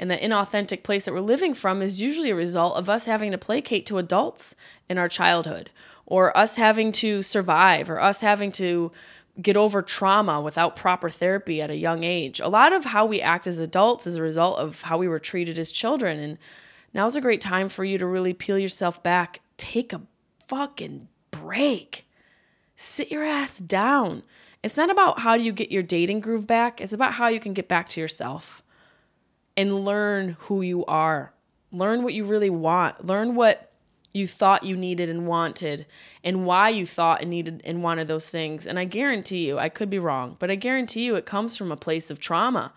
And 0.00 0.10
the 0.10 0.16
inauthentic 0.16 0.82
place 0.82 1.04
that 1.04 1.14
we're 1.14 1.20
living 1.20 1.54
from 1.54 1.80
is 1.80 2.00
usually 2.00 2.30
a 2.30 2.34
result 2.34 2.76
of 2.76 2.90
us 2.90 3.06
having 3.06 3.30
to 3.30 3.38
placate 3.38 3.86
to 3.86 3.98
adults 3.98 4.56
in 4.88 4.98
our 4.98 5.08
childhood, 5.08 5.70
or 6.06 6.36
us 6.36 6.56
having 6.56 6.90
to 6.92 7.22
survive, 7.22 7.88
or 7.88 8.00
us 8.00 8.20
having 8.20 8.50
to 8.52 8.90
get 9.40 9.56
over 9.56 9.82
trauma 9.82 10.40
without 10.40 10.76
proper 10.76 11.08
therapy 11.08 11.62
at 11.62 11.70
a 11.70 11.76
young 11.76 12.04
age. 12.04 12.40
A 12.40 12.48
lot 12.48 12.72
of 12.72 12.84
how 12.84 13.06
we 13.06 13.20
act 13.20 13.46
as 13.46 13.58
adults 13.58 14.06
is 14.06 14.16
a 14.16 14.22
result 14.22 14.58
of 14.58 14.82
how 14.82 14.98
we 14.98 15.08
were 15.08 15.20
treated 15.20 15.58
as 15.58 15.70
children. 15.70 16.18
And 16.18 16.38
now's 16.92 17.16
a 17.16 17.20
great 17.20 17.40
time 17.40 17.68
for 17.68 17.84
you 17.84 17.98
to 17.98 18.06
really 18.06 18.32
peel 18.32 18.58
yourself 18.58 19.02
back. 19.02 19.40
Take 19.56 19.92
a 19.92 20.02
fucking 20.46 21.08
break. 21.30 22.06
Sit 22.76 23.10
your 23.10 23.24
ass 23.24 23.58
down. 23.58 24.22
It's 24.62 24.76
not 24.76 24.90
about 24.90 25.20
how 25.20 25.36
do 25.36 25.42
you 25.42 25.52
get 25.52 25.70
your 25.70 25.82
dating 25.82 26.20
groove 26.20 26.46
back, 26.46 26.80
it's 26.80 26.92
about 26.92 27.12
how 27.12 27.28
you 27.28 27.38
can 27.38 27.52
get 27.52 27.68
back 27.68 27.88
to 27.90 28.00
yourself 28.00 28.62
and 29.56 29.84
learn 29.84 30.36
who 30.40 30.62
you 30.62 30.84
are. 30.86 31.32
Learn 31.70 32.02
what 32.02 32.14
you 32.14 32.24
really 32.24 32.50
want. 32.50 33.04
Learn 33.04 33.34
what 33.34 33.67
you 34.12 34.26
thought 34.26 34.64
you 34.64 34.76
needed 34.76 35.08
and 35.08 35.26
wanted 35.26 35.86
and 36.24 36.46
why 36.46 36.68
you 36.70 36.86
thought 36.86 37.20
and 37.20 37.30
needed 37.30 37.62
and 37.64 37.82
wanted 37.82 38.08
those 38.08 38.30
things. 38.30 38.66
And 38.66 38.78
I 38.78 38.84
guarantee 38.84 39.46
you, 39.46 39.58
I 39.58 39.68
could 39.68 39.90
be 39.90 39.98
wrong, 39.98 40.36
but 40.38 40.50
I 40.50 40.54
guarantee 40.54 41.04
you 41.04 41.14
it 41.16 41.26
comes 41.26 41.56
from 41.56 41.70
a 41.70 41.76
place 41.76 42.10
of 42.10 42.18
trauma 42.18 42.72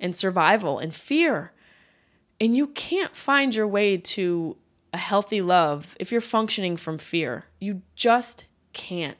and 0.00 0.16
survival 0.16 0.78
and 0.78 0.94
fear. 0.94 1.52
And 2.40 2.56
you 2.56 2.66
can't 2.68 3.14
find 3.14 3.54
your 3.54 3.68
way 3.68 3.96
to 3.96 4.56
a 4.92 4.98
healthy 4.98 5.40
love 5.40 5.96
if 6.00 6.10
you're 6.10 6.20
functioning 6.20 6.76
from 6.76 6.98
fear. 6.98 7.46
You 7.60 7.82
just 7.94 8.44
can't. 8.72 9.16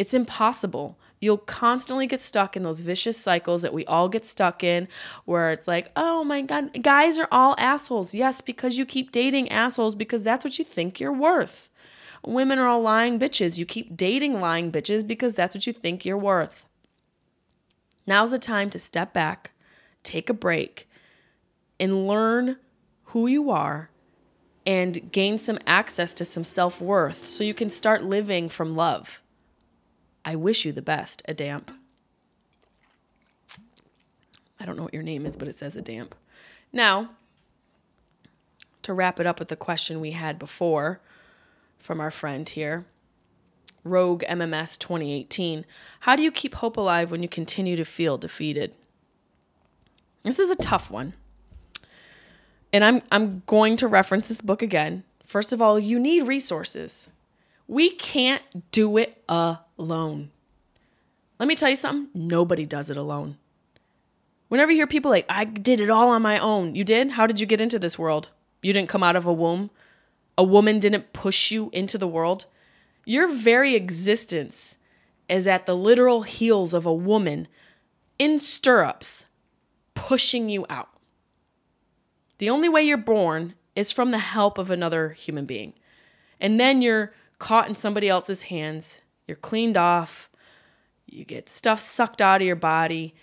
It's 0.00 0.14
impossible. 0.14 0.98
You'll 1.20 1.36
constantly 1.36 2.06
get 2.06 2.22
stuck 2.22 2.56
in 2.56 2.62
those 2.62 2.80
vicious 2.80 3.18
cycles 3.18 3.60
that 3.60 3.74
we 3.74 3.84
all 3.84 4.08
get 4.08 4.24
stuck 4.24 4.64
in, 4.64 4.88
where 5.26 5.52
it's 5.52 5.68
like, 5.68 5.92
oh 5.94 6.24
my 6.24 6.40
God, 6.40 6.82
guys 6.82 7.18
are 7.18 7.28
all 7.30 7.54
assholes. 7.58 8.14
Yes, 8.14 8.40
because 8.40 8.78
you 8.78 8.86
keep 8.86 9.12
dating 9.12 9.50
assholes 9.50 9.94
because 9.94 10.24
that's 10.24 10.42
what 10.42 10.58
you 10.58 10.64
think 10.64 11.00
you're 11.00 11.12
worth. 11.12 11.68
Women 12.24 12.58
are 12.58 12.66
all 12.66 12.80
lying 12.80 13.18
bitches. 13.18 13.58
You 13.58 13.66
keep 13.66 13.94
dating 13.94 14.40
lying 14.40 14.72
bitches 14.72 15.06
because 15.06 15.34
that's 15.34 15.54
what 15.54 15.66
you 15.66 15.74
think 15.74 16.06
you're 16.06 16.16
worth. 16.16 16.66
Now's 18.06 18.30
the 18.30 18.38
time 18.38 18.70
to 18.70 18.78
step 18.78 19.12
back, 19.12 19.50
take 20.02 20.30
a 20.30 20.34
break, 20.34 20.88
and 21.78 22.08
learn 22.08 22.56
who 23.02 23.26
you 23.26 23.50
are 23.50 23.90
and 24.64 25.12
gain 25.12 25.36
some 25.36 25.58
access 25.66 26.14
to 26.14 26.24
some 26.24 26.44
self 26.44 26.80
worth 26.80 27.26
so 27.26 27.44
you 27.44 27.52
can 27.52 27.68
start 27.68 28.02
living 28.02 28.48
from 28.48 28.74
love. 28.74 29.20
I 30.24 30.36
wish 30.36 30.64
you 30.64 30.72
the 30.72 30.82
best, 30.82 31.22
a 31.26 31.34
damp. 31.34 31.70
I 34.58 34.66
don't 34.66 34.76
know 34.76 34.82
what 34.82 34.94
your 34.94 35.02
name 35.02 35.24
is, 35.24 35.36
but 35.36 35.48
it 35.48 35.54
says 35.54 35.76
a 35.76 35.82
damp. 35.82 36.14
Now, 36.72 37.10
to 38.82 38.92
wrap 38.92 39.18
it 39.18 39.26
up 39.26 39.38
with 39.38 39.48
the 39.48 39.56
question 39.56 40.00
we 40.00 40.12
had 40.12 40.38
before 40.38 41.00
from 41.78 42.00
our 42.00 42.10
friend 42.10 42.48
here, 42.48 42.84
Rogue 43.82 44.22
MMS 44.24 44.78
2018, 44.78 45.64
how 46.00 46.16
do 46.16 46.22
you 46.22 46.30
keep 46.30 46.56
hope 46.56 46.76
alive 46.76 47.10
when 47.10 47.22
you 47.22 47.28
continue 47.28 47.76
to 47.76 47.84
feel 47.84 48.18
defeated? 48.18 48.74
This 50.22 50.38
is 50.38 50.50
a 50.50 50.56
tough 50.56 50.90
one. 50.90 51.14
And 52.72 52.84
I'm 52.84 53.02
I'm 53.10 53.42
going 53.46 53.76
to 53.76 53.88
reference 53.88 54.28
this 54.28 54.40
book 54.40 54.62
again. 54.62 55.04
First 55.24 55.52
of 55.52 55.62
all, 55.62 55.78
you 55.78 55.98
need 55.98 56.26
resources. 56.26 57.08
We 57.70 57.90
can't 57.90 58.42
do 58.72 58.96
it 58.96 59.22
alone. 59.28 60.32
Let 61.38 61.46
me 61.48 61.54
tell 61.54 61.70
you 61.70 61.76
something, 61.76 62.10
nobody 62.12 62.66
does 62.66 62.90
it 62.90 62.96
alone. 62.96 63.36
Whenever 64.48 64.72
you 64.72 64.78
hear 64.78 64.88
people 64.88 65.12
like, 65.12 65.26
I 65.28 65.44
did 65.44 65.80
it 65.80 65.88
all 65.88 66.08
on 66.08 66.20
my 66.20 66.36
own, 66.38 66.74
you 66.74 66.82
did? 66.82 67.12
How 67.12 67.28
did 67.28 67.38
you 67.38 67.46
get 67.46 67.60
into 67.60 67.78
this 67.78 67.96
world? 67.96 68.30
You 68.60 68.72
didn't 68.72 68.88
come 68.88 69.04
out 69.04 69.14
of 69.14 69.24
a 69.24 69.32
womb? 69.32 69.70
A 70.36 70.42
woman 70.42 70.80
didn't 70.80 71.12
push 71.12 71.52
you 71.52 71.70
into 71.72 71.96
the 71.96 72.08
world? 72.08 72.46
Your 73.04 73.28
very 73.28 73.76
existence 73.76 74.76
is 75.28 75.46
at 75.46 75.66
the 75.66 75.76
literal 75.76 76.22
heels 76.22 76.74
of 76.74 76.86
a 76.86 76.92
woman 76.92 77.46
in 78.18 78.40
stirrups 78.40 79.26
pushing 79.94 80.48
you 80.48 80.66
out. 80.68 80.88
The 82.38 82.50
only 82.50 82.68
way 82.68 82.82
you're 82.82 82.96
born 82.96 83.54
is 83.76 83.92
from 83.92 84.10
the 84.10 84.18
help 84.18 84.58
of 84.58 84.72
another 84.72 85.10
human 85.10 85.46
being. 85.46 85.74
And 86.40 86.58
then 86.58 86.82
you're 86.82 87.12
caught 87.40 87.68
in 87.68 87.74
somebody 87.74 88.08
else's 88.08 88.42
hands. 88.42 89.00
You're 89.26 89.36
cleaned 89.36 89.76
off. 89.76 90.30
You 91.06 91.24
get 91.24 91.48
stuff 91.48 91.80
sucked 91.80 92.22
out 92.22 92.40
of 92.40 92.46
your 92.46 92.54
body. 92.54 93.14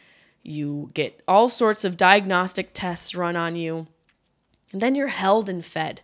You 0.44 0.90
get 0.94 1.22
all 1.28 1.48
sorts 1.48 1.86
of 1.86 1.96
diagnostic 1.96 2.72
tests 2.74 3.16
run 3.16 3.38
on 3.38 3.56
you. 3.56 3.88
And 4.74 4.82
then 4.82 4.96
you're 4.96 5.08
held 5.08 5.48
and 5.48 5.64
fed. 5.64 6.02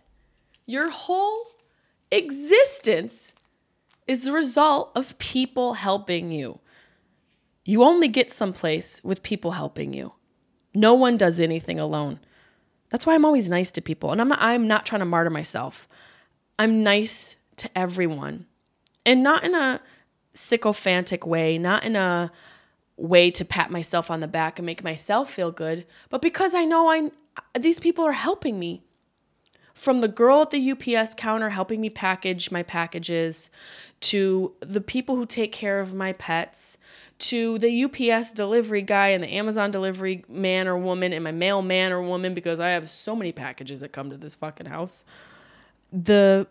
Your 0.64 0.88
whole 0.88 1.48
existence 2.10 3.34
is 4.06 4.24
the 4.24 4.32
result 4.32 4.92
of 4.94 5.18
people 5.18 5.74
helping 5.74 6.30
you. 6.30 6.60
You 7.64 7.82
only 7.82 8.08
get 8.08 8.32
someplace 8.32 9.02
with 9.02 9.22
people 9.22 9.52
helping 9.52 9.92
you. 9.92 10.12
No 10.74 10.94
one 10.94 11.16
does 11.16 11.40
anything 11.40 11.78
alone. 11.78 12.20
That's 12.90 13.06
why 13.06 13.14
I'm 13.14 13.24
always 13.24 13.50
nice 13.50 13.72
to 13.72 13.80
people. 13.80 14.12
And 14.12 14.20
I'm 14.20 14.28
not, 14.28 14.40
I'm 14.40 14.68
not 14.68 14.86
trying 14.86 15.00
to 15.00 15.06
martyr 15.06 15.30
myself. 15.30 15.88
I'm 16.58 16.82
nice 16.82 17.36
to 17.56 17.78
everyone. 17.78 18.46
And 19.06 19.22
not 19.22 19.44
in 19.44 19.54
a 19.54 19.80
sycophantic 20.34 21.26
way, 21.26 21.58
not 21.58 21.84
in 21.84 21.96
a 21.96 22.32
way 22.96 23.30
to 23.30 23.44
pat 23.44 23.70
myself 23.70 24.10
on 24.10 24.20
the 24.20 24.28
back 24.28 24.58
and 24.58 24.66
make 24.66 24.84
myself 24.84 25.30
feel 25.30 25.50
good, 25.50 25.86
but 26.10 26.22
because 26.22 26.54
I 26.54 26.64
know 26.64 26.90
I 26.90 27.10
these 27.58 27.80
people 27.80 28.04
are 28.04 28.12
helping 28.12 28.58
me. 28.58 28.82
From 29.74 30.00
the 30.00 30.08
girl 30.08 30.42
at 30.42 30.50
the 30.50 30.70
UPS 30.70 31.14
counter 31.14 31.50
helping 31.50 31.80
me 31.80 31.90
package 31.90 32.52
my 32.52 32.62
packages, 32.62 33.50
to 34.04 34.52
the 34.60 34.82
people 34.82 35.16
who 35.16 35.24
take 35.24 35.50
care 35.50 35.80
of 35.80 35.94
my 35.94 36.12
pets, 36.12 36.76
to 37.18 37.58
the 37.58 37.84
UPS 37.84 38.34
delivery 38.34 38.82
guy 38.82 39.08
and 39.08 39.24
the 39.24 39.28
Amazon 39.28 39.70
delivery 39.70 40.24
man 40.28 40.68
or 40.68 40.76
woman 40.76 41.14
and 41.14 41.24
my 41.24 41.32
mailman 41.32 41.90
or 41.90 42.02
woman 42.02 42.34
because 42.34 42.60
I 42.60 42.68
have 42.68 42.90
so 42.90 43.16
many 43.16 43.32
packages 43.32 43.80
that 43.80 43.92
come 43.92 44.10
to 44.10 44.18
this 44.18 44.34
fucking 44.34 44.66
house. 44.66 45.04
The 45.90 46.46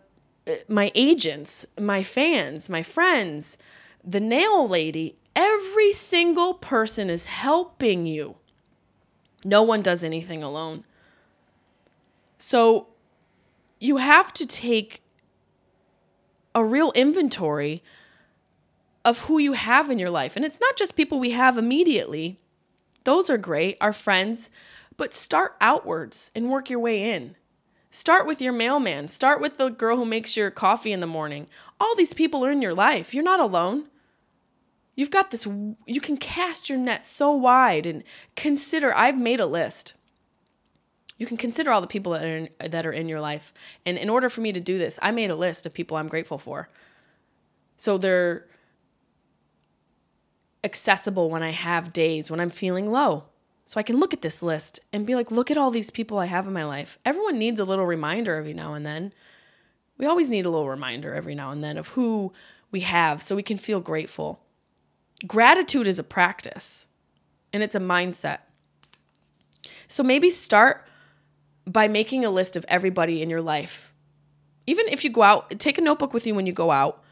my 0.68 0.92
agents, 0.94 1.66
my 1.80 2.02
fans, 2.02 2.68
my 2.68 2.82
friends, 2.82 3.56
the 4.04 4.20
nail 4.20 4.68
lady, 4.68 5.16
every 5.34 5.92
single 5.92 6.54
person 6.54 7.08
is 7.08 7.26
helping 7.26 8.06
you. 8.06 8.36
No 9.44 9.62
one 9.62 9.82
does 9.82 10.04
anything 10.04 10.42
alone. 10.42 10.84
So 12.38 12.88
you 13.80 13.98
have 13.98 14.32
to 14.34 14.46
take 14.46 15.02
a 16.54 16.64
real 16.64 16.92
inventory 16.92 17.82
of 19.04 19.20
who 19.20 19.38
you 19.38 19.52
have 19.52 19.90
in 19.90 19.98
your 19.98 20.10
life. 20.10 20.36
And 20.36 20.44
it's 20.44 20.60
not 20.60 20.76
just 20.76 20.96
people 20.96 21.18
we 21.18 21.30
have 21.30 21.58
immediately, 21.58 22.38
those 23.04 23.28
are 23.28 23.36
great, 23.36 23.76
our 23.80 23.92
friends, 23.92 24.48
but 24.96 25.12
start 25.12 25.56
outwards 25.60 26.30
and 26.34 26.50
work 26.50 26.70
your 26.70 26.78
way 26.78 27.12
in. 27.12 27.36
Start 27.94 28.26
with 28.26 28.42
your 28.42 28.52
mailman, 28.52 29.06
start 29.06 29.40
with 29.40 29.56
the 29.56 29.68
girl 29.68 29.96
who 29.96 30.04
makes 30.04 30.36
your 30.36 30.50
coffee 30.50 30.90
in 30.90 30.98
the 30.98 31.06
morning. 31.06 31.46
All 31.78 31.94
these 31.94 32.12
people 32.12 32.44
are 32.44 32.50
in 32.50 32.60
your 32.60 32.72
life. 32.72 33.14
You're 33.14 33.22
not 33.22 33.38
alone. 33.38 33.88
You've 34.96 35.12
got 35.12 35.30
this, 35.30 35.46
you 35.86 36.00
can 36.00 36.16
cast 36.16 36.68
your 36.68 36.76
net 36.76 37.06
so 37.06 37.30
wide 37.30 37.86
and 37.86 38.02
consider. 38.34 38.92
I've 38.92 39.16
made 39.16 39.38
a 39.38 39.46
list. 39.46 39.94
You 41.18 41.26
can 41.28 41.36
consider 41.36 41.70
all 41.70 41.80
the 41.80 41.86
people 41.86 42.10
that 42.14 42.24
are, 42.24 42.36
in, 42.36 42.48
that 42.68 42.84
are 42.84 42.92
in 42.92 43.08
your 43.08 43.20
life. 43.20 43.54
And 43.86 43.96
in 43.96 44.10
order 44.10 44.28
for 44.28 44.40
me 44.40 44.50
to 44.50 44.60
do 44.60 44.76
this, 44.76 44.98
I 45.00 45.12
made 45.12 45.30
a 45.30 45.36
list 45.36 45.64
of 45.64 45.72
people 45.72 45.96
I'm 45.96 46.08
grateful 46.08 46.38
for. 46.38 46.68
So 47.76 47.96
they're 47.96 48.48
accessible 50.64 51.30
when 51.30 51.44
I 51.44 51.50
have 51.50 51.92
days 51.92 52.28
when 52.28 52.40
I'm 52.40 52.50
feeling 52.50 52.90
low. 52.90 53.26
So 53.64 53.80
I 53.80 53.82
can 53.82 53.98
look 53.98 54.12
at 54.12 54.22
this 54.22 54.42
list 54.42 54.80
and 54.92 55.06
be 55.06 55.14
like, 55.14 55.30
look 55.30 55.50
at 55.50 55.56
all 55.56 55.70
these 55.70 55.90
people 55.90 56.18
I 56.18 56.26
have 56.26 56.46
in 56.46 56.52
my 56.52 56.64
life. 56.64 56.98
Everyone 57.04 57.38
needs 57.38 57.58
a 57.58 57.64
little 57.64 57.86
reminder 57.86 58.36
every 58.36 58.52
now 58.52 58.74
and 58.74 58.84
then. 58.84 59.12
We 59.96 60.06
always 60.06 60.28
need 60.28 60.44
a 60.44 60.50
little 60.50 60.68
reminder 60.68 61.14
every 61.14 61.34
now 61.34 61.50
and 61.50 61.64
then 61.64 61.78
of 61.78 61.88
who 61.88 62.32
we 62.70 62.80
have 62.80 63.22
so 63.22 63.36
we 63.36 63.42
can 63.42 63.56
feel 63.56 63.80
grateful. 63.80 64.40
Gratitude 65.26 65.86
is 65.86 65.98
a 65.98 66.04
practice 66.04 66.86
and 67.52 67.62
it's 67.62 67.74
a 67.74 67.80
mindset. 67.80 68.40
So 69.88 70.02
maybe 70.02 70.28
start 70.28 70.86
by 71.66 71.88
making 71.88 72.24
a 72.24 72.30
list 72.30 72.56
of 72.56 72.64
everybody 72.68 73.22
in 73.22 73.30
your 73.30 73.40
life. 73.40 73.94
Even 74.66 74.86
if 74.88 75.04
you 75.04 75.10
go 75.10 75.22
out, 75.22 75.58
take 75.58 75.78
a 75.78 75.80
notebook 75.80 76.12
with 76.12 76.26
you 76.26 76.34
when 76.34 76.46
you 76.46 76.52
go 76.52 76.70
out. 76.70 77.02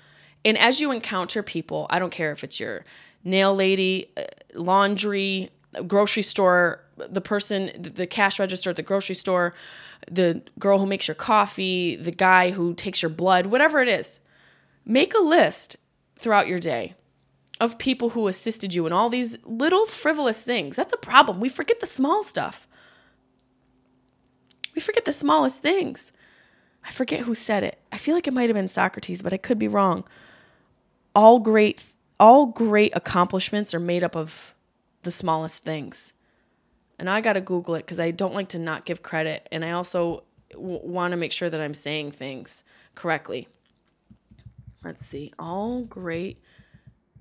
And 0.45 0.59
as 0.59 0.81
you 0.81 0.91
encounter 0.91 1.43
people, 1.43 1.87
I 1.89 1.99
don't 1.99 2.11
care 2.11 2.33
if 2.33 2.45
it's 2.45 2.59
your 2.59 2.85
nail 3.25 3.55
lady, 3.55 4.11
uh, 4.17 4.25
laundry, 4.55 5.51
grocery 5.87 6.23
store, 6.23 6.85
the 6.97 7.21
person, 7.21 7.71
the 7.79 8.07
cash 8.07 8.39
register 8.39 8.71
at 8.71 8.77
the 8.77 8.83
grocery 8.83 9.15
store, 9.15 9.55
the 10.11 10.43
girl 10.59 10.79
who 10.79 10.87
makes 10.87 11.09
your 11.09 11.15
coffee, 11.15 11.97
the 11.97 12.11
guy 12.11 12.51
who 12.51 12.75
takes 12.75 13.03
your 13.03 13.11
blood, 13.11 13.47
whatever 13.47 13.81
it 13.81 13.89
is. 13.89 14.21
Make 14.85 15.15
a 15.15 15.21
list 15.21 15.77
throughout 16.19 16.49
your 16.49 16.59
day 16.59 16.95
of 17.61 17.79
people 17.79 18.11
who 18.11 18.27
assisted 18.27 18.75
you 18.75 18.87
in 18.87 18.93
all 18.93 19.09
these 19.09 19.39
little 19.45 19.87
frivolous 19.87 20.45
things. 20.45 20.75
That's 20.75 20.93
a 20.93 20.99
problem. 20.99 21.39
We 21.39 21.49
forget 21.49 21.81
the 21.81 21.87
small 21.87 22.23
stuff. 22.23 22.67
We 24.75 24.81
forget 24.81 25.05
the 25.05 25.13
smallest 25.13 25.63
things. 25.63 26.13
I 26.85 26.91
forget 26.91 27.21
who 27.21 27.35
said 27.35 27.63
it. 27.63 27.81
I 27.93 27.99
feel 27.99 28.15
like 28.15 28.27
it 28.27 28.35
might 28.35 28.49
have 28.49 28.57
been 28.57 28.69
Socrates, 28.69 29.23
but 29.23 29.33
I 29.33 29.37
could 29.37 29.59
be 29.59 29.69
wrong. 29.69 30.05
All 31.15 31.39
great 31.39 31.85
all 32.19 32.47
great 32.47 32.93
accomplishments 32.95 33.75
are 33.75 33.81
made 33.81 34.05
up 34.05 34.15
of 34.15 34.55
the 35.03 35.11
smallest 35.11 35.65
things. 35.65 36.13
And 36.99 37.11
I 37.11 37.21
got 37.21 37.35
to 37.35 37.41
Google 37.41 37.75
it 37.75 37.87
cuz 37.87 37.99
I 37.99 38.11
don't 38.11 38.35
like 38.35 38.49
to 38.51 38.59
not 38.59 38.85
give 38.85 39.03
credit 39.03 39.49
and 39.51 39.65
I 39.65 39.73
also 39.73 40.25
w- 40.51 40.81
want 40.83 41.13
to 41.13 41.17
make 41.17 41.33
sure 41.33 41.51
that 41.51 41.61
I'm 41.61 41.75
saying 41.75 42.13
things 42.13 42.65
correctly. 42.95 43.49
Let's 44.85 45.07
see. 45.07 45.33
All 45.39 45.83
great 45.83 46.43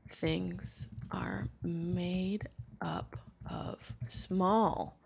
things 0.10 0.88
are 1.12 1.48
made 1.64 2.48
up 2.82 3.18
of 3.50 3.96
small 4.08 4.98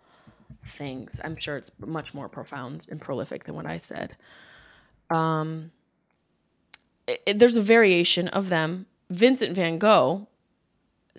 things. 0.64 1.20
I'm 1.22 1.36
sure 1.36 1.56
it's 1.56 1.70
much 1.78 2.14
more 2.14 2.28
profound 2.28 2.86
and 2.90 3.00
prolific 3.00 3.44
than 3.44 3.54
what 3.54 3.66
I 3.66 3.78
said. 3.78 4.16
Um, 5.10 5.70
it, 7.06 7.22
it, 7.26 7.38
there's 7.38 7.56
a 7.56 7.62
variation 7.62 8.28
of 8.28 8.48
them. 8.48 8.86
Vincent 9.10 9.54
van 9.54 9.78
Gogh 9.78 10.26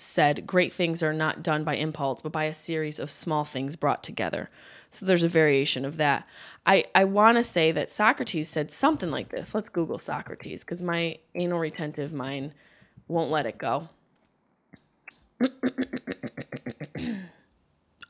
said, 0.02 0.48
Great 0.48 0.72
things 0.72 1.04
are 1.04 1.14
not 1.14 1.44
done 1.44 1.64
by 1.64 1.76
impulse, 1.76 2.22
but 2.22 2.32
by 2.32 2.46
a 2.46 2.54
series 2.54 3.00
of 3.00 3.10
small 3.10 3.44
things 3.44 3.76
brought 3.76 4.04
together. 4.04 4.50
So 4.90 5.06
there's 5.06 5.24
a 5.24 5.30
variation 5.30 5.86
of 5.86 5.98
that. 5.98 6.28
I, 6.66 6.86
I 6.96 7.04
want 7.04 7.38
to 7.38 7.44
say 7.44 7.72
that 7.72 7.90
Socrates 7.90 8.50
said 8.50 8.72
something 8.72 9.12
like 9.12 9.30
this. 9.30 9.54
Let's 9.54 9.70
Google 9.70 10.00
Socrates 10.00 10.64
because 10.64 10.82
my 10.82 11.18
anal 11.36 11.60
retentive 11.60 12.14
mind 12.14 12.54
won't 13.08 13.32
let 13.32 13.46
it 13.46 13.58
go. 13.58 13.90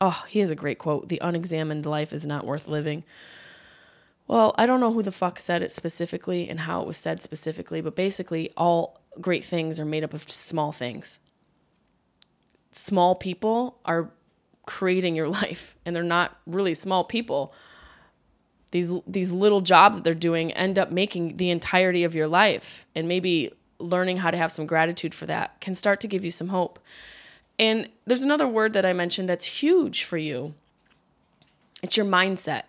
oh, 0.01 0.23
he 0.27 0.39
has 0.39 0.51
a 0.51 0.55
great 0.55 0.79
quote 0.79 1.09
The 1.09 1.19
unexamined 1.21 1.85
life 1.85 2.13
is 2.13 2.25
not 2.25 2.45
worth 2.45 2.67
living. 2.67 3.03
Well, 4.27 4.53
I 4.57 4.65
don't 4.65 4.81
know 4.81 4.91
who 4.91 5.03
the 5.03 5.11
fuck 5.11 5.39
said 5.39 5.61
it 5.61 5.71
specifically 5.71 6.49
and 6.49 6.59
how 6.61 6.81
it 6.81 6.87
was 6.87 6.97
said 6.97 7.21
specifically, 7.21 7.79
but 7.81 7.95
basically, 7.95 8.51
all 8.57 9.01
great 9.21 9.43
things 9.43 9.79
are 9.79 9.85
made 9.85 10.03
up 10.03 10.13
of 10.13 10.29
small 10.29 10.71
things. 10.71 11.19
Small 12.71 13.15
people 13.15 13.77
are 13.85 14.09
creating 14.65 15.15
your 15.15 15.27
life, 15.41 15.75
and 15.85 15.95
they're 15.95 16.03
not 16.03 16.37
really 16.45 16.73
small 16.73 17.03
people. 17.03 17.53
These, 18.71 18.91
these 19.07 19.31
little 19.31 19.61
jobs 19.61 19.97
that 19.97 20.03
they're 20.03 20.13
doing 20.13 20.51
end 20.51 20.77
up 20.77 20.91
making 20.91 21.37
the 21.37 21.49
entirety 21.49 22.03
of 22.03 22.13
your 22.13 22.27
life, 22.27 22.85
and 22.95 23.07
maybe 23.07 23.51
learning 23.79 24.17
how 24.17 24.31
to 24.31 24.37
have 24.37 24.51
some 24.51 24.65
gratitude 24.65 25.13
for 25.13 25.25
that 25.27 25.59
can 25.61 25.75
start 25.75 25.99
to 26.01 26.07
give 26.07 26.25
you 26.25 26.31
some 26.31 26.47
hope 26.47 26.79
And 27.59 27.89
there's 28.05 28.21
another 28.21 28.47
word 28.47 28.73
that 28.73 28.85
I 28.85 28.93
mentioned 28.93 29.29
that's 29.29 29.45
huge 29.45 30.03
for 30.03 30.17
you 30.17 30.53
it's 31.83 31.95
your 31.95 32.07
mindset. 32.07 32.63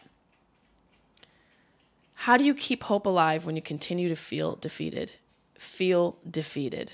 How 2.15 2.37
do 2.37 2.45
you 2.45 2.55
keep 2.55 2.83
hope 2.85 3.07
alive 3.07 3.47
when 3.47 3.57
you 3.57 3.63
continue 3.63 4.09
to 4.11 4.17
feel 4.17 4.57
defeated? 4.57 5.13
Feel 5.59 6.19
defeated. 6.29 6.93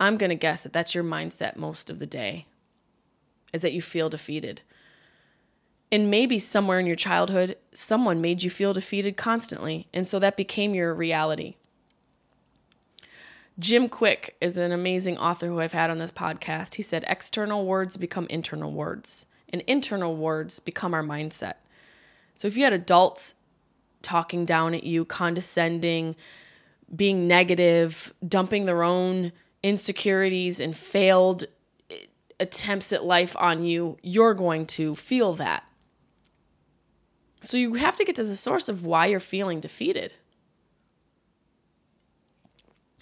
I'm 0.00 0.16
going 0.16 0.30
to 0.30 0.36
guess 0.36 0.62
that 0.62 0.72
that's 0.72 0.94
your 0.94 1.04
mindset 1.04 1.56
most 1.56 1.90
of 1.90 1.98
the 1.98 2.06
day, 2.06 2.46
is 3.52 3.62
that 3.62 3.72
you 3.72 3.80
feel 3.80 4.08
defeated. 4.08 4.62
And 5.92 6.10
maybe 6.10 6.38
somewhere 6.38 6.80
in 6.80 6.86
your 6.86 6.96
childhood, 6.96 7.56
someone 7.72 8.20
made 8.20 8.42
you 8.42 8.50
feel 8.50 8.72
defeated 8.72 9.16
constantly. 9.16 9.86
And 9.94 10.06
so 10.06 10.18
that 10.18 10.36
became 10.36 10.74
your 10.74 10.92
reality. 10.92 11.54
Jim 13.58 13.88
Kwik 13.88 14.30
is 14.40 14.56
an 14.56 14.72
amazing 14.72 15.16
author 15.16 15.46
who 15.46 15.60
I've 15.60 15.72
had 15.72 15.90
on 15.90 15.98
this 15.98 16.10
podcast. 16.10 16.74
He 16.74 16.82
said, 16.82 17.04
External 17.06 17.64
words 17.64 17.96
become 17.96 18.26
internal 18.28 18.72
words, 18.72 19.26
and 19.50 19.62
internal 19.68 20.16
words 20.16 20.58
become 20.58 20.92
our 20.92 21.04
mindset. 21.04 21.54
So 22.34 22.48
if 22.48 22.56
you 22.56 22.64
had 22.64 22.72
adults 22.72 23.34
talking 24.02 24.44
down 24.44 24.74
at 24.74 24.82
you, 24.82 25.04
condescending, 25.04 26.16
being 26.94 27.28
negative, 27.28 28.12
dumping 28.26 28.64
their 28.66 28.82
own 28.82 29.30
insecurities 29.64 30.60
and 30.60 30.76
failed 30.76 31.44
attempts 32.38 32.92
at 32.92 33.02
life 33.02 33.34
on 33.38 33.64
you, 33.64 33.96
you're 34.02 34.34
going 34.34 34.66
to 34.66 34.94
feel 34.94 35.32
that. 35.34 35.64
So 37.40 37.56
you 37.56 37.74
have 37.74 37.96
to 37.96 38.04
get 38.04 38.14
to 38.16 38.24
the 38.24 38.36
source 38.36 38.68
of 38.68 38.84
why 38.84 39.06
you're 39.06 39.20
feeling 39.20 39.60
defeated. 39.60 40.14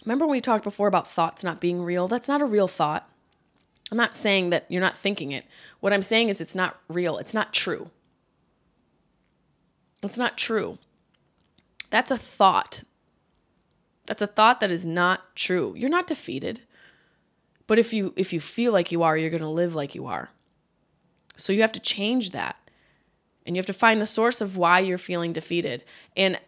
Remember 0.04 0.24
when 0.24 0.32
we 0.32 0.40
talked 0.40 0.64
before 0.64 0.88
about 0.88 1.08
thoughts 1.08 1.42
not 1.42 1.60
being 1.60 1.82
real? 1.82 2.06
That's 2.06 2.28
not 2.28 2.42
a 2.42 2.46
real 2.46 2.68
thought. 2.68 3.08
I'm 3.90 3.98
not 3.98 4.16
saying 4.16 4.50
that 4.50 4.66
you're 4.68 4.80
not 4.80 4.96
thinking 4.96 5.32
it. 5.32 5.44
What 5.80 5.92
I'm 5.92 6.02
saying 6.02 6.28
is 6.28 6.40
it's 6.40 6.54
not 6.54 6.78
real. 6.88 7.18
It's 7.18 7.34
not 7.34 7.52
true. 7.52 7.90
It's 10.02 10.18
not 10.18 10.38
true. 10.38 10.78
That's 11.90 12.10
a 12.10 12.18
thought. 12.18 12.84
That's 14.06 14.22
a 14.22 14.26
thought 14.26 14.60
that 14.60 14.70
is 14.70 14.86
not 14.86 15.34
true. 15.36 15.74
You're 15.76 15.90
not 15.90 16.06
defeated. 16.06 16.62
But 17.66 17.78
if 17.78 17.92
you 17.92 18.12
if 18.16 18.32
you 18.32 18.40
feel 18.40 18.72
like 18.72 18.92
you 18.92 19.02
are, 19.02 19.16
you're 19.16 19.30
going 19.30 19.42
to 19.42 19.48
live 19.48 19.74
like 19.74 19.94
you 19.94 20.06
are. 20.06 20.30
So 21.36 21.52
you 21.52 21.62
have 21.62 21.72
to 21.72 21.80
change 21.80 22.32
that. 22.32 22.56
And 23.46 23.56
you 23.56 23.58
have 23.58 23.66
to 23.66 23.72
find 23.72 24.00
the 24.00 24.06
source 24.06 24.40
of 24.40 24.56
why 24.56 24.80
you're 24.80 24.98
feeling 24.98 25.32
defeated. 25.32 25.84
And 26.16 26.38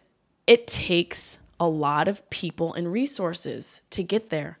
it 0.47 0.67
takes 0.67 1.39
a 1.59 1.67
lot 1.67 2.07
of 2.07 2.29
people 2.29 2.73
and 2.73 2.91
resources 2.91 3.81
to 3.89 4.03
get 4.03 4.29
there 4.29 4.59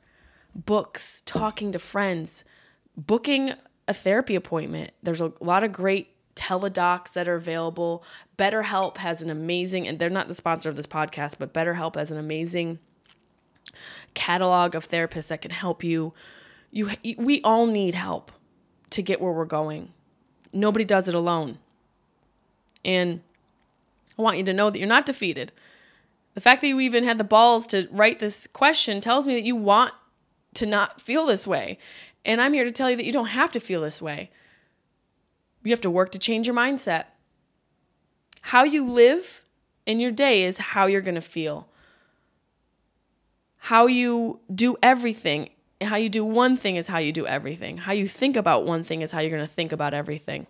books, 0.55 1.21
talking 1.25 1.73
to 1.73 1.79
friends, 1.79 2.45
booking 2.95 3.51
a 3.87 3.93
therapy 3.93 4.35
appointment. 4.35 4.91
There's 5.03 5.21
a 5.21 5.33
lot 5.41 5.63
of 5.63 5.73
great 5.73 6.14
teledocs 6.35 7.13
that 7.13 7.27
are 7.27 7.35
available. 7.35 8.03
BetterHelp 8.37 8.97
has 8.97 9.21
an 9.21 9.29
amazing, 9.29 9.87
and 9.87 9.99
they're 9.99 10.09
not 10.09 10.27
the 10.27 10.33
sponsor 10.33 10.69
of 10.69 10.75
this 10.75 10.87
podcast, 10.87 11.35
but 11.39 11.53
BetterHelp 11.53 11.95
has 11.95 12.11
an 12.11 12.17
amazing 12.17 12.79
catalog 14.13 14.75
of 14.75 14.87
therapists 14.87 15.29
that 15.29 15.41
can 15.41 15.51
help 15.51 15.83
you. 15.83 16.13
You, 16.71 16.91
we 17.17 17.41
all 17.41 17.65
need 17.67 17.95
help 17.95 18.31
to 18.91 19.01
get 19.01 19.21
where 19.21 19.31
we're 19.31 19.45
going. 19.45 19.93
Nobody 20.51 20.85
does 20.85 21.07
it 21.07 21.15
alone. 21.15 21.57
And 22.83 23.21
I 24.17 24.21
want 24.21 24.37
you 24.37 24.43
to 24.45 24.53
know 24.53 24.69
that 24.69 24.79
you're 24.79 24.87
not 24.87 25.05
defeated. 25.05 25.51
The 26.33 26.41
fact 26.41 26.61
that 26.61 26.67
you 26.67 26.79
even 26.81 27.03
had 27.03 27.17
the 27.17 27.23
balls 27.23 27.65
to 27.67 27.87
write 27.91 28.19
this 28.19 28.47
question 28.47 29.01
tells 29.01 29.25
me 29.25 29.33
that 29.35 29.43
you 29.43 29.55
want 29.55 29.93
to 30.55 30.65
not 30.65 30.99
feel 31.01 31.25
this 31.25 31.47
way. 31.47 31.77
And 32.25 32.41
I'm 32.41 32.53
here 32.53 32.65
to 32.65 32.71
tell 32.71 32.89
you 32.89 32.97
that 32.97 33.05
you 33.05 33.13
don't 33.13 33.27
have 33.27 33.51
to 33.53 33.59
feel 33.59 33.81
this 33.81 34.01
way. 34.01 34.31
You 35.65 35.71
have 35.71 35.81
to 35.81 35.89
work 35.89 36.11
to 36.11 36.19
change 36.19 36.47
your 36.47 36.55
mindset. 36.55 37.05
How 38.41 38.63
you 38.63 38.85
live 38.85 39.43
in 39.85 39.99
your 39.99 40.11
day 40.11 40.43
is 40.43 40.59
how 40.59 40.85
you're 40.85 41.01
going 41.01 41.15
to 41.15 41.21
feel. 41.21 41.67
How 43.57 43.87
you 43.87 44.39
do 44.53 44.77
everything, 44.83 45.49
how 45.81 45.95
you 45.95 46.07
do 46.07 46.23
one 46.23 46.55
thing 46.55 46.75
is 46.75 46.87
how 46.87 46.99
you 46.99 47.11
do 47.11 47.25
everything. 47.25 47.77
How 47.77 47.93
you 47.93 48.07
think 48.07 48.37
about 48.37 48.65
one 48.65 48.83
thing 48.83 49.01
is 49.01 49.11
how 49.11 49.21
you're 49.21 49.35
going 49.35 49.41
to 49.41 49.51
think 49.51 49.71
about 49.71 49.95
everything. 49.95 50.45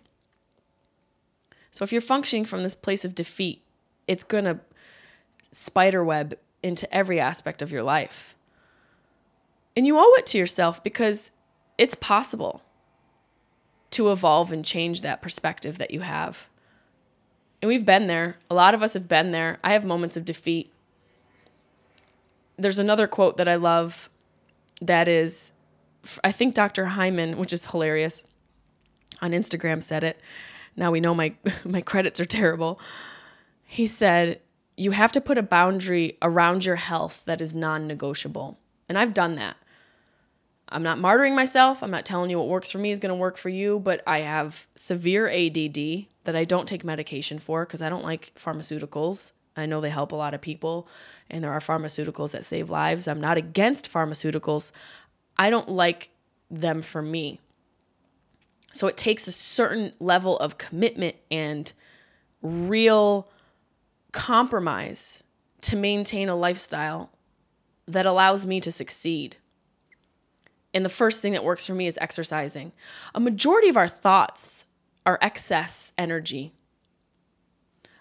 So 1.70 1.82
if 1.82 1.92
you're 1.92 2.02
functioning 2.02 2.44
from 2.44 2.62
this 2.62 2.74
place 2.74 3.04
of 3.04 3.14
defeat, 3.14 3.62
it's 4.06 4.22
going 4.22 4.44
to 4.44 4.60
spiderweb 5.50 6.34
into 6.62 6.92
every 6.94 7.18
aspect 7.18 7.62
of 7.62 7.72
your 7.72 7.82
life. 7.82 8.36
And 9.74 9.86
you 9.86 9.98
owe 9.98 10.14
it 10.18 10.26
to 10.26 10.38
yourself 10.38 10.82
because 10.82 11.32
it's 11.78 11.94
possible 11.94 12.62
to 13.90 14.10
evolve 14.10 14.52
and 14.52 14.64
change 14.64 15.00
that 15.00 15.22
perspective 15.22 15.78
that 15.78 15.90
you 15.90 16.00
have. 16.00 16.48
And 17.62 17.68
we've 17.68 17.86
been 17.86 18.06
there. 18.06 18.36
A 18.50 18.54
lot 18.54 18.74
of 18.74 18.82
us 18.82 18.94
have 18.94 19.08
been 19.08 19.32
there. 19.32 19.58
I 19.64 19.72
have 19.72 19.84
moments 19.84 20.16
of 20.16 20.24
defeat. 20.24 20.72
There's 22.56 22.78
another 22.78 23.06
quote 23.06 23.36
that 23.36 23.48
I 23.48 23.56
love 23.56 24.10
that 24.80 25.08
is, 25.08 25.52
I 26.22 26.32
think 26.32 26.54
Dr. 26.54 26.86
Hyman, 26.86 27.38
which 27.38 27.52
is 27.52 27.66
hilarious, 27.66 28.24
on 29.22 29.32
Instagram 29.32 29.82
said 29.82 30.04
it. 30.04 30.20
Now 30.76 30.90
we 30.90 31.00
know 31.00 31.14
my, 31.14 31.34
my 31.64 31.80
credits 31.80 32.20
are 32.20 32.26
terrible. 32.26 32.78
He 33.64 33.86
said, 33.86 34.40
you 34.76 34.90
have 34.90 35.12
to 35.12 35.20
put 35.20 35.38
a 35.38 35.42
boundary 35.42 36.18
around 36.20 36.64
your 36.64 36.76
health 36.76 37.22
that 37.24 37.40
is 37.40 37.56
non 37.56 37.86
negotiable. 37.86 38.58
And 38.88 38.98
I've 38.98 39.14
done 39.14 39.34
that. 39.36 39.56
I'm 40.68 40.82
not 40.82 40.98
martyring 40.98 41.34
myself. 41.34 41.82
I'm 41.82 41.90
not 41.90 42.04
telling 42.04 42.30
you 42.30 42.38
what 42.38 42.48
works 42.48 42.72
for 42.72 42.78
me 42.78 42.90
is 42.90 42.98
going 42.98 43.10
to 43.10 43.14
work 43.14 43.36
for 43.36 43.48
you, 43.48 43.78
but 43.78 44.02
I 44.06 44.20
have 44.20 44.66
severe 44.74 45.28
ADD 45.28 46.06
that 46.24 46.34
I 46.34 46.44
don't 46.44 46.66
take 46.66 46.84
medication 46.84 47.38
for 47.38 47.64
because 47.64 47.82
I 47.82 47.88
don't 47.88 48.04
like 48.04 48.32
pharmaceuticals. 48.34 49.32
I 49.56 49.66
know 49.66 49.80
they 49.80 49.90
help 49.90 50.12
a 50.12 50.16
lot 50.16 50.34
of 50.34 50.40
people, 50.40 50.86
and 51.30 51.42
there 51.42 51.52
are 51.52 51.60
pharmaceuticals 51.60 52.32
that 52.32 52.44
save 52.44 52.68
lives. 52.68 53.08
I'm 53.08 53.20
not 53.20 53.38
against 53.38 53.90
pharmaceuticals. 53.90 54.72
I 55.38 55.50
don't 55.50 55.68
like 55.68 56.10
them 56.50 56.82
for 56.82 57.00
me. 57.00 57.40
So 58.72 58.86
it 58.86 58.96
takes 58.96 59.26
a 59.26 59.32
certain 59.32 59.92
level 60.00 60.36
of 60.38 60.58
commitment 60.58 61.16
and 61.30 61.72
real 62.42 63.30
compromise 64.12 65.22
to 65.62 65.76
maintain 65.76 66.28
a 66.28 66.36
lifestyle 66.36 67.10
that 67.86 68.04
allows 68.04 68.44
me 68.44 68.60
to 68.60 68.70
succeed. 68.70 69.36
And 70.76 70.84
the 70.84 70.90
first 70.90 71.22
thing 71.22 71.32
that 71.32 71.42
works 71.42 71.66
for 71.66 71.72
me 71.72 71.86
is 71.86 71.98
exercising. 72.02 72.72
A 73.14 73.18
majority 73.18 73.70
of 73.70 73.78
our 73.78 73.88
thoughts 73.88 74.66
are 75.06 75.18
excess 75.22 75.94
energy. 75.96 76.52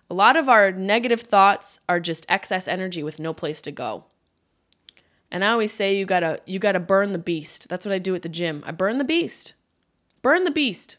A 0.10 0.14
lot 0.14 0.36
of 0.36 0.50
our 0.50 0.74
negative 0.74 1.22
thoughts 1.22 1.80
are 1.88 2.02
just 2.02 2.26
excess 2.28 2.68
energy 2.68 3.02
with 3.02 3.18
no 3.18 3.34
place 3.34 3.62
to 3.62 3.72
go. 3.72 4.04
And 5.32 5.46
I 5.46 5.52
always 5.52 5.72
say 5.72 5.96
you 5.96 6.06
gotta 6.06 6.42
you 6.46 6.60
gotta 6.60 6.82
burn 6.82 7.14
the 7.14 7.18
beast. 7.18 7.70
That's 7.70 7.86
what 7.86 7.96
I 7.96 7.98
do 7.98 8.14
at 8.14 8.24
the 8.24 8.30
gym. 8.30 8.62
I 8.68 8.72
burn 8.72 8.98
the 8.98 9.06
beast. 9.06 9.54
Burn 10.22 10.44
the 10.44 10.52
beast. 10.52 10.98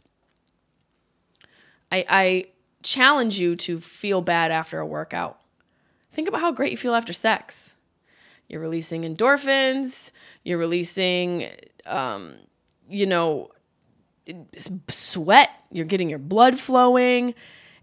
I 1.93 2.07
I 2.09 2.47
challenge 2.85 3.39
you 3.39 3.55
to 3.55 3.77
feel 3.77 4.23
bad 4.23 4.51
after 4.51 4.81
a 4.81 4.87
workout. 4.87 5.43
Think 6.11 6.27
about 6.27 6.41
how 6.41 6.53
great 6.53 6.71
you 6.71 6.79
feel 6.79 6.95
after 6.95 7.13
sex. 7.13 7.76
You're 8.49 8.61
releasing 8.61 9.03
endorphins, 9.03 10.13
you're 10.45 10.59
releasing, 10.59 11.49
um, 11.85 12.35
you 12.89 13.07
know, 13.07 13.51
sweat, 14.89 15.51
you're 15.71 15.87
getting 15.87 16.09
your 16.09 16.19
blood 16.19 16.59
flowing. 16.59 17.35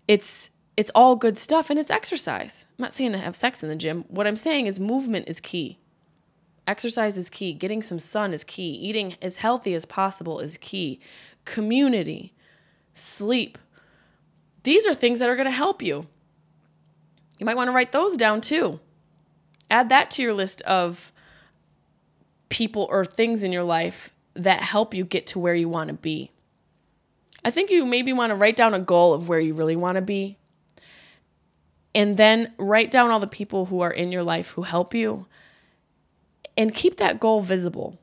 It's 0.08 0.50
it's 0.76 0.92
all 0.96 1.16
good 1.16 1.38
stuff 1.38 1.70
and 1.70 1.78
it's 1.78 1.92
exercise. 1.92 2.66
I'm 2.78 2.84
not 2.84 2.94
saying 2.94 3.12
to 3.12 3.20
have 3.20 3.36
sex 3.36 3.62
in 3.62 3.70
the 3.70 3.76
gym. 3.76 4.06
What 4.08 4.26
I'm 4.26 4.36
saying 4.36 4.66
is 4.66 4.80
movement 4.80 5.28
is 5.28 5.40
key. 5.40 5.78
Exercise 6.66 7.18
is 7.18 7.30
key. 7.30 7.54
Getting 7.54 7.84
some 7.84 8.00
sun 8.00 8.34
is 8.34 8.44
key. 8.44 8.72
Eating 8.72 9.16
as 9.22 9.38
healthy 9.38 9.76
as 9.76 9.86
possible 9.86 10.40
is 10.40 10.58
key. 10.58 11.00
Community, 11.46 12.34
sleep, 12.96 13.60
these 14.64 14.88
are 14.88 14.94
things 14.94 15.20
that 15.20 15.30
are 15.30 15.36
going 15.36 15.46
to 15.46 15.52
help 15.52 15.82
you. 15.82 16.08
You 17.38 17.46
might 17.46 17.58
want 17.58 17.68
to 17.68 17.74
write 17.74 17.92
those 17.92 18.18
down 18.18 18.42
too. 18.42 18.80
Add 19.74 19.90
that 19.90 20.12
to 20.12 20.22
your 20.22 20.36
list 20.36 20.62
of 20.62 21.12
people 22.50 22.88
or 22.92 23.04
things 23.04 23.42
in 23.42 23.52
your 23.52 23.64
life 23.64 24.14
that 24.36 24.62
help 24.62 24.94
you 24.94 25.04
get 25.04 25.26
to 25.28 25.40
where 25.40 25.56
you 25.56 25.68
want 25.68 25.88
to 25.88 25.96
be. 25.96 26.30
I 27.44 27.50
think 27.50 27.72
you 27.72 27.84
maybe 27.84 28.14
want 28.14 28.30
to 28.30 28.36
write 28.36 28.56
down 28.56 28.76
a 28.76 28.80
goal 28.80 29.16
of 29.16 29.28
where 29.28 29.40
you 29.40 29.56
really 29.56 29.76
want 29.76 29.96
to 29.96 30.02
be. 30.02 30.38
And 31.96 32.18
then 32.18 32.54
write 32.60 32.92
down 32.92 33.10
all 33.10 33.20
the 33.20 33.26
people 33.26 33.66
who 33.66 33.82
are 33.82 33.92
in 33.92 34.12
your 34.12 34.22
life 34.22 34.50
who 34.50 34.62
help 34.62 34.94
you 34.94 35.26
and 36.56 36.76
keep 36.76 36.98
that 36.98 37.20
goal 37.20 37.42
visible. 37.42 37.98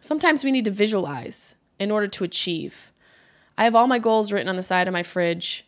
Sometimes 0.00 0.42
we 0.42 0.52
need 0.52 0.64
to 0.64 0.70
visualize 0.70 1.54
in 1.78 1.90
order 1.90 2.08
to 2.08 2.24
achieve. 2.24 2.92
I 3.58 3.64
have 3.64 3.74
all 3.74 3.86
my 3.86 3.98
goals 3.98 4.32
written 4.32 4.48
on 4.48 4.56
the 4.56 4.62
side 4.62 4.88
of 4.88 4.94
my 4.94 5.02
fridge 5.02 5.66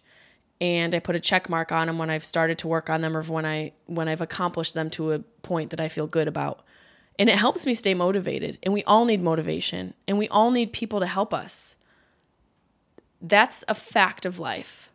and 0.60 0.94
I 0.94 1.00
put 1.00 1.16
a 1.16 1.20
check 1.20 1.48
mark 1.48 1.70
on 1.70 1.86
them 1.86 1.98
when 1.98 2.10
I've 2.10 2.24
started 2.24 2.58
to 2.58 2.68
work 2.68 2.88
on 2.88 3.02
them 3.02 3.16
or 3.16 3.22
when 3.22 3.44
I 3.44 3.72
when 3.86 4.08
I've 4.08 4.20
accomplished 4.20 4.74
them 4.74 4.90
to 4.90 5.12
a 5.12 5.18
point 5.42 5.70
that 5.70 5.80
I 5.80 5.88
feel 5.88 6.06
good 6.06 6.28
about. 6.28 6.62
And 7.18 7.28
it 7.28 7.36
helps 7.36 7.64
me 7.66 7.74
stay 7.74 7.94
motivated. 7.94 8.58
And 8.62 8.74
we 8.74 8.84
all 8.84 9.04
need 9.04 9.22
motivation. 9.22 9.94
And 10.06 10.18
we 10.18 10.28
all 10.28 10.50
need 10.50 10.72
people 10.72 11.00
to 11.00 11.06
help 11.06 11.32
us. 11.32 11.76
That's 13.22 13.64
a 13.68 13.74
fact 13.74 14.26
of 14.26 14.38
life. 14.38 14.90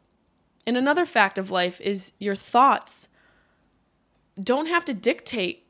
And 0.67 0.77
another 0.77 1.05
fact 1.05 1.37
of 1.37 1.49
life 1.49 1.81
is 1.81 2.13
your 2.19 2.35
thoughts 2.35 3.07
don't 4.41 4.67
have 4.67 4.85
to 4.85 4.93
dictate 4.93 5.65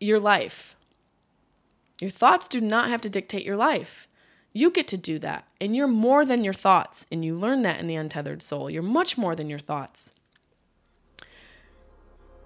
your 0.00 0.18
life. 0.18 0.76
Your 2.00 2.10
thoughts 2.10 2.48
do 2.48 2.60
not 2.60 2.88
have 2.88 3.02
to 3.02 3.10
dictate 3.10 3.44
your 3.44 3.56
life. 3.56 4.08
You 4.52 4.70
get 4.70 4.88
to 4.88 4.96
do 4.96 5.18
that. 5.20 5.48
And 5.60 5.76
you're 5.76 5.88
more 5.88 6.24
than 6.24 6.42
your 6.44 6.52
thoughts. 6.52 7.06
And 7.12 7.24
you 7.24 7.38
learn 7.38 7.62
that 7.62 7.80
in 7.80 7.86
the 7.86 7.96
untethered 7.96 8.42
soul. 8.42 8.68
You're 8.68 8.82
much 8.82 9.16
more 9.16 9.36
than 9.36 9.48
your 9.48 9.58
thoughts. 9.58 10.12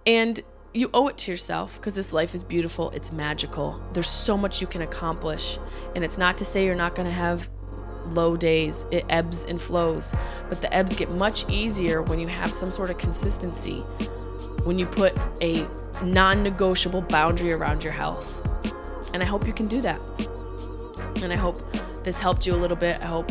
And 0.06 0.40
you 0.74 0.90
owe 0.92 1.08
it 1.08 1.16
to 1.18 1.30
yourself 1.30 1.76
because 1.76 1.94
this 1.94 2.12
life 2.12 2.34
is 2.34 2.42
beautiful. 2.44 2.90
It's 2.90 3.12
magical. 3.12 3.80
There's 3.92 4.08
so 4.08 4.36
much 4.36 4.60
you 4.60 4.66
can 4.66 4.82
accomplish. 4.82 5.58
And 5.94 6.04
it's 6.04 6.18
not 6.18 6.36
to 6.38 6.44
say 6.44 6.64
you're 6.64 6.74
not 6.74 6.94
going 6.94 7.06
to 7.06 7.14
have 7.14 7.48
low 8.08 8.36
days, 8.36 8.84
it 8.90 9.04
ebbs 9.08 9.44
and 9.44 9.60
flows. 9.60 10.14
But 10.48 10.60
the 10.60 10.72
ebbs 10.74 10.94
get 10.94 11.10
much 11.12 11.48
easier 11.48 12.02
when 12.02 12.18
you 12.18 12.26
have 12.26 12.52
some 12.52 12.70
sort 12.70 12.90
of 12.90 12.98
consistency, 12.98 13.78
when 14.64 14.78
you 14.78 14.84
put 14.84 15.16
a 15.40 15.66
non 16.02 16.42
negotiable 16.42 17.02
boundary 17.02 17.52
around 17.52 17.82
your 17.82 17.92
health. 17.92 18.46
And 19.14 19.22
I 19.22 19.26
hope 19.26 19.46
you 19.46 19.52
can 19.52 19.68
do 19.68 19.80
that. 19.80 20.00
And 21.22 21.32
I 21.32 21.36
hope 21.36 21.62
this 22.04 22.20
helped 22.20 22.46
you 22.46 22.54
a 22.54 22.56
little 22.56 22.76
bit. 22.76 23.00
I 23.00 23.06
hope 23.06 23.30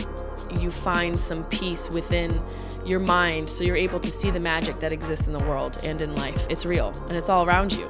you 0.60 0.72
find 0.72 1.18
some 1.18 1.44
peace 1.46 1.90
within 1.90 2.42
your 2.86 3.00
mind 3.00 3.48
so 3.48 3.64
you're 3.64 3.78
able 3.78 4.00
to 4.00 4.12
see 4.12 4.30
the 4.32 4.40
magic 4.40 4.80
that 4.80 4.92
exists 4.92 5.28
in 5.28 5.34
the 5.34 5.40
world 5.40 5.78
and 5.84 6.02
in 6.02 6.16
life. 6.16 6.46
It's 6.50 6.66
real 6.66 6.90
and 7.08 7.16
it's 7.16 7.30
all 7.30 7.46
around 7.46 7.72
you. 7.72 7.88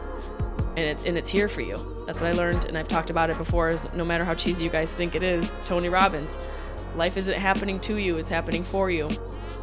And 0.76 0.80
it's 0.80 1.06
and 1.06 1.18
it's 1.18 1.30
here 1.30 1.48
for 1.48 1.62
you. 1.62 1.78
That's 2.06 2.22
what 2.22 2.34
I 2.34 2.38
learned 2.38 2.66
and 2.66 2.78
I've 2.78 2.88
talked 2.88 3.10
about 3.10 3.30
it 3.30 3.38
before 3.38 3.70
is 3.70 3.92
no 3.94 4.04
matter 4.04 4.26
how 4.26 4.36
cheesy 4.36 4.64
you 4.64 4.70
guys 4.70 4.94
think 4.94 5.16
it 5.16 5.24
is, 5.24 5.56
Tony 5.66 5.90
Robbins. 5.90 6.50
Life 6.96 7.18
isn't 7.18 7.38
happening 7.38 7.80
to 7.82 8.00
you, 8.00 8.18
it's 8.18 8.30
happening 8.30 8.64
for 8.64 8.92
you. 8.92 9.10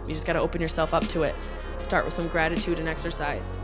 You 0.07 0.15
just 0.15 0.27
got 0.27 0.33
to 0.33 0.41
open 0.41 0.61
yourself 0.61 0.95
up 0.95 1.07
to 1.09 1.23
it. 1.23 1.35
Start 1.79 2.05
with 2.05 2.15
some 2.15 2.29
gratitude 2.29 2.79
and 2.79 2.89
exercise. 2.89 3.57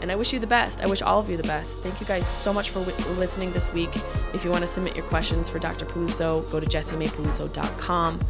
And 0.00 0.12
I 0.12 0.16
wish 0.16 0.32
you 0.32 0.38
the 0.38 0.46
best. 0.46 0.80
I 0.80 0.86
wish 0.86 1.02
all 1.02 1.18
of 1.18 1.28
you 1.28 1.36
the 1.36 1.42
best. 1.42 1.76
Thank 1.78 2.00
you 2.00 2.06
guys 2.06 2.26
so 2.26 2.52
much 2.52 2.70
for 2.70 2.84
w- 2.84 3.08
listening 3.18 3.52
this 3.52 3.72
week. 3.72 3.90
If 4.32 4.44
you 4.44 4.50
want 4.50 4.62
to 4.62 4.66
submit 4.66 4.96
your 4.96 5.06
questions 5.06 5.48
for 5.48 5.58
Dr. 5.58 5.84
Peluso, 5.84 6.50
go 6.50 6.60
to 6.60 6.66
jessimaepeluso.com. 6.66 8.20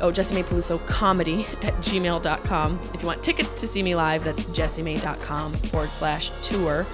Oh, 0.00 0.10
Jessie 0.10 0.42
comedy 0.86 1.42
at 1.62 1.74
gmail.com. 1.76 2.80
If 2.94 3.02
you 3.02 3.06
want 3.06 3.22
tickets 3.22 3.52
to 3.60 3.66
see 3.66 3.82
me 3.82 3.94
live, 3.94 4.24
that's 4.24 4.46
jessimae.com 4.46 5.54
forward 5.54 5.90
slash 5.90 6.30
tour. 6.40 6.86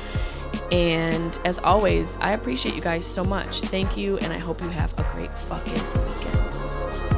And 0.72 1.38
as 1.44 1.58
always, 1.58 2.16
I 2.20 2.32
appreciate 2.32 2.74
you 2.74 2.80
guys 2.82 3.06
so 3.06 3.24
much. 3.24 3.60
Thank 3.60 3.96
you, 3.96 4.18
and 4.18 4.32
I 4.32 4.38
hope 4.38 4.60
you 4.60 4.68
have 4.70 4.92
a 4.98 5.02
great 5.14 5.32
fucking 5.38 5.82
weekend. 6.06 7.17